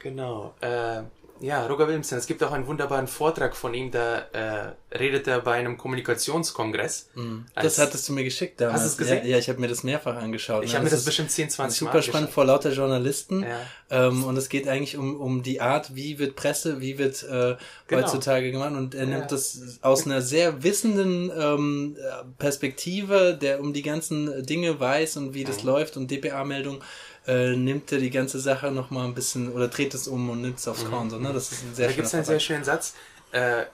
[0.00, 0.54] Genau.
[0.60, 1.02] Äh,
[1.40, 5.40] ja, Roger Willemsen, es gibt auch einen wunderbaren Vortrag von ihm, da äh, redet er
[5.40, 7.10] bei einem Kommunikationskongress.
[7.14, 7.38] Mm.
[7.54, 8.82] Das hattest du mir geschickt damals.
[8.82, 9.24] Hast du es gesehen?
[9.24, 10.64] Ja, ja ich habe mir das mehrfach angeschaut.
[10.64, 10.76] Ich ne?
[10.76, 13.42] habe mir das bestimmt 10, 20 Mal Super spannend vor lauter Journalisten.
[13.42, 14.08] Ja.
[14.08, 17.56] Ähm, und es geht eigentlich um, um die Art, wie wird Presse, wie wird äh,
[17.86, 18.02] genau.
[18.02, 18.72] heutzutage gemacht.
[18.72, 19.26] Und er nimmt ja.
[19.26, 21.96] das aus einer sehr wissenden ähm,
[22.38, 25.68] Perspektive, der um die ganzen Dinge weiß und wie das mhm.
[25.68, 26.80] läuft und DPA-Meldungen
[27.28, 30.58] äh, nimmt er die ganze Sache nochmal ein bisschen oder dreht es um und nimmt
[30.58, 30.90] es aufs mhm.
[30.90, 31.10] Korn.
[31.10, 31.32] So, ne?
[31.32, 32.94] Das ist ein sehr Da gibt es einen sehr schönen Satz.
[33.32, 33.64] Äh,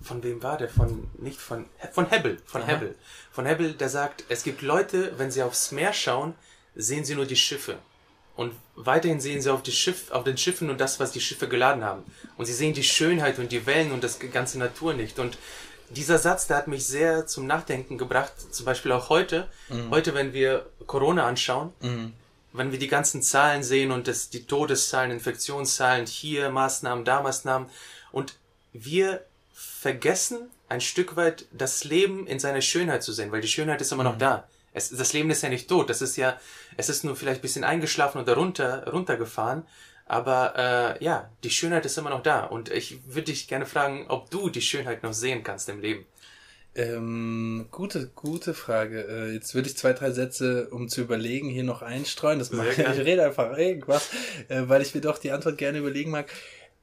[0.00, 0.70] von wem war der?
[0.70, 2.38] Von, nicht von, von Hebbel.
[2.46, 2.68] Von Aha.
[2.68, 2.94] Hebbel.
[3.30, 6.34] Von Hebbel, der sagt, es gibt Leute, wenn sie aufs Meer schauen,
[6.74, 7.76] sehen sie nur die Schiffe.
[8.36, 11.46] Und weiterhin sehen sie auf, die Schiff, auf den Schiffen und das, was die Schiffe
[11.46, 12.04] geladen haben.
[12.38, 15.18] Und sie sehen die Schönheit und die Wellen und das ganze Natur nicht.
[15.18, 15.36] Und
[15.90, 18.32] dieser Satz, der hat mich sehr zum Nachdenken gebracht.
[18.50, 19.46] Zum Beispiel auch heute.
[19.68, 19.90] Mhm.
[19.90, 22.14] Heute, wenn wir Corona anschauen, mhm
[22.52, 27.68] wenn wir die ganzen Zahlen sehen und das, die Todeszahlen, Infektionszahlen, hier Maßnahmen, da Maßnahmen
[28.12, 28.36] und
[28.72, 33.80] wir vergessen ein Stück weit das Leben in seiner Schönheit zu sehen, weil die Schönheit
[33.80, 34.20] ist immer noch mhm.
[34.20, 34.48] da.
[34.72, 36.38] Es, das Leben ist ja nicht tot, das ist ja,
[36.76, 39.66] es ist nur vielleicht ein bisschen eingeschlafen oder runter, runtergefahren,
[40.06, 44.06] aber äh, ja, die Schönheit ist immer noch da und ich würde dich gerne fragen,
[44.08, 46.06] ob du die Schönheit noch sehen kannst im Leben.
[46.74, 49.00] Ähm, gute, gute Frage.
[49.08, 52.38] Äh, jetzt würde ich zwei, drei Sätze, um zu überlegen, hier noch einstreuen.
[52.38, 52.78] Das mache ich.
[52.78, 54.08] Ich rede einfach irgendwas,
[54.48, 56.30] äh, weil ich mir doch die Antwort gerne überlegen mag.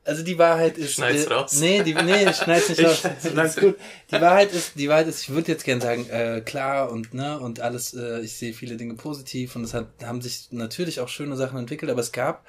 [0.04, 0.94] Also die Wahrheit ist.
[0.94, 1.60] Schneid's äh, raus.
[1.60, 3.04] Nee, die, nee, schneid's nicht raus.
[3.24, 3.78] Ist gut.
[4.10, 7.40] Die Wahrheit ist, die Wahrheit ist, ich würde jetzt gerne sagen, äh, klar und ne,
[7.40, 11.10] und alles, äh, ich sehe viele Dinge positiv und es hat, haben sich natürlich auch
[11.10, 12.46] schöne Sachen entwickelt, aber es gab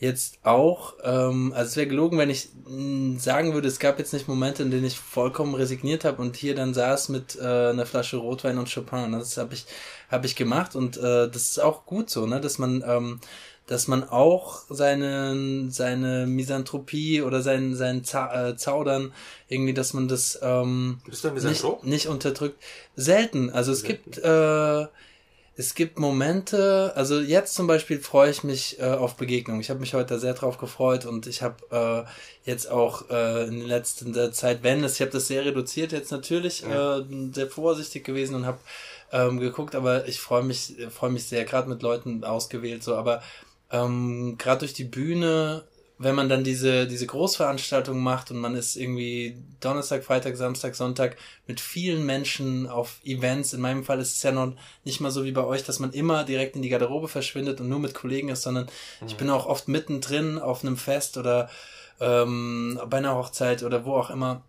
[0.00, 3.98] jetzt auch, ähm, also es wäre gelogen, wenn ich mh, hm, sagen würde, es gab
[3.98, 7.44] jetzt nicht Momente, in denen ich vollkommen resigniert habe und hier dann saß mit äh,
[7.44, 9.12] einer Flasche Rotwein und Chopin.
[9.12, 9.66] Das habe ich,
[10.10, 13.20] hab ich gemacht und äh, das ist auch gut so, ne, dass man, ähm,
[13.66, 19.12] dass man auch seine, seine Misanthropie oder sein, sein Za äh, Zaudern
[19.48, 22.60] irgendwie, dass man das ähm, nicht, nicht unterdrückt.
[22.96, 23.50] Selten.
[23.50, 24.10] Also es Selten.
[24.10, 24.86] gibt äh,
[25.60, 29.60] es gibt Momente, also jetzt zum Beispiel freue ich mich äh, auf Begegnungen.
[29.60, 33.58] Ich habe mich heute sehr drauf gefreut und ich habe äh, jetzt auch äh, in
[33.58, 37.00] der letzten Zeit, wenn es, ich habe das sehr reduziert jetzt natürlich, ja.
[37.00, 37.04] äh,
[37.34, 38.58] sehr vorsichtig gewesen und habe
[39.12, 43.22] ähm, geguckt, aber ich freue mich, freue mich sehr, gerade mit Leuten ausgewählt so, aber
[43.70, 45.64] ähm, gerade durch die Bühne
[46.02, 51.18] wenn man dann diese, diese Großveranstaltung macht und man ist irgendwie Donnerstag, Freitag, Samstag, Sonntag
[51.46, 55.26] mit vielen Menschen auf Events, in meinem Fall ist es ja noch nicht mal so
[55.26, 58.30] wie bei euch, dass man immer direkt in die Garderobe verschwindet und nur mit Kollegen
[58.30, 59.08] ist, sondern mhm.
[59.08, 61.50] ich bin auch oft mittendrin auf einem Fest oder
[62.00, 64.42] ähm, bei einer Hochzeit oder wo auch immer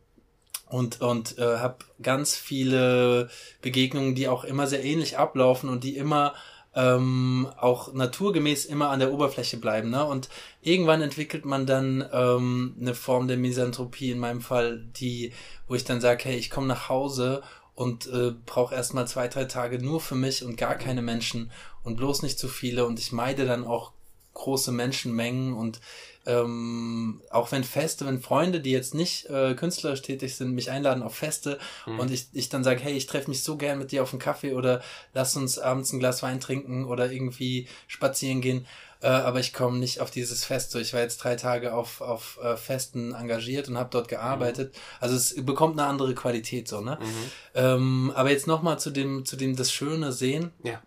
[0.70, 3.30] und und äh, habe ganz viele
[3.62, 6.34] Begegnungen, die auch immer sehr ähnlich ablaufen und die immer
[6.76, 9.90] ähm, auch naturgemäß immer an der Oberfläche bleiben.
[9.90, 10.06] Ne?
[10.06, 10.30] Und
[10.62, 15.34] irgendwann entwickelt man dann ähm, eine Form der Misanthropie, in meinem Fall, die,
[15.68, 17.44] wo ich dann sage, hey, ich komme nach Hause
[17.76, 21.52] und äh, brauche erstmal zwei, drei Tage nur für mich und gar keine Menschen
[21.84, 23.92] und bloß nicht zu viele und ich meide dann auch
[24.34, 25.82] große Menschenmengen und
[26.26, 31.04] ähm, auch wenn Feste, wenn Freunde, die jetzt nicht äh, künstlerisch tätig sind, mich einladen
[31.04, 32.00] auf Feste mhm.
[32.00, 34.20] und ich, ich dann sage, hey, ich treffe mich so gern mit dir auf einen
[34.20, 34.82] Kaffee oder
[35.14, 38.68] lass uns abends ein Glas Wein trinken oder irgendwie spazieren gehen,
[39.02, 40.72] äh, aber ich komme nicht auf dieses Fest.
[40.72, 44.74] So, ich war jetzt drei Tage auf, auf äh, Festen engagiert und habe dort gearbeitet.
[44.74, 44.80] Mhm.
[45.00, 47.00] Also es bekommt eine andere Qualität so, ne?
[47.02, 47.32] Mhm.
[47.56, 50.52] Ähm, aber jetzt nochmal zu dem, zu dem das Schöne sehen.
[50.64, 50.82] Ja.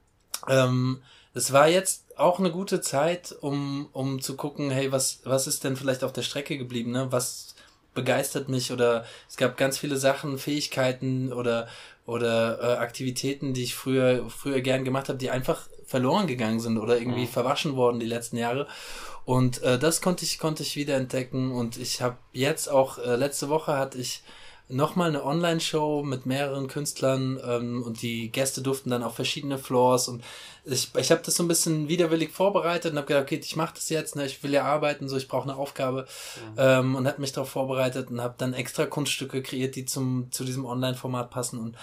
[0.49, 1.03] Ähm,
[1.35, 5.65] es war jetzt auch eine gute Zeit, um, um zu gucken, hey, was, was ist
[5.65, 7.09] denn vielleicht auf der Strecke geblieben, ne?
[7.11, 7.55] Was
[7.95, 11.69] begeistert mich oder es gab ganz viele Sachen, Fähigkeiten oder
[12.07, 16.77] oder äh, Aktivitäten, die ich früher früher gern gemacht habe, die einfach verloren gegangen sind
[16.79, 17.29] oder irgendwie mhm.
[17.29, 18.67] verwaschen worden die letzten Jahre.
[19.25, 23.17] Und äh, das konnte ich konnte ich wieder entdecken und ich habe jetzt auch äh,
[23.17, 24.23] letzte Woche hatte ich
[24.69, 30.09] nochmal eine Online-Show mit mehreren Künstlern ähm, und die Gäste durften dann auf verschiedene Floors
[30.09, 30.25] und
[30.65, 33.75] ich, ich habe das so ein bisschen widerwillig vorbereitet und habe gedacht, okay, ich mache
[33.75, 36.07] das jetzt, ne, ich will ja arbeiten, so ich brauche eine Aufgabe
[36.37, 36.55] mhm.
[36.57, 40.45] ähm, und habe mich darauf vorbereitet und habe dann extra Kunststücke kreiert, die zum zu
[40.45, 41.77] diesem Online-Format passen und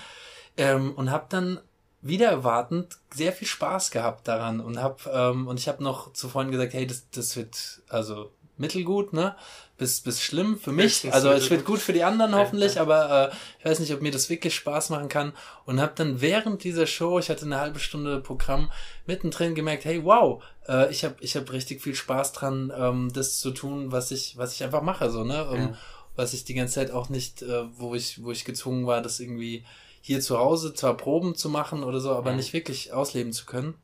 [0.58, 1.60] ähm, und habe dann
[2.02, 6.30] wieder erwartend sehr viel Spaß gehabt daran und hab ähm, und ich habe noch zu
[6.30, 8.32] Freunden gesagt, hey, das das wird also
[8.62, 9.36] mittelgut, ne?
[9.78, 11.12] Bis, bis schlimm für mich.
[11.12, 14.12] Also es wird gut für die anderen hoffentlich, aber äh, ich weiß nicht, ob mir
[14.12, 15.34] das wirklich Spaß machen kann.
[15.66, 18.72] Und habe dann während dieser Show, ich hatte eine halbe Stunde Programm,
[19.08, 23.40] mittendrin gemerkt, hey, wow, äh, ich habe ich hab richtig viel Spaß dran, ähm, das
[23.40, 25.50] zu tun, was ich, was ich einfach mache, so, ne?
[25.50, 25.78] Um, ja.
[26.16, 29.20] Was ich die ganze Zeit auch nicht, äh, wo ich, wo ich gezwungen war, das
[29.20, 29.66] irgendwie
[30.02, 32.36] hier zu Hause zwar Proben zu machen oder so, aber ja.
[32.36, 33.76] nicht wirklich ausleben zu können.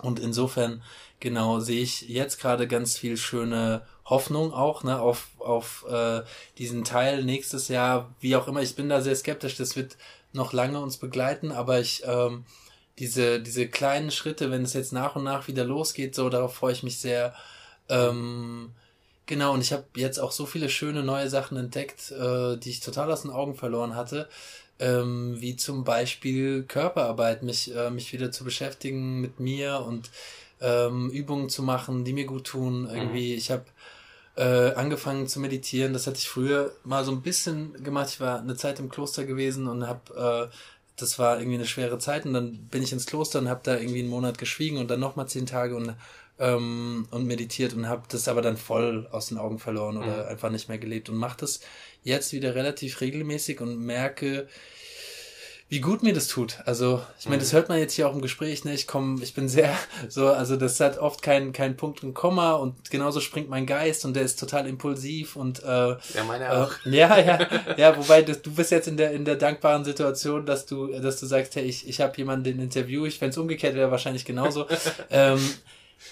[0.00, 0.82] Und insofern,
[1.20, 6.22] genau, sehe ich jetzt gerade ganz viel schöne Hoffnung auch, ne, auf, auf äh,
[6.56, 8.62] diesen Teil nächstes Jahr, wie auch immer.
[8.62, 9.96] Ich bin da sehr skeptisch, das wird
[10.32, 12.44] noch lange uns begleiten, aber ich, ähm,
[12.98, 16.72] diese, diese kleinen Schritte, wenn es jetzt nach und nach wieder losgeht, so, darauf freue
[16.72, 17.34] ich mich sehr.
[17.88, 18.72] Ähm,
[19.26, 22.80] genau, und ich habe jetzt auch so viele schöne neue Sachen entdeckt, äh, die ich
[22.80, 24.28] total aus den Augen verloren hatte.
[24.80, 30.10] Ähm, wie zum Beispiel Körperarbeit, mich, äh, mich wieder zu beschäftigen mit mir und
[30.60, 32.82] ähm, Übungen zu machen, die mir gut tun.
[32.82, 32.90] Mhm.
[32.90, 33.64] Irgendwie, ich habe
[34.36, 35.92] äh, angefangen zu meditieren.
[35.92, 38.10] Das hatte ich früher mal so ein bisschen gemacht.
[38.10, 40.54] Ich war eine Zeit im Kloster gewesen und habe, äh,
[40.96, 43.76] das war irgendwie eine schwere Zeit und dann bin ich ins Kloster und habe da
[43.76, 45.94] irgendwie einen Monat geschwiegen und dann nochmal zehn Tage und
[46.38, 50.28] ähm, und meditiert und habe das aber dann voll aus den Augen verloren oder mhm.
[50.28, 51.60] einfach nicht mehr gelebt und mache das
[52.04, 54.48] jetzt wieder relativ regelmäßig und merke,
[55.70, 56.58] wie gut mir das tut.
[56.64, 57.56] Also, ich meine, das mhm.
[57.56, 58.72] hört man jetzt hier auch im Gespräch, ne?
[58.72, 59.76] Ich komme, ich bin sehr
[60.08, 64.06] so, also das hat oft keinen keinen Punkt und Komma und genauso springt mein Geist
[64.06, 66.72] und der ist total impulsiv und äh, ja, meine äh, auch.
[66.86, 70.46] Äh, ja, ja, ja, wobei das, du bist jetzt in der in der dankbaren Situation,
[70.46, 73.36] dass du dass du sagst, hey, ich ich habe jemanden den Interview, ich wenn es
[73.36, 74.66] umgekehrt wäre wahrscheinlich genauso.
[75.10, 75.38] ähm,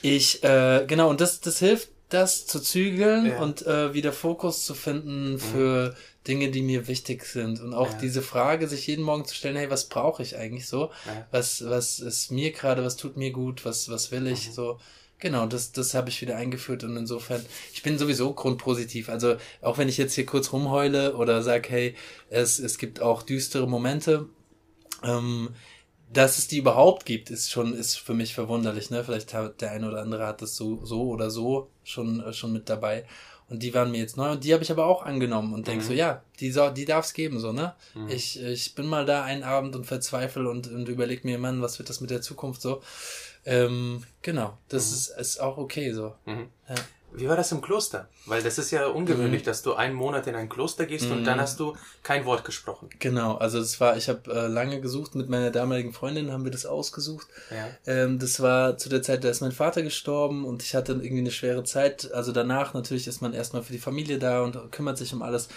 [0.02, 3.38] ich äh, genau und das das hilft das zu zügeln ja.
[3.40, 5.38] und äh, wieder Fokus zu finden mhm.
[5.38, 5.94] für mhm.
[6.26, 7.60] Dinge, die mir wichtig sind.
[7.60, 7.98] Und auch ja.
[7.98, 10.90] diese Frage, sich jeden Morgen zu stellen, hey, was brauche ich eigentlich so?
[11.06, 11.26] Ja.
[11.30, 14.48] Was, was ist mir gerade, was tut mir gut, was, was will ich?
[14.48, 14.52] Mhm.
[14.52, 14.80] So,
[15.18, 19.08] genau, das, das habe ich wieder eingeführt und insofern, ich bin sowieso grundpositiv.
[19.08, 21.94] Also auch wenn ich jetzt hier kurz rumheule oder sag, hey,
[22.30, 24.28] es, es gibt auch düstere Momente,
[25.02, 25.50] ähm,
[26.12, 29.02] dass es die überhaupt gibt, ist schon, ist für mich verwunderlich, ne?
[29.02, 32.52] Vielleicht hat der eine oder andere hat das so, so oder so schon, äh, schon
[32.52, 33.04] mit dabei.
[33.48, 35.82] Und die waren mir jetzt neu und die habe ich aber auch angenommen und denk
[35.82, 35.86] mhm.
[35.86, 37.74] so, ja, die, so, die darf es geben, so, ne?
[37.94, 38.08] Mhm.
[38.08, 41.78] Ich, ich bin mal da einen Abend und verzweifle und, und überleg mir, Mann, was
[41.78, 42.82] wird das mit der Zukunft so?
[43.44, 44.96] Ähm, genau, das mhm.
[44.96, 46.14] ist, ist auch okay so.
[46.24, 46.48] Mhm.
[46.68, 46.74] Ja.
[47.16, 48.08] Wie war das im Kloster?
[48.26, 49.46] Weil das ist ja ungewöhnlich, mhm.
[49.46, 51.12] dass du einen Monat in ein Kloster gehst mhm.
[51.12, 51.42] und dann mhm.
[51.42, 52.90] hast du kein Wort gesprochen.
[52.98, 56.50] Genau, also das war, ich habe äh, lange gesucht, mit meiner damaligen Freundin haben wir
[56.50, 57.26] das ausgesucht.
[57.50, 57.68] Ja.
[57.86, 61.18] Ähm, das war zu der Zeit, da ist mein Vater gestorben und ich hatte irgendwie
[61.18, 62.12] eine schwere Zeit.
[62.12, 65.48] Also danach natürlich ist man erstmal für die Familie da und kümmert sich um alles.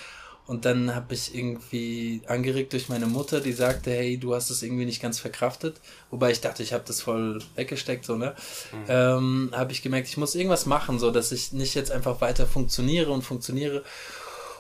[0.49, 4.63] Und dann habe ich irgendwie angeregt durch meine Mutter, die sagte, hey, du hast es
[4.63, 5.75] irgendwie nicht ganz verkraftet.
[6.09, 8.33] Wobei ich dachte, ich habe das voll weggesteckt, so, ne?
[8.71, 8.85] Mhm.
[8.87, 12.47] Ähm, habe ich gemerkt, ich muss irgendwas machen, so dass ich nicht jetzt einfach weiter
[12.47, 13.83] funktioniere und funktioniere.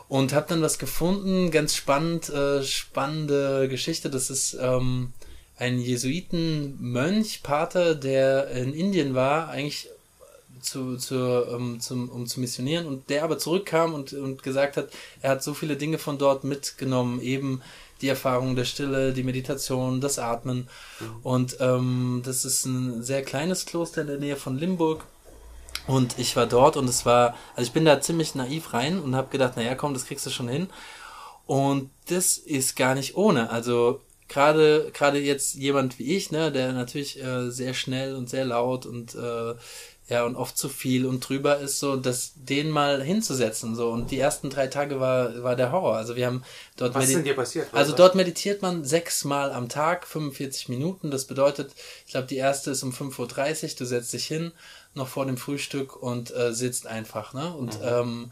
[0.07, 4.11] Und habe dann was gefunden, ganz spannend, äh, spannende Geschichte.
[4.11, 5.13] Das ist ähm,
[5.57, 9.89] ein Jesuitenmönch, Pater, der in Indien war, eigentlich
[10.61, 14.77] zu, zu, um, ähm, zum, um zu missionieren und der aber zurückkam und, und gesagt
[14.77, 14.89] hat,
[15.21, 17.61] er hat so viele Dinge von dort mitgenommen, eben
[18.01, 20.67] die Erfahrung der Stille, die Meditation, das Atmen.
[20.99, 21.05] Mhm.
[21.23, 25.03] Und ähm, das ist ein sehr kleines Kloster in der Nähe von Limburg.
[25.87, 29.15] Und ich war dort und es war, also ich bin da ziemlich naiv rein und
[29.15, 30.69] habe gedacht, naja, komm, das kriegst du schon hin.
[31.45, 33.49] Und das ist gar nicht ohne.
[33.49, 38.45] Also gerade gerade jetzt jemand wie ich, ne, der natürlich äh, sehr schnell und sehr
[38.45, 39.55] laut und äh,
[40.09, 43.89] ja, und oft zu viel und drüber ist, so, das, den mal hinzusetzen, so.
[43.89, 45.95] Und die ersten drei Tage war, war der Horror.
[45.95, 46.43] Also wir haben
[46.77, 46.95] dort.
[46.95, 47.67] Was ist denn dir passiert?
[47.73, 51.11] Also dort meditiert man sechsmal am Tag, 45 Minuten.
[51.11, 51.71] Das bedeutet,
[52.07, 54.51] ich glaube, die erste ist um 5.30 Uhr, du setzt dich hin,
[54.95, 57.53] noch vor dem Frühstück und äh, sitzt einfach, ne?
[57.53, 57.87] Und, mhm.
[57.87, 58.31] ähm,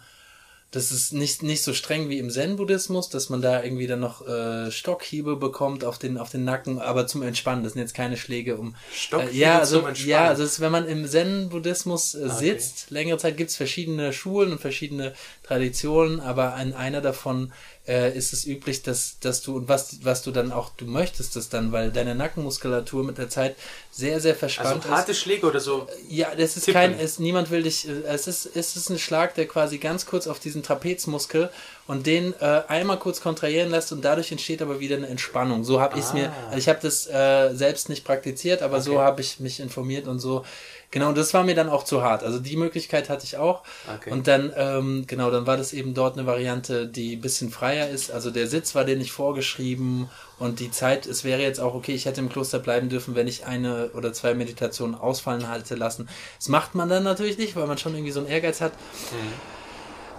[0.72, 4.28] das ist nicht, nicht so streng wie im Zen-Buddhismus, dass man da irgendwie dann noch
[4.28, 7.64] äh, Stockhiebe bekommt auf den, auf den Nacken, aber zum Entspannen.
[7.64, 8.76] Das sind jetzt keine Schläge um.
[8.94, 10.10] Stockhiebe äh, ja, also, zum Entspannen.
[10.10, 12.94] Ja, also ist, wenn man im Zen-Buddhismus äh, sitzt, okay.
[12.96, 15.14] längere Zeit gibt's verschiedene Schulen und verschiedene
[15.44, 17.54] Traditionen, aber in einer davon
[17.88, 21.36] äh, ist es üblich, dass, dass du, und was, was du dann auch, du möchtest
[21.36, 23.56] es dann, weil deine Nackenmuskulatur mit der Zeit
[23.92, 24.96] sehr, sehr verspannt also ist.
[24.96, 25.88] harte Schläge oder so?
[26.10, 26.74] Ja, das ist Tippen.
[26.74, 30.28] kein, es, niemand will dich, es ist, es ist ein Schlag, der quasi ganz kurz
[30.28, 31.50] auf diesen Trapezmuskel
[31.88, 35.64] und den äh, einmal kurz kontrahieren lässt und dadurch entsteht aber wieder eine Entspannung.
[35.64, 36.16] So habe ich es ah.
[36.16, 38.86] mir, also ich habe das äh, selbst nicht praktiziert, aber okay.
[38.86, 40.44] so habe ich mich informiert und so
[40.90, 42.24] Genau, das war mir dann auch zu hart.
[42.24, 43.64] Also die Möglichkeit hatte ich auch.
[43.94, 44.10] Okay.
[44.10, 47.90] Und dann, ähm, genau, dann war das eben dort eine Variante, die ein bisschen freier
[47.90, 48.10] ist.
[48.10, 50.10] Also der Sitz war dir nicht vorgeschrieben
[50.40, 53.28] und die Zeit, es wäre jetzt auch okay, ich hätte im Kloster bleiben dürfen, wenn
[53.28, 56.08] ich eine oder zwei Meditationen ausfallen halte lassen.
[56.38, 58.72] Das macht man dann natürlich nicht, weil man schon irgendwie so einen Ehrgeiz hat.
[58.72, 59.58] Mhm.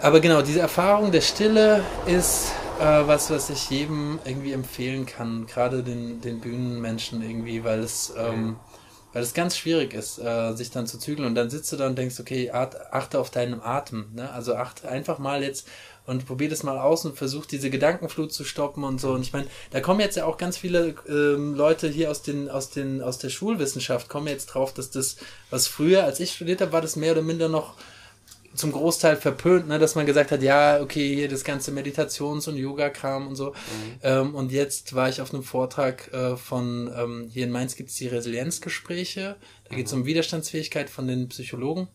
[0.01, 5.47] Aber genau, diese Erfahrung der Stille ist äh, was, was ich jedem irgendwie empfehlen kann,
[5.47, 8.57] gerade den, den Bühnenmenschen irgendwie, weil es ähm,
[9.13, 11.87] weil es ganz schwierig ist, äh, sich dann zu zügeln und dann sitzt du da
[11.87, 14.11] und denkst, okay, achte auf deinen Atem.
[14.15, 14.31] Ne?
[14.31, 15.67] Also achte einfach mal jetzt
[16.09, 19.13] und probier das mal aus und versuch diese Gedankenflut zu stoppen und so.
[19.13, 22.49] Und ich meine, da kommen jetzt ja auch ganz viele ähm, Leute hier aus den,
[22.49, 25.17] aus den, aus der Schulwissenschaft, kommen jetzt drauf, dass das,
[25.51, 27.75] was früher, als ich studiert habe, war das mehr oder minder noch
[28.59, 32.57] zum Großteil verpönt, ne, dass man gesagt hat, ja, okay, hier das ganze Meditations- und
[32.57, 33.51] Yoga-Kram und so.
[33.51, 33.55] Mhm.
[34.03, 37.95] Ähm, und jetzt war ich auf einem Vortrag äh, von, ähm, hier in Mainz gibt's
[37.95, 39.37] die Resilienzgespräche.
[39.69, 40.01] Da geht's mhm.
[40.01, 41.89] um Widerstandsfähigkeit von den Psychologen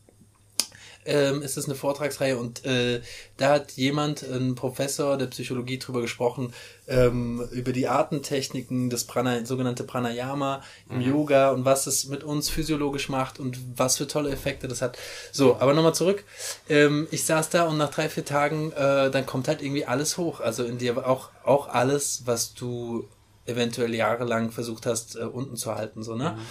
[1.06, 3.02] ähm, ist es eine Vortragsreihe und äh,
[3.38, 6.54] da hat jemand, ein Professor der Psychologie, drüber gesprochen,
[6.88, 11.02] ähm, über die Artentechniken, das Prana, sogenannte Pranayama im mhm.
[11.02, 14.98] Yoga und was es mit uns physiologisch macht und was für tolle Effekte das hat.
[15.32, 16.24] So, aber nochmal zurück.
[16.70, 20.18] Ähm, ich saß da und nach drei, vier Tagen, äh, dann kommt halt irgendwie alles
[20.18, 20.40] hoch.
[20.40, 23.08] Also in dir auch, auch alles, was du
[23.46, 26.32] eventuell jahrelang versucht hast, äh, unten zu halten, so, ne?
[26.32, 26.42] Mhm.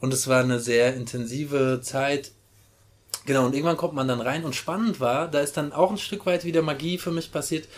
[0.00, 2.32] Und es war eine sehr intensive Zeit
[3.26, 5.98] Genau, und irgendwann kommt man dann rein und spannend war, da ist dann auch ein
[5.98, 7.68] Stück weit wieder Magie für mich passiert,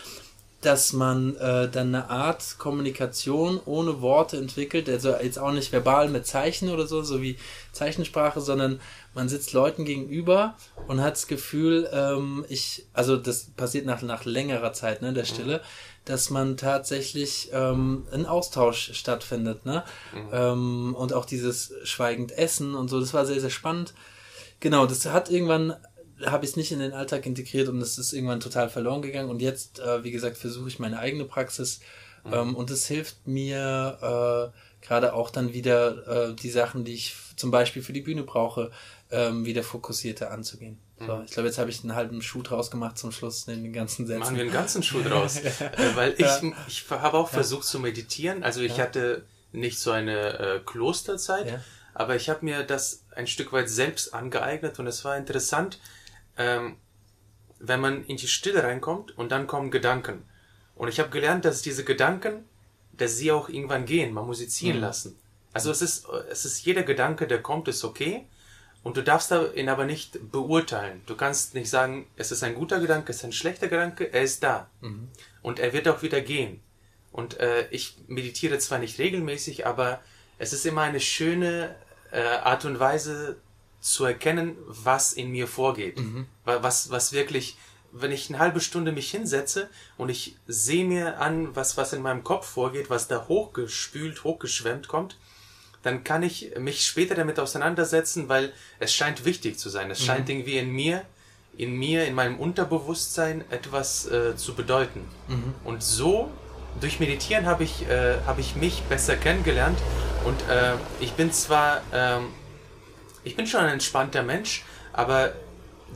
[0.63, 6.09] dass man äh, dann eine Art Kommunikation ohne Worte entwickelt, also jetzt auch nicht verbal
[6.09, 7.37] mit Zeichen oder so, so wie
[7.73, 8.81] Zeichensprache, sondern
[9.15, 10.57] man sitzt Leuten gegenüber
[10.89, 15.25] und hat das Gefühl, ähm, ich, also das passiert nach, nach längerer Zeit, ne, der
[15.25, 15.61] Stille,
[16.05, 19.85] dass man tatsächlich ähm, ein Austausch stattfindet, ne?
[20.13, 20.29] Mhm.
[20.33, 23.95] Ähm, und auch dieses schweigend Essen und so, das war sehr, sehr spannend.
[24.61, 25.77] Genau, das hat irgendwann,
[26.25, 29.31] habe ich es nicht in den Alltag integriert und es ist irgendwann total verloren gegangen.
[29.31, 31.81] Und jetzt, äh, wie gesagt, versuche ich meine eigene Praxis.
[32.25, 32.33] Mhm.
[32.33, 37.15] Ähm, und es hilft mir äh, gerade auch dann wieder äh, die Sachen, die ich
[37.37, 38.71] zum Beispiel für die Bühne brauche,
[39.11, 40.79] ähm, wieder fokussierter anzugehen.
[40.99, 41.25] So, mhm.
[41.25, 44.07] ich glaube, jetzt habe ich einen halben Schuh draus gemacht zum Schluss in den ganzen
[44.07, 44.21] Sätzen.
[44.21, 45.39] Machen wir einen ganzen Schuh draus.
[45.39, 45.51] äh,
[45.95, 46.41] weil ich, ja.
[46.67, 47.69] ich habe auch versucht ja.
[47.69, 48.43] zu meditieren.
[48.43, 48.85] Also ich ja.
[48.85, 51.61] hatte nicht so eine äh, Klosterzeit,
[51.99, 55.81] aber ich habe mir das ein Stück weit selbst angeeignet und es war interessant,
[56.37, 56.77] ähm,
[57.59, 60.23] wenn man in die Stille reinkommt und dann kommen Gedanken.
[60.75, 62.45] Und ich habe gelernt, dass diese Gedanken,
[62.93, 64.83] dass sie auch irgendwann gehen, man muss sie ziehen mhm.
[64.83, 65.19] lassen.
[65.55, 68.27] Also es ist, es ist jeder Gedanke, der kommt, ist okay.
[68.83, 71.01] Und du darfst ihn aber nicht beurteilen.
[71.07, 74.23] Du kannst nicht sagen, es ist ein guter Gedanke, es ist ein schlechter Gedanke, er
[74.23, 74.69] ist da.
[74.83, 75.09] Mhm.
[75.41, 76.61] Und er wird auch wieder gehen.
[77.11, 80.03] Und äh, ich meditiere zwar nicht regelmäßig, aber
[80.39, 81.75] es ist immer eine schöne
[82.11, 83.37] äh, Art und Weise
[83.81, 85.99] zu erkennen, was in mir vorgeht.
[85.99, 86.27] Mhm.
[86.45, 87.57] Was, was wirklich,
[87.93, 92.03] wenn ich eine halbe Stunde mich hinsetze und ich sehe mir an, was, was in
[92.03, 95.17] meinem Kopf vorgeht, was da hochgespült, hochgeschwemmt kommt,
[95.83, 99.89] dann kann ich mich später damit auseinandersetzen, weil es scheint wichtig zu sein.
[99.91, 100.05] Es mhm.
[100.05, 101.05] scheint irgendwie in mir,
[101.57, 105.07] in mir, in meinem Unterbewusstsein etwas äh, zu bedeuten.
[105.29, 105.55] Mhm.
[105.63, 106.31] Und so
[106.81, 109.79] durch Meditieren habe ich, äh, hab ich mich besser kennengelernt
[110.25, 112.29] und äh, ich bin zwar, ähm,
[113.25, 115.33] ich bin schon ein entspannter Mensch, aber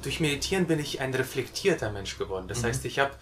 [0.03, 2.49] durch Meditieren bin ich ein reflektierter Mensch geworden.
[2.49, 2.67] Das mhm.
[2.67, 3.13] heißt, ich habe,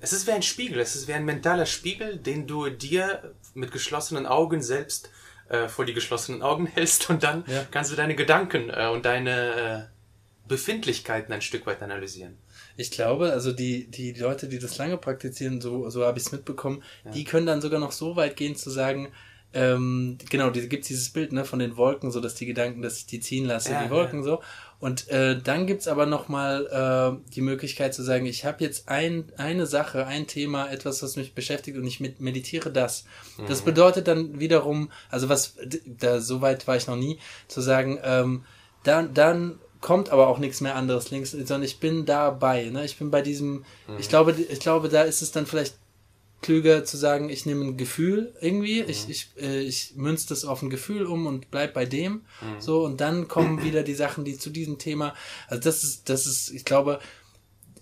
[0.00, 3.72] es ist wie ein Spiegel, es ist wie ein mentaler Spiegel, den du dir mit
[3.72, 5.10] geschlossenen Augen selbst
[5.48, 7.66] äh, vor die geschlossenen Augen hältst und dann ja.
[7.70, 12.38] kannst du deine Gedanken äh, und deine äh, Befindlichkeiten ein Stück weit analysieren.
[12.76, 16.32] Ich glaube, also die, die Leute, die das lange praktizieren, so, so habe ich es
[16.32, 17.10] mitbekommen, ja.
[17.12, 19.08] die können dann sogar noch so weit gehen zu sagen,
[19.54, 22.98] ähm, genau, die, gibt dieses Bild ne, von den Wolken, so dass die Gedanken, dass
[22.98, 24.24] ich die ziehen lasse, ja, die Wolken ja.
[24.24, 24.42] so.
[24.80, 29.32] Und äh, dann gibt's aber nochmal äh, die Möglichkeit zu sagen, ich habe jetzt ein,
[29.36, 33.04] eine Sache, ein Thema, etwas, was mich beschäftigt und ich mit, meditiere das.
[33.38, 33.46] Mhm.
[33.46, 35.56] Das bedeutet dann wiederum, also was,
[35.86, 38.44] da so weit war ich noch nie, zu sagen, ähm,
[38.82, 42.70] dann, dann kommt aber auch nichts mehr anderes links, sondern ich bin dabei.
[42.70, 42.86] Ne?
[42.86, 43.98] Ich bin bei diesem, mhm.
[43.98, 45.76] ich glaube, ich glaube, da ist es dann vielleicht
[46.40, 48.88] klüger zu sagen, ich nehme ein Gefühl irgendwie, mhm.
[48.88, 52.12] ich, ich, äh, ich münze das auf ein Gefühl um und bleib bei dem.
[52.12, 52.60] Mhm.
[52.60, 55.14] So, und dann kommen wieder die Sachen, die zu diesem Thema.
[55.48, 56.98] Also das ist, das ist, ich glaube,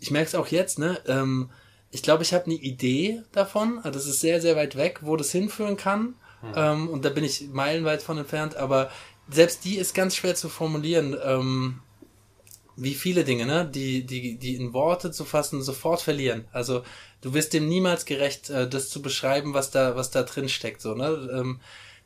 [0.01, 1.01] ich merke es auch jetzt, ne?
[1.07, 1.51] Ähm,
[1.93, 3.79] ich glaube, ich habe eine Idee davon.
[3.79, 6.15] Also das ist sehr, sehr weit weg, wo das hinführen kann.
[6.41, 6.53] Hm.
[6.57, 8.57] Ähm, und da bin ich meilenweit von entfernt.
[8.57, 8.91] Aber
[9.31, 11.17] selbst die ist ganz schwer zu formulieren.
[11.25, 11.81] Ähm,
[12.77, 16.47] wie viele Dinge, ne, die, die, die in Worte zu fassen, sofort verlieren.
[16.53, 16.83] Also
[17.21, 20.81] du wirst dem niemals gerecht, äh, das zu beschreiben, was da, was da drin steckt,
[20.81, 21.31] so, ne?
[21.33, 21.61] Ähm,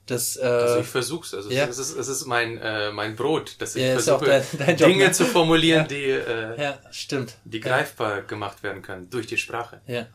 [0.06, 1.64] das, äh, also ich versuch's, also ja.
[1.64, 4.88] es, ist, es ist mein, äh, mein Brot, dass ich ja, versuche, dein, dein Job,
[4.88, 5.12] Dinge ne?
[5.12, 5.88] zu formulieren, ja.
[5.88, 7.34] die, äh, ja, stimmt.
[7.44, 9.80] die greifbar gemacht werden können durch die Sprache.
[9.88, 10.06] Ja.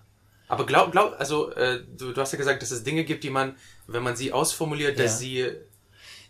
[0.48, 3.30] Aber glaub, glaub, also äh, du, du hast ja gesagt, dass es Dinge gibt, die
[3.30, 3.56] man,
[3.88, 5.50] wenn man sie ausformuliert, dass sie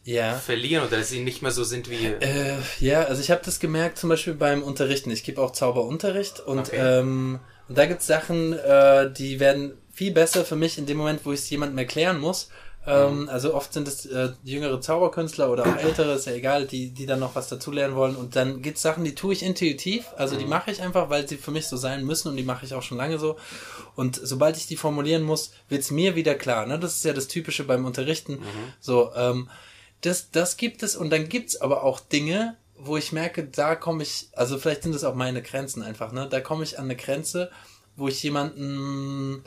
[0.03, 0.35] ja.
[0.35, 2.05] verlieren oder dass sie nicht mehr so sind wie.
[2.05, 5.11] Äh, ja, also ich habe das gemerkt zum Beispiel beim Unterrichten.
[5.11, 6.99] Ich gebe auch Zauberunterricht und okay.
[6.99, 11.31] ähm, da gibt's Sachen, äh, die werden viel besser für mich in dem Moment, wo
[11.31, 12.49] ich es jemandem erklären muss.
[12.87, 16.89] Ähm, also oft sind es äh, jüngere Zauberkünstler oder auch ältere, ist ja egal, die,
[16.89, 18.15] die dann noch was dazulernen wollen.
[18.15, 20.49] Und dann gibt's Sachen, die tue ich intuitiv, also die mhm.
[20.49, 22.81] mache ich einfach, weil sie für mich so sein müssen und die mache ich auch
[22.81, 23.37] schon lange so.
[23.95, 26.65] Und sobald ich die formulieren muss, wird's mir wieder klar.
[26.65, 26.79] Ne?
[26.79, 28.33] Das ist ja das Typische beim Unterrichten.
[28.33, 28.73] Mhm.
[28.79, 29.47] So, ähm,
[30.01, 34.03] das, das gibt es und dann gibt's aber auch Dinge, wo ich merke, da komme
[34.03, 36.27] ich, also vielleicht sind das auch meine Grenzen einfach, ne?
[36.27, 37.51] Da komme ich an eine Grenze,
[37.95, 39.43] wo ich jemanden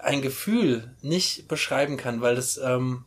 [0.00, 3.04] ein Gefühl nicht beschreiben kann, weil das, ähm,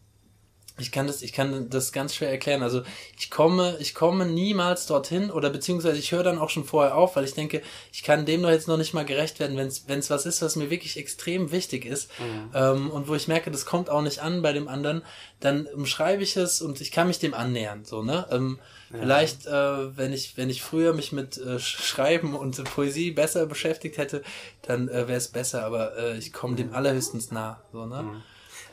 [0.78, 2.62] ich kann das, ich kann das ganz schwer erklären.
[2.62, 2.84] Also
[3.18, 7.16] ich komme, ich komme niemals dorthin oder beziehungsweise ich höre dann auch schon vorher auf,
[7.16, 7.62] weil ich denke,
[7.94, 10.58] ich kann dem doch jetzt noch nicht mal gerecht werden, wenn es was ist, was
[10.58, 12.52] mir wirklich extrem wichtig ist mhm.
[12.54, 15.02] ähm, und wo ich merke, das kommt auch nicht an bei dem anderen,
[15.40, 17.86] dann umschreibe ich es und ich kann mich dem annähern.
[17.86, 18.28] So ne.
[18.30, 18.60] Ähm,
[18.92, 19.00] ja.
[19.00, 23.98] Vielleicht, äh, wenn ich wenn ich früher mich mit äh, Schreiben und Poesie besser beschäftigt
[23.98, 24.24] hätte,
[24.62, 25.66] dann äh, wäre es besser.
[25.66, 26.76] Aber äh, ich komme dem mhm.
[26.76, 27.62] allerhöchstens nah.
[27.72, 28.04] So ne.
[28.04, 28.24] Mhm.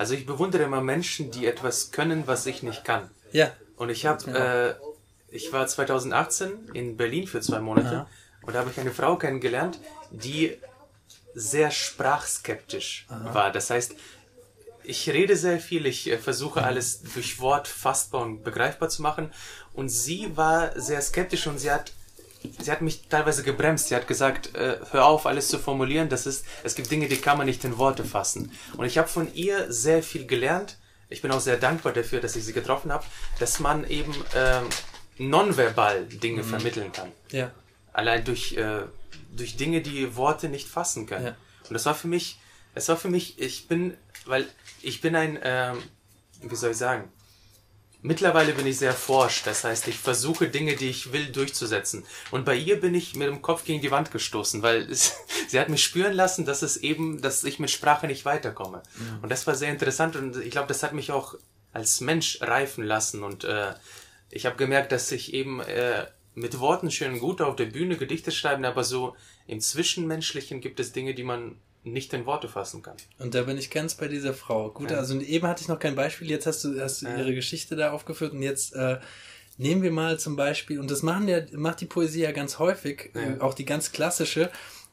[0.03, 3.09] Also ich bewundere immer Menschen, die etwas können, was ich nicht kann.
[3.31, 3.53] Ja.
[3.77, 4.75] Und ich habe, äh,
[5.33, 8.07] ich war 2018 in Berlin für zwei Monate Aha.
[8.43, 9.79] und da habe ich eine Frau kennengelernt,
[10.11, 10.59] die
[11.37, 13.33] sehr sprachskeptisch Aha.
[13.33, 13.53] war.
[13.53, 13.95] Das heißt,
[14.83, 19.31] ich rede sehr viel, ich äh, versuche alles durch Wort fassbar und begreifbar zu machen.
[19.73, 21.93] Und sie war sehr skeptisch und sie hat
[22.59, 23.89] sie hat mich teilweise gebremst.
[23.89, 26.09] Sie hat gesagt, äh, hör auf, alles zu formulieren.
[26.09, 28.53] Das ist, es gibt Dinge, die kann man nicht in Worte fassen.
[28.77, 30.79] Und ich habe von ihr sehr viel gelernt.
[31.09, 33.05] Ich bin auch sehr dankbar dafür, dass ich sie getroffen habe,
[33.39, 34.67] dass man eben ähm,
[35.19, 36.49] nonverbal Dinge mhm.
[36.49, 37.13] vermitteln kann.
[37.31, 37.51] Ja.
[37.93, 38.83] Allein durch, äh,
[39.37, 41.27] durch Dinge, die Worte nicht fassen können.
[41.27, 41.37] Ja.
[41.69, 42.39] Und das war für mich,
[42.75, 44.47] es war für mich, ich bin, weil
[44.81, 45.83] ich bin ein, ähm,
[46.41, 47.11] wie soll ich sagen,
[48.05, 52.05] Mittlerweile bin ich sehr forsch, das heißt, ich versuche Dinge, die ich will, durchzusetzen.
[52.33, 55.15] Und bei ihr bin ich mit dem Kopf gegen die Wand gestoßen, weil es,
[55.47, 58.83] sie hat mich spüren lassen, dass es eben, dass ich mit Sprache nicht weiterkomme.
[58.97, 59.23] Mhm.
[59.23, 61.37] Und das war sehr interessant und ich glaube, das hat mich auch
[61.73, 63.23] als Mensch reifen lassen.
[63.23, 63.73] Und äh,
[64.31, 68.33] ich habe gemerkt, dass ich eben äh, mit Worten schön gut auf der Bühne Gedichte
[68.33, 69.15] schreiben, aber so
[69.47, 72.97] im Zwischenmenschlichen gibt es Dinge, die man nicht in Worte fassen kann.
[73.19, 74.71] Und da bin ich ganz bei dieser Frau.
[74.71, 74.99] Gut, ja.
[74.99, 77.17] also eben hatte ich noch kein Beispiel, jetzt hast du, hast du ja.
[77.17, 78.99] ihre Geschichte da aufgeführt und jetzt äh,
[79.59, 83.11] nehmen wir mal zum Beispiel, und das machen ja, macht die Poesie ja ganz häufig,
[83.15, 83.21] ja.
[83.21, 84.51] Äh, auch die ganz klassische,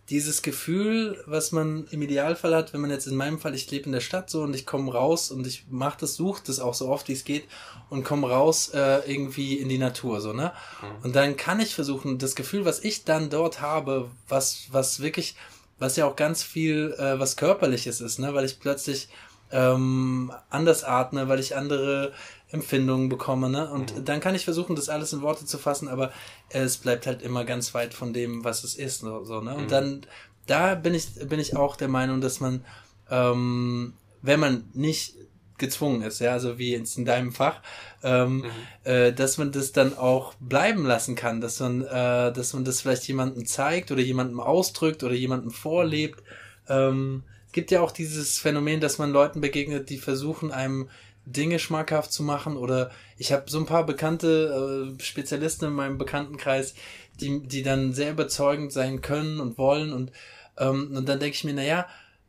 [0.09, 3.85] dieses Gefühl, was man im Idealfall hat, wenn man jetzt in meinem Fall, ich lebe
[3.85, 6.73] in der Stadt so und ich komme raus und ich mache das, suche das auch
[6.73, 7.43] so oft wie es geht
[7.91, 10.51] und komme raus äh, irgendwie in die Natur so ne
[10.81, 11.05] mhm.
[11.05, 15.35] und dann kann ich versuchen, das Gefühl, was ich dann dort habe, was was wirklich
[15.79, 19.09] was ja auch ganz viel äh, was körperliches ist, ne, weil ich plötzlich
[19.51, 22.13] ähm, anders atme, weil ich andere
[22.51, 23.69] Empfindungen bekomme, ne?
[23.69, 24.05] Und mhm.
[24.05, 26.11] dann kann ich versuchen, das alles in Worte zu fassen, aber
[26.49, 29.55] es bleibt halt immer ganz weit von dem, was es ist, so, so ne?
[29.55, 29.69] Und mhm.
[29.69, 30.01] dann,
[30.47, 32.65] da bin ich, bin ich auch der Meinung, dass man,
[33.09, 35.15] ähm, wenn man nicht
[35.59, 37.61] gezwungen ist, ja, also wie jetzt in deinem Fach,
[38.03, 38.45] ähm, mhm.
[38.83, 42.81] äh, dass man das dann auch bleiben lassen kann, dass man, äh, dass man das
[42.81, 46.23] vielleicht jemandem zeigt oder jemandem ausdrückt oder jemandem vorlebt.
[46.67, 50.89] Ähm, es gibt ja auch dieses Phänomen, dass man Leuten begegnet, die versuchen, einem
[51.25, 55.97] Dinge schmackhaft zu machen oder ich habe so ein paar bekannte äh, Spezialisten in meinem
[55.97, 56.73] Bekanntenkreis,
[57.19, 60.11] die, die dann sehr überzeugend sein können und wollen und,
[60.57, 61.87] ähm, und dann denke ich mir, naja,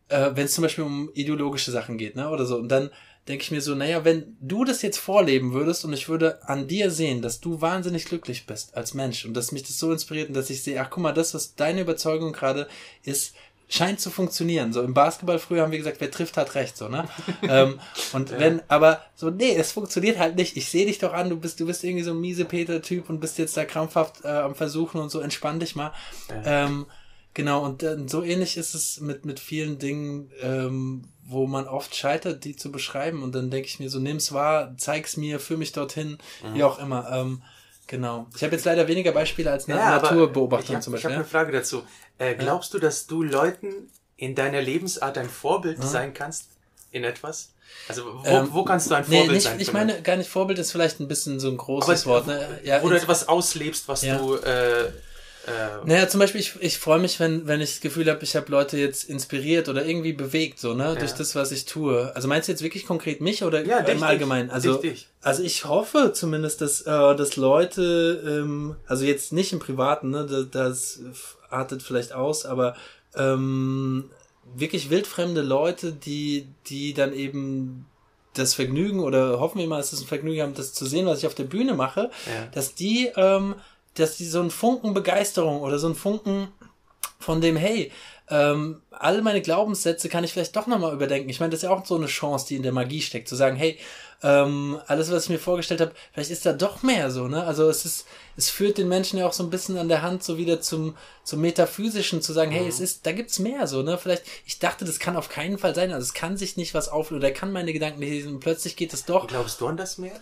[0.08, 2.90] äh, wenn es zum Beispiel um ideologische Sachen geht, ne, oder so, und dann
[3.30, 6.66] denke ich mir so, naja, wenn du das jetzt vorleben würdest und ich würde an
[6.66, 10.28] dir sehen, dass du wahnsinnig glücklich bist als Mensch und dass mich das so inspiriert
[10.28, 12.66] und dass ich sehe, ach guck mal, das, was deine Überzeugung gerade
[13.04, 13.34] ist,
[13.68, 14.72] scheint zu funktionieren.
[14.72, 17.08] So im Basketball früher haben wir gesagt, wer trifft, hat recht, so, ne?
[17.42, 17.78] ähm,
[18.12, 18.40] und ja.
[18.40, 20.56] wenn, aber so, nee, es funktioniert halt nicht.
[20.56, 23.20] Ich sehe dich doch an, du bist, du bist irgendwie so ein miese Peter-Typ und
[23.20, 25.92] bist jetzt da krampfhaft äh, am Versuchen und so, entspann dich mal.
[26.28, 26.64] Ja.
[26.64, 26.86] Ähm,
[27.32, 31.94] genau, und äh, so ähnlich ist es mit, mit vielen Dingen, ähm, wo man oft
[31.94, 33.22] scheitert, die zu beschreiben.
[33.22, 36.54] Und dann denke ich mir so, nimm's wahr, zeig's mir, führ mich dorthin, mhm.
[36.54, 37.10] wie auch immer.
[37.12, 37.42] Ähm,
[37.90, 38.28] Genau.
[38.36, 40.98] Ich habe jetzt leider weniger Beispiele als ja, Naturbeobachtung zum Beispiel.
[40.98, 41.82] Ich habe eine Frage dazu.
[42.18, 42.78] Äh, glaubst ja.
[42.78, 45.86] du, dass du Leuten in deiner Lebensart ein Vorbild ja.
[45.86, 46.50] sein kannst
[46.92, 47.50] in etwas?
[47.88, 49.58] Also wo, ähm, wo kannst du ein Vorbild nee, nicht, sein?
[49.58, 52.26] Ich meine gar nicht Vorbild ist vielleicht ein bisschen so ein großes Aber, Wort.
[52.28, 52.60] Ne?
[52.62, 54.92] Ja, wo du etwas auslebst, was du äh,
[55.46, 58.36] äh, naja, zum Beispiel, ich, ich freue mich, wenn, wenn ich das Gefühl habe, ich
[58.36, 60.94] habe Leute jetzt inspiriert oder irgendwie bewegt, so, ne, ja.
[60.94, 62.14] durch das, was ich tue.
[62.14, 64.50] Also meinst du jetzt wirklich konkret mich oder ja, im Allgemeinen?
[64.50, 65.08] Also, dich, dich.
[65.22, 70.26] also ich hoffe zumindest, dass, äh, dass Leute, ähm, also jetzt nicht im Privaten, ne,
[70.26, 71.00] das, das
[71.48, 72.76] artet vielleicht aus, aber
[73.16, 74.10] ähm,
[74.54, 77.86] wirklich wildfremde Leute, die, die dann eben
[78.34, 81.18] das Vergnügen oder hoffen wir mal, dass es ein Vergnügen haben, das zu sehen, was
[81.18, 82.46] ich auf der Bühne mache, ja.
[82.52, 83.56] dass die ähm,
[83.94, 86.48] dass die so einen Funken Begeisterung oder so einen Funken
[87.18, 87.92] von dem, hey,
[88.30, 91.28] ähm, all meine Glaubenssätze kann ich vielleicht doch nochmal überdenken.
[91.28, 93.34] Ich meine, das ist ja auch so eine Chance, die in der Magie steckt, zu
[93.34, 93.78] sagen, hey,
[94.22, 97.42] ähm, alles, was ich mir vorgestellt habe, vielleicht ist da doch mehr so, ne?
[97.42, 98.06] Also es ist,
[98.36, 100.96] es führt den Menschen ja auch so ein bisschen an der Hand so wieder zum,
[101.24, 102.56] zum Metaphysischen, zu sagen, mhm.
[102.56, 103.96] hey, es ist, da gibt's mehr so, ne?
[103.96, 106.88] Vielleicht, ich dachte, das kann auf keinen Fall sein, also es kann sich nicht was
[106.88, 109.26] auflösen, oder kann meine Gedanken lesen und plötzlich geht es doch.
[109.26, 110.20] Glaubst du an das Meer?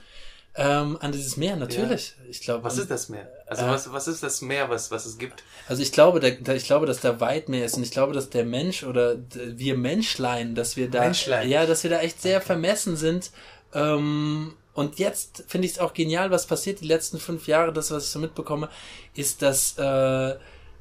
[0.55, 2.15] Ähm, an dieses Meer, natürlich.
[2.19, 2.31] Ja.
[2.31, 2.65] Ich glaube.
[2.65, 3.31] Was ist das Meer?
[3.47, 5.45] Also äh, was, was ist das Meer, was, was es gibt?
[5.69, 8.13] Also ich glaube, da, da, ich glaube, dass da weit mehr ist und ich glaube,
[8.13, 11.49] dass der Mensch oder wir Menschlein, dass wir da, Menschlein.
[11.49, 12.47] ja, dass wir da echt sehr okay.
[12.47, 13.31] vermessen sind.
[13.73, 17.91] Ähm, und jetzt finde ich es auch genial, was passiert die letzten fünf Jahre, das,
[17.91, 18.69] was ich so mitbekomme,
[19.15, 20.37] ist, dass, äh,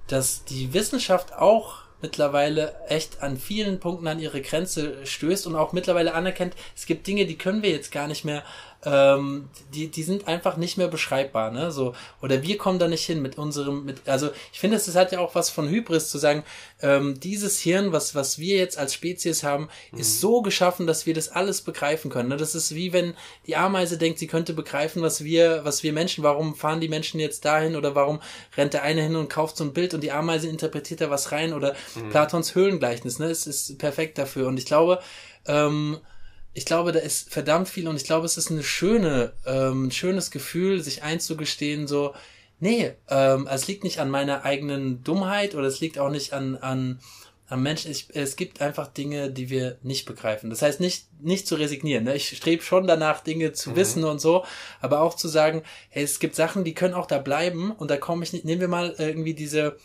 [0.07, 5.73] dass die Wissenschaft auch mittlerweile echt an vielen Punkten an ihre Grenze stößt und auch
[5.73, 8.43] mittlerweile anerkennt, es gibt Dinge, die können wir jetzt gar nicht mehr
[8.85, 11.71] ähm, die, die sind einfach nicht mehr beschreibbar, ne?
[11.71, 15.11] So, oder wir kommen da nicht hin mit unserem, mit, also ich finde, es hat
[15.11, 16.43] ja auch was von Hybris zu sagen,
[16.81, 19.99] ähm, dieses Hirn, was, was wir jetzt als Spezies haben, mhm.
[19.99, 22.29] ist so geschaffen, dass wir das alles begreifen können.
[22.29, 22.37] Ne?
[22.37, 23.15] Das ist wie wenn
[23.47, 27.19] die Ameise denkt, sie könnte begreifen, was wir, was wir Menschen, warum fahren die Menschen
[27.19, 28.21] jetzt dahin oder warum
[28.55, 31.31] rennt der eine hin und kauft so ein Bild und die Ameise interpretiert da was
[31.31, 32.09] rein oder mhm.
[32.09, 33.25] Platons Höhlengleichnis, ne?
[33.27, 34.47] Es ist perfekt dafür.
[34.47, 34.99] Und ich glaube,
[35.47, 35.97] ähm,
[36.57, 39.91] ich glaube, da ist verdammt viel und ich glaube, es ist eine schöne, ähm, ein
[39.91, 42.15] schönes Gefühl, sich einzugestehen, so,
[42.59, 46.55] nee, ähm, es liegt nicht an meiner eigenen Dummheit oder es liegt auch nicht an,
[46.55, 46.99] an,
[47.47, 47.91] am Menschen.
[47.91, 50.49] Ich, es gibt einfach Dinge, die wir nicht begreifen.
[50.49, 52.05] Das heißt nicht, nicht zu resignieren.
[52.05, 52.15] Ne?
[52.15, 53.75] Ich strebe schon danach, Dinge zu mhm.
[53.75, 54.43] wissen und so,
[54.81, 57.97] aber auch zu sagen, hey, es gibt Sachen, die können auch da bleiben und da
[57.97, 59.77] komme ich nicht, nehmen wir mal irgendwie diese,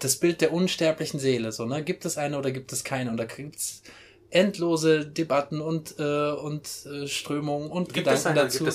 [0.00, 1.84] das Bild der unsterblichen Seele, so, ne?
[1.84, 3.10] Gibt es eine oder gibt es keine?
[3.10, 3.82] Und da gibt's
[4.30, 8.66] endlose Debatten und, äh, und äh, Strömungen und gibt Gedanken eine, dazu.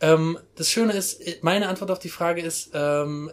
[0.00, 3.30] Ähm, das Schöne ist, meine Antwort auf die Frage ist, ähm,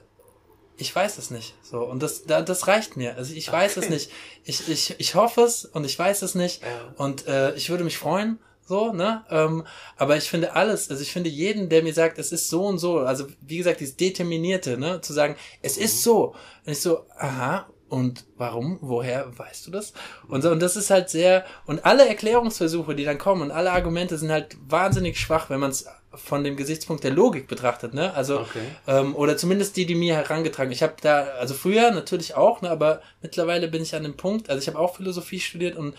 [0.77, 1.55] ich weiß es nicht.
[1.63, 3.15] So, und das, da, das reicht mir.
[3.15, 3.85] Also ich weiß okay.
[3.85, 4.11] es nicht.
[4.43, 6.61] Ich, ich, ich hoffe es und ich weiß es nicht.
[6.61, 6.93] Ja.
[6.97, 9.23] Und äh, ich würde mich freuen, so, ne?
[9.29, 9.65] Ähm,
[9.95, 12.79] aber ich finde alles, also ich finde jeden, der mir sagt, es ist so und
[12.79, 15.01] so, also wie gesagt, dieses Determinierte, ne?
[15.01, 15.84] Zu sagen, es mhm.
[15.84, 16.35] ist so.
[16.65, 18.77] Und ich so, aha, und warum?
[18.81, 19.93] Woher weißt du das?
[20.27, 23.72] Und so, und das ist halt sehr, und alle Erklärungsversuche, die dann kommen und alle
[23.72, 28.14] Argumente sind halt wahnsinnig schwach, wenn man es von dem Gesichtspunkt der Logik betrachtet, ne?
[28.14, 28.59] Also, okay.
[28.88, 30.72] ähm, oder zumindest die, die mir herangetragen.
[30.72, 34.49] Ich habe da, also früher natürlich auch, ne, aber mittlerweile bin ich an dem Punkt,
[34.49, 35.95] also ich habe auch Philosophie studiert und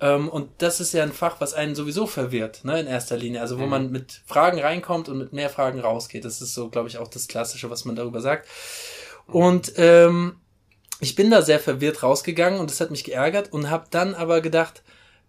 [0.00, 3.40] ähm, und das ist ja ein Fach, was einen sowieso verwirrt, ne, in erster Linie.
[3.40, 3.70] Also wo mhm.
[3.70, 6.24] man mit Fragen reinkommt und mit mehr Fragen rausgeht.
[6.24, 8.48] Das ist so, glaube ich, auch das Klassische, was man darüber sagt.
[9.28, 10.40] Und ähm,
[11.02, 14.40] ich bin da sehr verwirrt rausgegangen und das hat mich geärgert und habe dann aber
[14.40, 14.82] gedacht,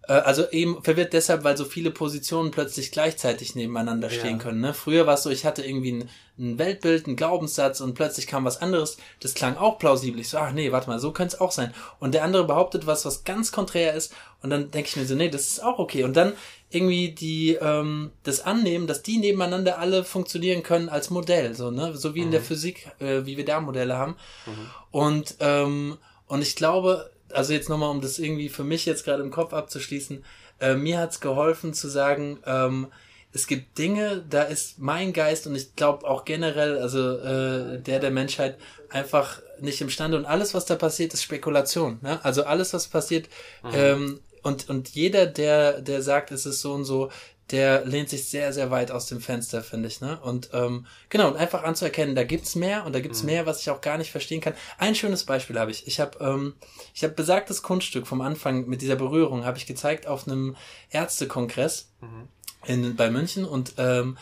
[0.06, 4.42] äh, also eben verwirrt deshalb, weil so viele Positionen plötzlich gleichzeitig nebeneinander stehen ja.
[4.42, 4.60] können.
[4.60, 4.72] Ne?
[4.72, 8.44] Früher war es so, ich hatte irgendwie ein, ein Weltbild, einen Glaubenssatz und plötzlich kam
[8.44, 8.98] was anderes.
[9.18, 10.20] Das klang auch plausibel.
[10.20, 11.74] Ich so, ach nee, warte mal, so könnte es auch sein.
[11.98, 14.14] Und der andere behauptet was, was ganz konträr ist.
[14.42, 16.04] Und dann denke ich mir so, nee, das ist auch okay.
[16.04, 16.34] Und dann
[16.74, 21.96] irgendwie die ähm, das annehmen, dass die nebeneinander alle funktionieren können als Modell, so ne,
[21.96, 22.26] so wie mhm.
[22.26, 22.44] in der mhm.
[22.44, 24.16] Physik, äh, wie wir da Modelle haben.
[24.46, 24.70] Mhm.
[24.90, 29.22] Und ähm, und ich glaube, also jetzt nochmal, um das irgendwie für mich jetzt gerade
[29.22, 30.24] im Kopf abzuschließen,
[30.60, 32.88] äh, mir hat's geholfen zu sagen, ähm,
[33.32, 37.98] es gibt Dinge, da ist mein Geist und ich glaube auch generell, also äh, der
[37.98, 38.56] der Menschheit
[38.90, 41.98] einfach nicht imstande und alles, was da passiert, ist Spekulation.
[42.00, 42.24] Ne?
[42.24, 43.28] Also alles, was passiert,
[43.62, 43.70] mhm.
[43.74, 47.10] ähm, und, und jeder, der, der sagt, es ist so und so,
[47.50, 50.00] der lehnt sich sehr, sehr weit aus dem Fenster, finde ich.
[50.00, 50.18] Ne?
[50.20, 53.26] Und ähm, genau, und einfach anzuerkennen, da gibt's mehr und da gibt's mhm.
[53.30, 54.54] mehr, was ich auch gar nicht verstehen kann.
[54.78, 55.86] Ein schönes Beispiel habe ich.
[55.86, 56.54] Ich habe ähm,
[56.94, 60.56] ich hab besagtes Kunststück vom Anfang mit dieser Berührung, habe ich gezeigt auf einem
[60.90, 62.28] Ärztekongress mhm.
[62.66, 64.16] in, bei München und, ähm,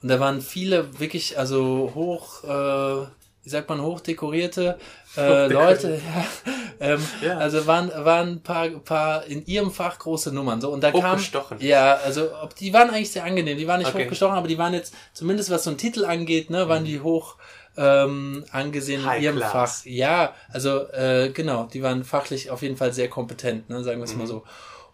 [0.00, 3.06] und da waren viele wirklich, also hoch, äh,
[3.50, 4.78] wie sagt man, hochdekorierte
[5.16, 6.00] äh, Leute,
[6.80, 7.36] ja, ähm, ja.
[7.38, 10.60] Also waren, waren ein paar, paar in ihrem Fach große Nummern.
[10.60, 11.18] So, und da kam.
[11.58, 13.58] Ja, also ob, die waren eigentlich sehr angenehm.
[13.58, 14.04] Die waren nicht okay.
[14.04, 17.36] hochgestochen, aber die waren jetzt, zumindest was so einen Titel angeht, ne, waren die hoch
[17.76, 19.80] ähm, angesehen High in ihrem Class.
[19.82, 19.86] Fach.
[19.86, 24.04] Ja, also äh, genau, die waren fachlich auf jeden Fall sehr kompetent, ne, sagen wir
[24.04, 24.20] es mhm.
[24.20, 24.44] mal so.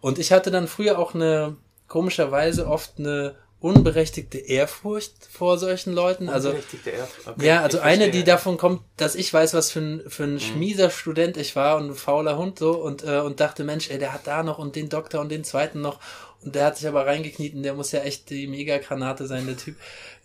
[0.01, 1.57] Und ich hatte dann früher auch eine,
[1.89, 6.28] komischerweise oft eine unberechtigte Ehrfurcht vor solchen Leuten.
[6.28, 6.93] Also, okay,
[7.41, 10.41] ja, also eine, die davon kommt, dass ich weiß, was für ein, für ein mhm.
[10.41, 13.99] schmieser Student ich war und ein fauler Hund so und, äh, und dachte, Mensch, ey,
[13.99, 15.99] der hat da noch und den Doktor und den zweiten noch
[16.45, 19.57] und der hat sich aber reingekniet und der muss ja echt die Megagranate sein, der
[19.57, 19.77] Typ.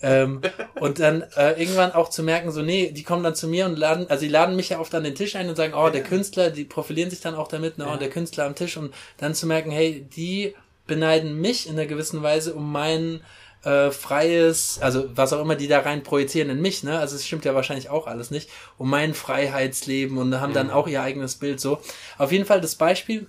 [0.02, 0.42] Ähm,
[0.80, 3.78] und dann äh, irgendwann auch zu merken, so, nee, die kommen dann zu mir und
[3.78, 6.04] laden, also die laden mich ja oft an den Tisch ein und sagen, oh, der
[6.04, 9.34] Künstler, die profilieren sich dann auch damit, ne, oh, der Künstler am Tisch und dann
[9.34, 10.54] zu merken, hey, die
[10.92, 13.22] beneiden mich in einer gewissen Weise um mein
[13.64, 17.00] äh, freies, also was auch immer die da rein projizieren in mich, ne?
[17.00, 20.74] Also es stimmt ja wahrscheinlich auch alles nicht, um mein Freiheitsleben und haben dann mhm.
[20.74, 21.80] auch ihr eigenes Bild so.
[22.18, 23.28] Auf jeden Fall das Beispiel,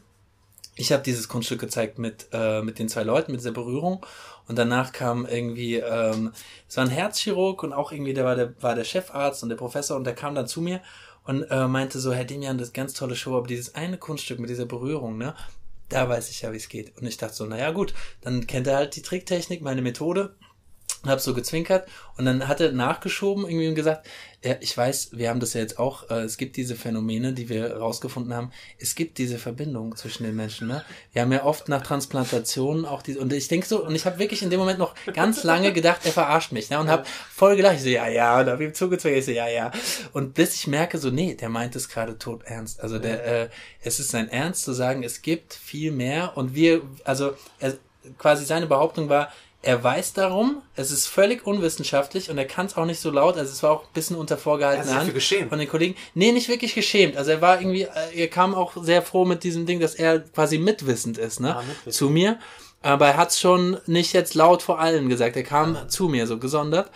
[0.75, 4.05] ich habe dieses Kunststück gezeigt mit, äh, mit den zwei Leuten, mit dieser Berührung.
[4.49, 6.33] Und danach kam irgendwie, ähm,
[6.69, 9.57] es war ein Herzchirurg und auch irgendwie, der war der, war der Chefarzt und der
[9.57, 10.81] Professor und der kam dann zu mir
[11.25, 14.41] und äh, meinte so, Herr Demian, das ist ganz tolle Show, aber dieses eine Kunststück
[14.41, 15.35] mit dieser Berührung, ne,
[15.93, 16.97] da weiß ich ja, wie es geht.
[16.97, 20.35] Und ich dachte so, naja gut, dann kennt er halt die Tricktechnik, meine Methode
[21.03, 24.07] und habe so gezwinkert und dann hat er nachgeschoben irgendwie und gesagt,
[24.45, 27.49] ja, ich weiß, wir haben das ja jetzt auch, äh, es gibt diese Phänomene, die
[27.49, 30.67] wir rausgefunden haben, es gibt diese Verbindung zwischen den Menschen.
[30.67, 30.85] Ne?
[31.13, 34.19] Wir haben ja oft nach Transplantationen auch diese, und ich denke so, und ich habe
[34.19, 36.81] wirklich in dem Moment noch ganz lange gedacht, er verarscht mich, ne?
[36.81, 39.47] und habe voll gelacht, ich so, ja, ja, und habe ihm zugezwungen, ich so, ja,
[39.47, 39.71] ja.
[40.13, 42.81] Und bis ich merke so, nee, der meint es gerade tot ernst.
[42.81, 43.49] Also der, äh,
[43.81, 47.77] es ist sein Ernst zu sagen, es gibt viel mehr und wir, also er,
[48.19, 52.77] quasi seine Behauptung war, er weiß darum, es ist völlig unwissenschaftlich und er kann es
[52.77, 55.51] auch nicht so laut, also es war auch ein bisschen unter vorgehaltener Hand geschämt.
[55.51, 55.95] von den Kollegen.
[56.15, 57.17] Nee, nicht wirklich geschämt.
[57.17, 60.19] Also er war irgendwie, äh, er kam auch sehr froh mit diesem Ding, dass er
[60.19, 61.57] quasi mitwissend ist, ne?
[61.57, 61.95] Ah, mitwissend.
[61.95, 62.39] Zu mir.
[62.83, 65.37] Aber er hat es schon nicht jetzt laut vor allen gesagt.
[65.37, 65.87] Er kam ja.
[65.87, 66.91] zu mir so gesondert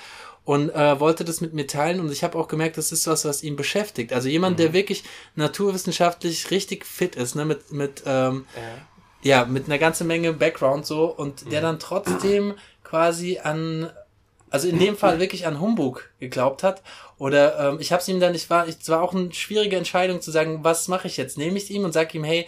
[0.45, 3.25] und äh, wollte das mit mir teilen und ich habe auch gemerkt, das ist was,
[3.25, 4.13] was ihn beschäftigt.
[4.13, 4.63] Also jemand, mhm.
[4.63, 5.05] der wirklich
[5.37, 8.63] naturwissenschaftlich richtig fit ist, ne, mit mit ähm, ja
[9.27, 12.55] ja, mit einer ganzen Menge Background so und der dann trotzdem
[12.85, 13.91] quasi an,
[14.51, 16.83] also in dem Fall wirklich an Humbug geglaubt hat.
[17.19, 20.21] Oder ähm, ich habe es ihm dann, ich war, es war auch eine schwierige Entscheidung
[20.21, 21.39] zu sagen, was mache ich jetzt?
[21.39, 22.47] Nehme ich ihm und sage ihm, hey,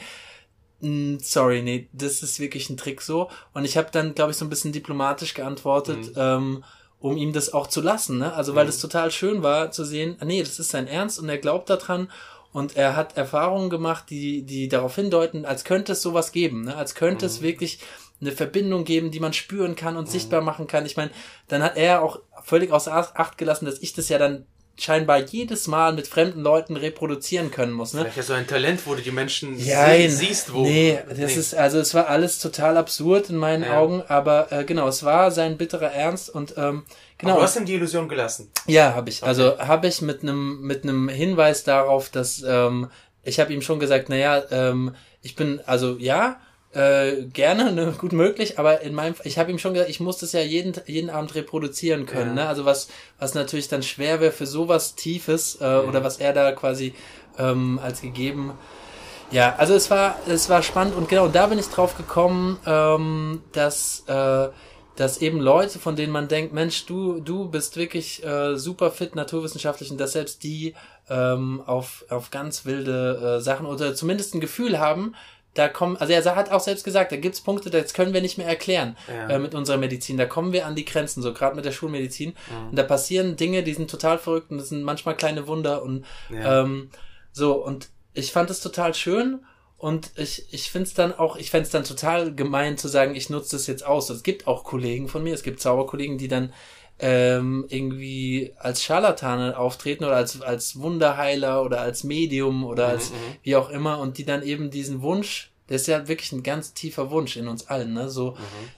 [0.81, 3.29] mh, sorry, nee, das ist wirklich ein Trick so.
[3.53, 6.15] Und ich habe dann, glaube ich, so ein bisschen diplomatisch geantwortet, mhm.
[6.17, 6.65] ähm,
[7.01, 8.33] um ihm das auch zu lassen, ne?
[8.35, 8.71] Also weil mhm.
[8.71, 12.09] es total schön war zu sehen, nee, das ist sein Ernst und er glaubt daran
[12.59, 16.75] und er hat Erfahrungen gemacht, die, die darauf hindeuten, als könnte es sowas geben, ne?
[16.75, 17.31] als könnte mhm.
[17.31, 17.79] es wirklich
[18.21, 20.11] eine Verbindung geben, die man spüren kann und mhm.
[20.11, 20.85] sichtbar machen kann.
[20.85, 21.13] Ich meine,
[21.47, 24.45] dann hat er auch völlig außer Acht gelassen, dass ich das ja dann
[24.79, 27.95] scheinbar jedes Mal mit fremden Leuten reproduzieren können muss.
[27.95, 28.01] Ne?
[28.03, 30.63] Vielleicht ja so ein Talent, wo du die Menschen Jein, siehst, wo.
[30.63, 31.25] Nee, das nee.
[31.25, 33.79] ist, also es war alles total absurd in meinen ja.
[33.79, 36.85] Augen, aber äh, genau, es war sein bitterer Ernst und ähm,
[37.19, 37.33] genau.
[37.33, 38.51] Aber du hast ihm die Illusion gelassen.
[38.67, 39.23] Ja, habe ich.
[39.23, 39.29] Okay.
[39.29, 42.89] Also habe ich mit einem mit einem Hinweis darauf, dass ähm,
[43.23, 46.41] ich habe ihm schon gesagt, naja, ähm, ich bin, also ja,
[46.73, 50.19] äh, gerne, ne, gut möglich, aber in meinem, ich habe ihm schon gesagt, ich muss
[50.19, 52.45] das ja jeden, jeden Abend reproduzieren können, ja.
[52.45, 52.49] ne?
[52.49, 52.89] Also was,
[53.19, 55.81] was natürlich dann schwer wäre für sowas Tiefes äh, ja.
[55.81, 56.95] oder was er da quasi
[57.39, 58.53] ähm, als gegeben.
[59.31, 63.43] Ja, also es war, es war spannend und genau, da bin ich drauf gekommen, ähm,
[63.53, 64.49] dass äh,
[64.99, 69.15] dass eben Leute, von denen man denkt, Mensch, du, du bist wirklich äh, super fit
[69.15, 70.74] naturwissenschaftlich und dass selbst die
[71.09, 75.15] ähm, auf, auf ganz wilde äh, Sachen oder zumindest ein Gefühl haben,
[75.59, 78.39] da kommen, also er hat auch selbst gesagt, da gibt's Punkte, das können wir nicht
[78.39, 79.29] mehr erklären ja.
[79.29, 80.17] äh, mit unserer Medizin.
[80.17, 82.31] Da kommen wir an die Grenzen, so gerade mit der Schulmedizin.
[82.31, 82.69] Mhm.
[82.71, 86.05] Und da passieren Dinge, die sind total verrückt und das sind manchmal kleine Wunder und
[86.31, 86.63] ja.
[86.63, 86.91] ähm,
[87.33, 87.55] so.
[87.65, 89.41] Und ich fand es total schön
[89.77, 93.17] und ich, ich finde es dann auch, ich fände es dann total gemein zu sagen,
[93.17, 94.11] ich nutze das jetzt aus.
[94.11, 96.53] Es gibt auch Kollegen von mir, es gibt Zauberkollegen, die dann
[97.01, 103.11] ähm, irgendwie als Scharlatane auftreten oder als, als Wunderheiler oder als Medium oder mhm, als
[103.11, 103.15] mhm.
[103.43, 106.73] wie auch immer und die dann eben diesen Wunsch, der ist ja wirklich ein ganz
[106.74, 108.09] tiefer Wunsch in uns allen, ne?
[108.09, 108.36] So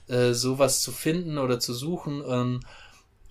[0.09, 0.13] mhm.
[0.13, 2.59] äh, sowas zu finden oder zu suchen ähm,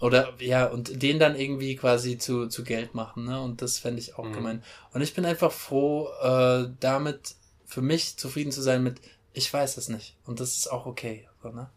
[0.00, 3.40] oder ja und den dann irgendwie quasi zu, zu Geld machen, ne?
[3.40, 4.32] Und das fände ich auch mhm.
[4.32, 4.62] gemein.
[4.92, 7.34] Und ich bin einfach froh, äh, damit
[7.66, 9.00] für mich zufrieden zu sein mit,
[9.32, 11.70] ich weiß es nicht und das ist auch okay, so, ne?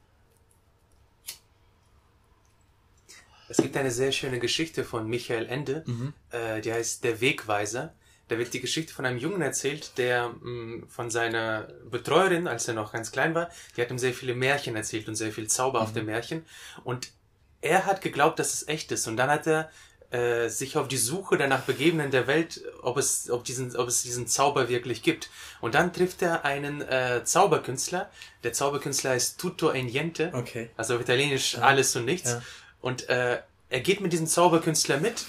[3.49, 6.13] Es gibt eine sehr schöne Geschichte von Michael Ende, mhm.
[6.31, 7.93] äh, die heißt Der Wegweiser.
[8.27, 12.67] Da wird die Geschichte von einem Jungen erzählt, der mh, mm, von seiner Betreuerin, als
[12.67, 15.47] er noch ganz klein war, die hat ihm sehr viele Märchen erzählt und sehr viel
[15.47, 16.07] zauberhafte mhm.
[16.07, 16.45] Märchen.
[16.83, 17.11] Und
[17.61, 19.07] er hat geglaubt, dass es echt ist.
[19.07, 19.69] Und dann hat er
[20.13, 23.87] äh, sich auf die Suche danach begeben in der Welt, ob es, ob diesen, ob
[23.87, 25.29] es diesen Zauber wirklich gibt.
[25.59, 28.11] Und dann trifft er einen äh, Zauberkünstler.
[28.43, 30.29] Der Zauberkünstler ist Tutto e Niente.
[30.33, 30.69] Okay.
[30.77, 32.31] Also auf Italienisch alles und nichts.
[32.31, 32.41] Ja.
[32.79, 33.39] Und äh,
[33.73, 35.25] er geht mit diesem Zauberkünstler mit,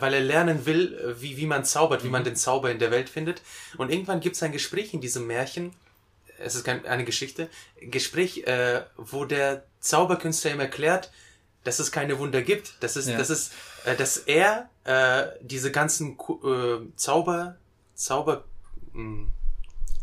[0.00, 2.90] weil er lernen will, äh, wie, wie man zaubert, wie man den Zauber in der
[2.90, 3.42] Welt findet.
[3.76, 5.74] Und irgendwann gibt es ein Gespräch in diesem Märchen,
[6.38, 7.48] es ist eine Geschichte,
[7.80, 11.12] Gespräch, äh, wo der Zauberkünstler ihm erklärt,
[11.62, 12.74] dass es keine Wunder gibt.
[12.80, 13.18] Das ist, Ja.
[13.18, 13.52] das ist,
[13.84, 17.56] äh, dass er äh, diese ganzen äh, Zauber,
[17.94, 18.44] Zauber,
[18.94, 19.28] mh,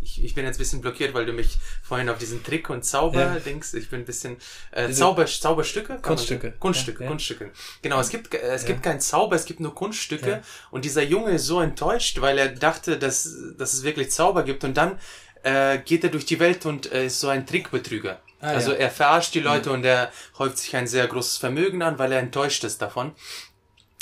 [0.02, 2.84] ich, ich bin jetzt ein bisschen blockiert, weil du mich vorhin auf diesen Trick und
[2.84, 3.36] Zauber Ja.
[3.40, 3.74] denkst.
[3.76, 4.38] Ich bin ein bisschen
[4.72, 6.54] äh, Diese Zauber, Zauberstücke, Kunststücke.
[6.60, 7.10] Kunststücke, Ja, ja.
[7.10, 7.52] Kunststücke.
[7.82, 8.92] Genau, es gibt äh, es gibt Ja.
[8.92, 10.30] keinen Zauber, es gibt nur Kunststücke.
[10.30, 10.42] Ja.
[10.72, 14.64] Und dieser Junge ist so enttäuscht, weil er dachte, dass dass es wirklich Zauber gibt.
[14.64, 15.00] Und dann
[15.44, 18.22] äh, geht er durch die Welt und äh, ist so ein Trickbetrüger.
[18.42, 18.78] Ah, also ja.
[18.80, 22.20] er verarscht die Leute und er häuft sich ein sehr großes Vermögen an, weil er
[22.20, 23.14] enttäuscht ist davon.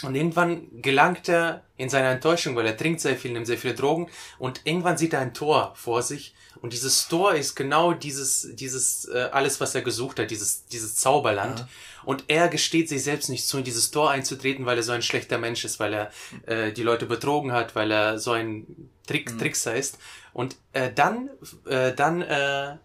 [0.04, 3.74] Und irgendwann gelangt er in seiner Enttäuschung, weil er trinkt sehr viel, nimmt sehr viele
[3.74, 8.50] Drogen und irgendwann sieht er ein Tor vor sich und dieses Tor ist genau dieses,
[8.54, 11.66] dieses, äh, alles, was er gesucht hat, dieses, dieses Zauberland.
[12.04, 15.02] Und er gesteht sich selbst nicht zu, in dieses Tor einzutreten, weil er so ein
[15.02, 16.12] schlechter Mensch ist, weil er
[16.48, 20.00] äh, die Leute betrogen hat, weil er so ein Trick, Trickser ist.
[20.34, 21.30] Und äh, dann,
[21.66, 22.78] äh, dann äh,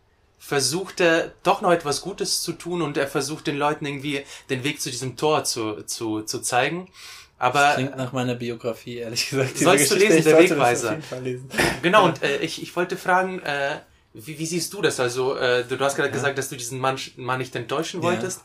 [0.47, 4.63] versucht er doch noch etwas Gutes zu tun und er versucht den Leuten irgendwie den
[4.63, 6.89] Weg zu diesem Tor zu, zu, zu zeigen.
[7.39, 9.57] Aber Klingt nach meiner Biografie, ehrlich gesagt.
[9.59, 10.15] Sollst du Geschichte.
[10.15, 10.99] lesen, Ich der das Wegweiser.
[11.23, 11.51] lesen.
[11.83, 13.79] genau, und äh, ich, ich wollte fragen, äh,
[14.13, 15.01] wie, wie siehst du das?
[15.01, 16.15] Also, äh, du, du hast gerade Ja.
[16.15, 18.09] gesagt, dass du diesen Mann, Mann nicht enttäuschen Ja.
[18.09, 18.43] wolltest.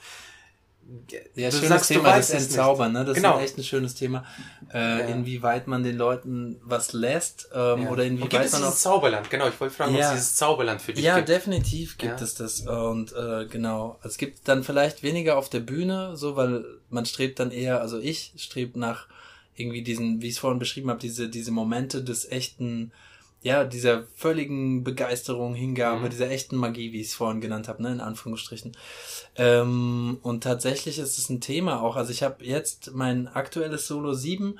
[1.36, 2.30] Ja, Du schönes sagst, du Thema, das.
[2.32, 3.06] Entzaubern, ne?
[3.06, 3.38] Das Genau.
[3.38, 4.26] ist echt ein schönes Thema.
[4.74, 4.98] Äh, Ja.
[5.08, 7.90] Inwieweit man den Leuten was lässt ähm, Ja.
[7.90, 9.30] oder und gibt inwieweit es man dieses auch Zauberland?
[9.30, 10.08] Genau, ich wollte fragen, ob Ja.
[10.08, 11.30] es dieses Zauberland für dich Ja, gibt.
[11.30, 12.24] definitiv gibt Ja.
[12.26, 12.62] es das.
[12.62, 17.40] Und äh, genau, es gibt dann vielleicht weniger auf der Bühne, so weil man strebt
[17.40, 19.08] dann eher, also ich strebe nach
[19.56, 22.92] irgendwie diesen, wie ich es vorhin beschrieben habe, diese, diese Momente des echten,
[23.42, 26.10] ja, dieser völligen Begeisterung, Hingabe, Mhm.
[26.10, 28.74] dieser echten Magie, wie ich es vorhin genannt habe, ne, in Anführungsstrichen.
[29.36, 31.96] Ähm, und tatsächlich ist es ein Thema auch.
[31.96, 34.60] Also ich habe jetzt mein aktuelles Solo 7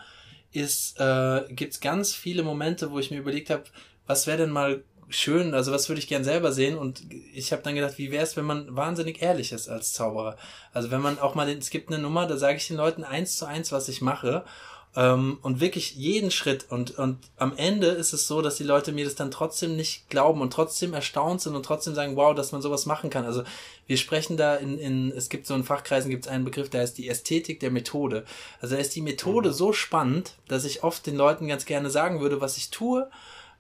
[0.52, 3.64] ist, äh, gibt's ganz viele Momente, wo ich mir überlegt habe,
[4.08, 7.02] was wäre denn mal schön, also was würde ich gern selber sehen und
[7.34, 10.38] ich habe dann gedacht, wie wäre es, wenn man wahnsinnig ehrlich ist als Zauberer.
[10.72, 13.04] Also wenn man auch mal, den, es gibt eine Nummer, da sage ich den Leuten
[13.04, 14.46] eins zu eins, was ich mache
[14.96, 18.92] ähm, und wirklich jeden Schritt und, und am Ende ist es so, dass die Leute
[18.92, 22.52] mir das dann trotzdem nicht glauben und trotzdem erstaunt sind und trotzdem sagen, wow, dass
[22.52, 23.24] man sowas machen kann.
[23.24, 23.44] Also
[23.86, 26.82] wir sprechen da in, in es gibt so in Fachkreisen gibt es einen Begriff, der
[26.82, 28.26] heißt die Ästhetik der Methode.
[28.62, 32.20] Also da ist die Methode so spannend, dass ich oft den Leuten ganz gerne sagen
[32.20, 33.10] würde, was ich tue,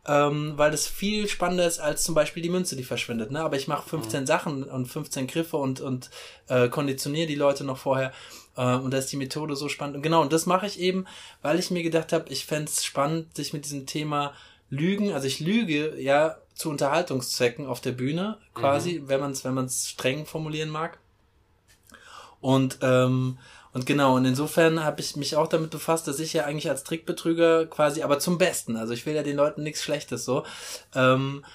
[0.08, 3.30] ähm, weil das viel spannender ist als zum Beispiel die Münze, die verschwindet.
[3.30, 3.42] Ne?
[3.42, 6.10] Aber ich mache 15 Sachen und 15 Griffe und, und
[6.48, 8.12] äh, konditioniere die Leute noch vorher.
[8.60, 9.96] Äh, und da ist die Methode so spannend.
[9.96, 11.06] Und genau, und das mache ich eben,
[11.42, 14.34] weil ich mir gedacht habe, ich fände es spannend, sich mit diesem Thema
[14.70, 19.54] Lügen, also ich lüge ja zu Unterhaltungszwecken auf der Bühne, quasi, wenn man es wenn
[19.54, 21.00] man's streng formulieren mag.
[22.42, 23.40] Und ähm,
[23.72, 26.84] und genau, und insofern habe ich mich auch damit befasst, dass ich ja eigentlich als
[26.84, 30.44] Trickbetrüger quasi, aber zum Besten, also ich will ja den Leuten nichts Schlechtes so.
[30.96, 31.46] Ähm,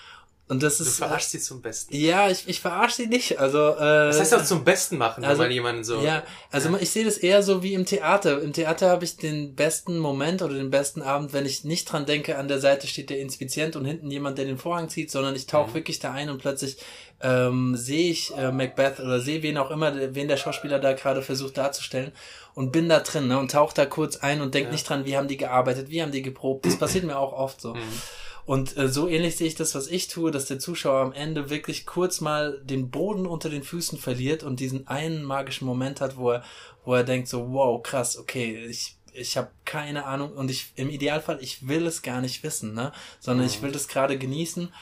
[0.47, 0.99] und das Du ist.
[0.99, 1.95] verarschst sie zum Besten.
[1.97, 3.39] Ja, ich, ich verarsche sie nicht.
[3.39, 6.01] Also, äh, Das heißt auch zum Besten machen, also- wenn man jemanden so.
[6.03, 8.43] ja, also ich sehe das eher so wie im Theater.
[8.43, 12.05] Im Theater habe ich den besten Moment oder den besten Abend, wenn ich nicht dran
[12.05, 15.35] denke, an der Seite steht der Inspizient und hinten jemand, der den Vorhang zieht, sondern
[15.35, 15.75] ich tauche Mhm.
[15.75, 16.77] wirklich da ein und plötzlich
[17.23, 21.23] ähm, sehe ich äh, Macbeth oder sehe wen auch immer, wen der Schauspieler da gerade
[21.23, 22.12] versucht darzustellen
[22.55, 24.73] und bin da drin ne, und tauche da kurz ein und denke Ja.
[24.73, 26.66] nicht dran, wie haben die gearbeitet, wie haben die geprobt.
[26.66, 27.73] Das passiert mir auch oft so.
[27.75, 27.81] Mhm.
[28.47, 31.49] Und äh, so ähnlich sehe ich das, was ich tue, dass der Zuschauer am Ende
[31.49, 36.16] wirklich kurz mal den Boden unter den Füßen verliert und diesen einen magischen Moment hat,
[36.19, 36.45] wo er,
[36.85, 40.91] wo er denkt so, wow, krass, okay, ich ich habe keine Ahnung und ich im
[40.91, 42.91] Idealfall ich will es gar nicht wissen, ne,
[43.21, 44.73] sondern ich will das gerade genießen.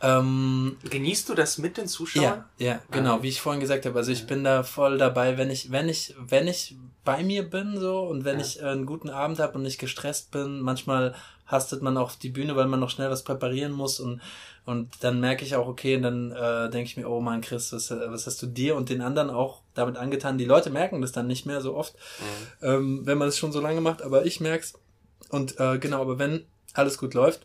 [0.00, 2.44] Ähm, Genießt du das mit den Zuschauern?
[2.58, 3.22] ja, ja, genau, Ah.
[3.22, 3.96] wie ich vorhin gesagt habe.
[3.98, 7.78] Also ich bin da voll dabei, wenn ich, wenn ich, wenn ich bei mir bin
[7.78, 11.14] so und wenn ich äh, einen guten Abend habe und nicht gestresst bin, manchmal
[11.46, 14.20] hastet man auf die Bühne, weil man noch schnell was präparieren muss und
[14.64, 17.72] und dann merke ich auch, okay, und dann äh, denke ich mir, oh Mann, Chris,
[17.72, 20.38] was, was hast du dir und den anderen auch damit angetan?
[20.38, 21.94] Die Leute merken das dann nicht mehr so oft,
[22.60, 22.66] Mhm.
[22.66, 24.74] ähm, wenn man es schon so lange macht, aber ich merk's.
[25.30, 26.44] Und äh, genau, aber wenn
[26.74, 27.44] alles gut läuft,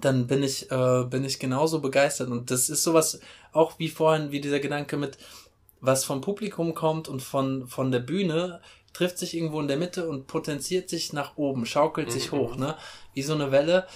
[0.00, 2.28] dann bin ich, äh, bin ich genauso begeistert.
[2.28, 3.20] Und das ist sowas,
[3.52, 5.18] auch wie vorhin, wie dieser Gedanke mit,
[5.80, 8.60] was vom Publikum kommt und von, von der Bühne,
[8.96, 12.36] trifft sich irgendwo in der Mitte und potenziert sich nach oben, schaukelt sich Mhm.
[12.36, 12.76] hoch, ne?
[13.14, 13.86] Wie so eine Welle.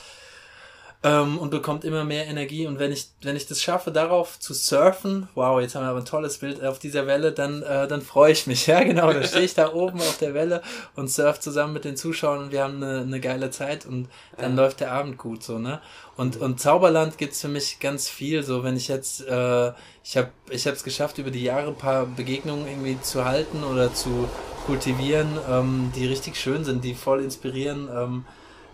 [1.03, 2.67] Ähm, und bekommt immer mehr Energie.
[2.67, 6.01] Und wenn ich, wenn ich das schaffe, darauf zu surfen, wow, jetzt haben wir aber
[6.01, 8.67] ein tolles Bild auf dieser Welle, dann, äh, dann freue ich mich.
[8.71, 10.63] Ja, genau, dann stehe ich da oben auf der Welle
[10.95, 14.57] und surf zusammen mit den Zuschauern und wir haben eine, eine geile Zeit und dann
[14.57, 14.63] ja.
[14.63, 15.81] läuft der Abend gut so, ne?
[16.17, 18.45] Und, und Zauberland gibt's für mich ganz viel.
[18.45, 19.73] So, wenn ich jetzt, äh,
[20.05, 23.93] ich habe ich es geschafft, über die Jahre ein paar Begegnungen irgendwie zu halten oder
[23.93, 24.29] zu
[24.67, 27.89] kultivieren, ähm, die richtig schön sind, die voll inspirieren.
[27.93, 28.25] Ähm,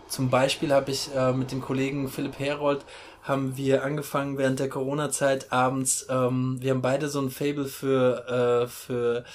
[0.07, 2.85] zum Beispiel habe ich äh, mit dem Kollegen Philipp Herold
[3.23, 6.07] haben wir angefangen während der Corona-Zeit abends.
[6.09, 9.25] Ähm, wir haben beide so ein Fable für äh, für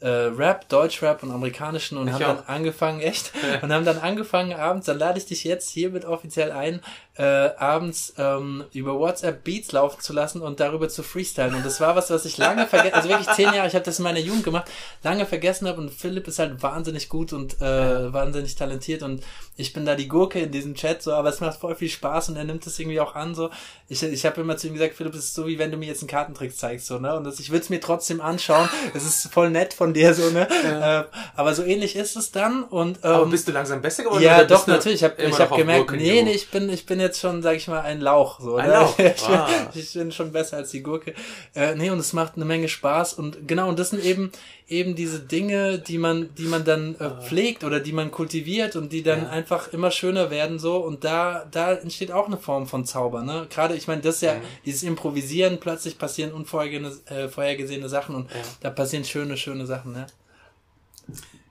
[0.00, 2.44] äh, Rap, Deutschrap und amerikanischen und ich haben auch.
[2.44, 3.32] dann angefangen, echt,
[3.62, 6.80] und haben dann angefangen abends, dann lade ich dich jetzt hiermit offiziell ein,
[7.18, 11.54] äh, abends ähm, über WhatsApp Beats laufen zu lassen und darüber zu freestylen.
[11.54, 13.98] Und das war was, was ich lange vergessen, also wirklich zehn Jahre, ich habe das
[13.98, 14.70] in meiner Jugend gemacht,
[15.02, 19.22] lange vergessen habe und Philipp ist halt wahnsinnig gut und äh, wahnsinnig talentiert und
[19.58, 22.28] ich bin da die Gurke in diesem Chat, so, aber es macht voll viel Spaß
[22.28, 23.48] und er nimmt es irgendwie auch an, so.
[23.88, 25.86] Ich, ich habe immer zu ihm gesagt, Philipp, es ist so, wie wenn du mir
[25.86, 27.16] jetzt einen Kartentrick zeigst, so, ne?
[27.16, 28.68] Und das, ich würde es mir trotzdem anschauen.
[28.92, 30.46] Es ist voll nett von dir, so, ne?
[30.62, 31.00] Ja.
[31.00, 31.04] Äh,
[31.36, 32.98] aber so ähnlich ist es dann und.
[32.98, 34.22] Ähm, aber bist du langsam besser geworden?
[34.22, 35.00] Ja, doch, natürlich.
[35.00, 37.68] Ich habe ich hab gemerkt, nee, nee, ich bin, ich bin jetzt schon, sag ich
[37.68, 38.70] mal, ein Lauch, so, ein?
[38.70, 38.98] Lauch.
[38.98, 39.46] ich, ah.
[39.72, 41.14] bin, ich bin schon besser als die Gurke.
[41.54, 44.30] Äh, nee, und es macht eine Menge Spaß und genau, und das sind eben,
[44.68, 48.92] eben diese Dinge, die man, die man dann äh, pflegt oder die man kultiviert und
[48.92, 49.28] die dann ja.
[49.30, 53.46] einfach immer schöner werden so und da, da entsteht auch eine Form von Zauber, ne?
[53.48, 54.42] Gerade, ich meine, das ist ja mhm.
[54.64, 58.36] dieses Improvisieren, plötzlich passieren unvorhergesehene äh, Sachen und ja.
[58.60, 60.06] da passieren schöne, schöne Sachen, ne?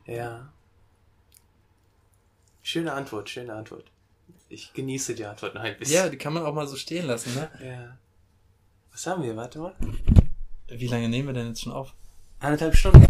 [0.05, 0.49] Ja.
[2.61, 3.85] Schöne Antwort, schöne Antwort.
[4.49, 5.95] Ich genieße die Antwort noch ein bisschen.
[5.95, 7.49] Ja, die kann man auch mal so stehen lassen, ne?
[7.63, 7.97] Ja.
[8.91, 9.35] Was haben wir?
[9.35, 9.75] Warte mal.
[10.67, 11.93] Wie lange nehmen wir denn jetzt schon auf?
[12.39, 13.05] Eineinhalb Stunden.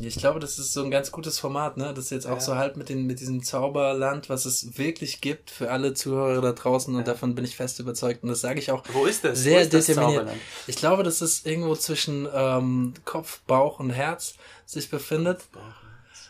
[0.00, 1.92] Ich glaube, das ist so ein ganz gutes Format, ne?
[1.92, 2.40] Das ist jetzt auch ja.
[2.40, 6.52] so halt mit, den, mit diesem Zauberland, was es wirklich gibt für alle Zuhörer da
[6.52, 7.06] draußen und ja.
[7.06, 8.22] davon bin ich fest überzeugt.
[8.22, 9.40] Und das sage ich auch Wo ist das?
[9.40, 10.28] sehr ist das determiniert.
[10.66, 14.34] Ich glaube, dass es irgendwo zwischen ähm, Kopf, Bauch und Herz
[14.66, 15.40] sich befindet.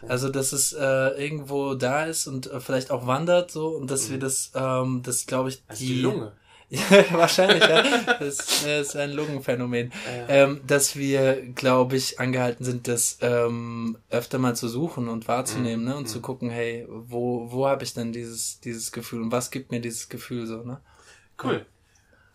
[0.06, 0.82] Also, dass es äh,
[1.22, 4.12] irgendwo da ist und äh, vielleicht auch wandert so und dass mhm.
[4.12, 6.32] wir das, ähm, das glaube ich, also die, die Lunge.
[6.70, 7.82] Ja, wahrscheinlich, ja.
[8.20, 9.90] Das, das ist ein Lungenphänomen.
[10.06, 10.28] Ja.
[10.28, 15.86] Ähm, dass wir, glaube ich, angehalten sind, das ähm, öfter mal zu suchen und wahrzunehmen,
[15.86, 15.90] mhm.
[15.90, 15.96] ne?
[15.96, 16.08] Und mhm.
[16.08, 19.80] zu gucken, hey, wo, wo habe ich denn dieses, dieses Gefühl und was gibt mir
[19.80, 20.82] dieses Gefühl so, ne?
[21.42, 21.64] Cool.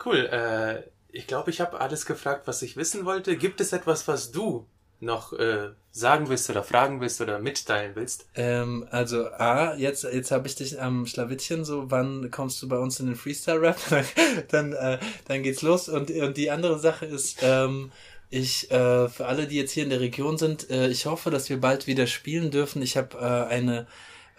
[0.04, 0.26] Cool.
[0.32, 3.38] Äh, ich glaube, ich habe alles gefragt, was ich wissen wollte.
[3.38, 4.66] Gibt es etwas, was du
[5.04, 8.26] noch äh, sagen willst oder fragen willst oder mitteilen willst?
[8.36, 12.78] Ähm, also A, jetzt, jetzt habe ich dich am Schlawittchen, so wann kommst du bei
[12.78, 13.78] uns in den Freestyle-Rap?
[14.50, 14.98] dann, äh,
[15.28, 15.90] dann geht's los.
[15.90, 17.92] Und, und die andere Sache ist, ähm,
[18.30, 21.50] ich, äh, für alle, die jetzt hier in der Region sind, äh, ich hoffe, dass
[21.50, 22.82] wir bald wieder spielen dürfen.
[22.82, 23.86] Ich habe äh, eine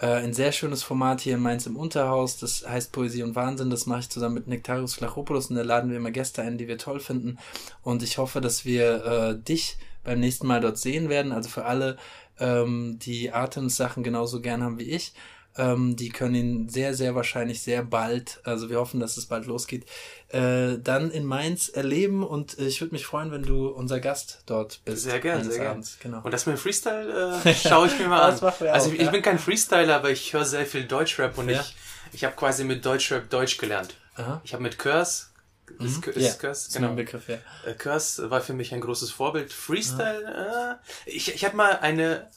[0.01, 3.71] äh, ein sehr schönes Format hier in Mainz im Unterhaus, das heißt Poesie und Wahnsinn,
[3.71, 6.67] das mache ich zusammen mit Nektarius Flachopoulos und da laden wir immer Gäste ein, die
[6.67, 7.39] wir toll finden
[7.83, 11.33] und ich hoffe, dass wir äh, dich beim nächsten Mal dort sehen werden.
[11.33, 11.97] Also für alle,
[12.39, 15.15] ähm, die Artemis-Sachen genauso gern haben wie ich,
[15.57, 19.47] ähm, die können ihn sehr, sehr wahrscheinlich sehr bald, also wir hoffen, dass es bald
[19.47, 19.87] losgeht,
[20.31, 24.43] äh, dann in Mainz erleben und äh, ich würde mich freuen, wenn du unser Gast
[24.47, 25.05] dort bist.
[25.05, 25.85] Sehr gerne, sehr gerne.
[26.01, 26.23] Genau.
[26.23, 28.41] Und das mit dem Freestyle äh, schaue ich mir mal an.
[28.73, 29.11] also ich, ja.
[29.11, 31.61] bin kein Freestyler, aber ich höre sehr viel Deutschrap und ja.
[31.61, 31.77] ich,
[32.13, 33.95] ich habe quasi mit Deutschrap Deutsch gelernt.
[34.17, 34.41] Aha.
[34.45, 35.27] Ich habe mit Curse
[35.79, 36.13] ist, mhm.
[36.13, 36.71] ist yeah, Curse?
[36.73, 36.91] Genau.
[36.91, 37.39] Ein Begriff, ja.
[37.67, 39.53] Äh, Curse war für mich ein großes Vorbild.
[39.53, 40.73] Freestyle, ja.
[40.73, 40.77] äh,
[41.07, 42.29] ich, ich hatte mal eine,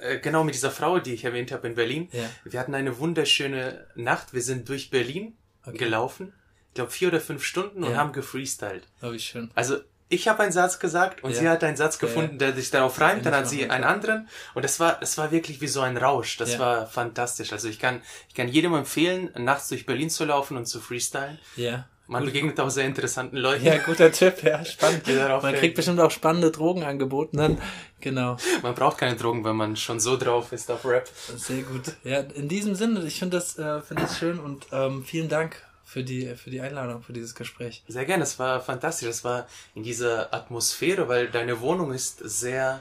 [0.00, 2.08] äh, genau mit dieser Frau, die ich erwähnt habe in Berlin.
[2.12, 2.28] Ja.
[2.44, 4.32] Wir hatten eine wunderschöne Nacht.
[4.32, 5.76] Wir sind durch Berlin okay.
[5.76, 6.32] gelaufen.
[6.68, 8.86] Ich glaube vier oder fünf Stunden und haben gefreestylt.
[9.02, 9.50] Oh, wie schön.
[9.56, 9.78] Also
[10.08, 11.38] ich habe einen Satz gesagt und ja.
[11.38, 14.64] sie hat einen Satz gefunden, der sich darauf reimt, dann hat sie einen anderen und
[14.64, 16.36] das war, das war wirklich wie so ein Rausch.
[16.36, 16.58] Das ja.
[16.58, 17.52] war fantastisch.
[17.52, 21.38] Also ich kann, ich kann jedem empfehlen, nachts durch Berlin zu laufen und zu freestylen.
[21.54, 21.88] Ja.
[22.10, 23.64] Man begegnet auch sehr interessanten Leuten.
[23.64, 25.06] Ja, guter Tipp, ja, spannend.
[25.06, 27.58] man kriegt bestimmt auch spannende Drogen angeboten dann.
[28.00, 28.36] Genau.
[28.62, 31.08] Man braucht keine Drogen, wenn man schon so drauf ist auf Rap.
[31.36, 31.94] Sehr gut.
[32.02, 35.62] Ja, in diesem Sinne, ich finde das, äh, finde das schön und ähm, vielen Dank
[35.84, 37.84] für die, für die Einladung, für dieses Gespräch.
[37.86, 39.08] Sehr gerne, es war fantastisch.
[39.08, 39.46] Es war
[39.76, 42.80] in dieser Atmosphäre, weil deine Wohnung ist sehr,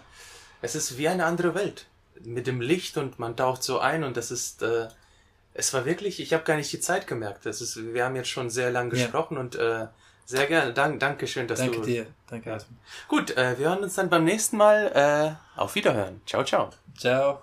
[0.64, 1.86] es ist wie eine andere Welt.
[2.24, 4.88] Mit dem Licht und man taucht so ein und das ist, äh,
[5.60, 7.46] es war wirklich, ich habe gar nicht die Zeit gemerkt.
[7.46, 9.40] Das ist, wir haben jetzt schon sehr lang gesprochen ja.
[9.42, 9.88] und äh,
[10.26, 10.74] sehr gerne.
[10.74, 11.80] Dank, Dankeschön, dass Danke du.
[11.80, 12.06] Danke dir.
[12.30, 12.50] Danke.
[12.50, 12.58] Ja.
[13.08, 15.38] Gut, äh, wir hören uns dann beim nächsten Mal.
[15.58, 16.22] Äh, auf Wiederhören.
[16.26, 16.70] Ciao, ciao.
[16.98, 17.42] Ciao.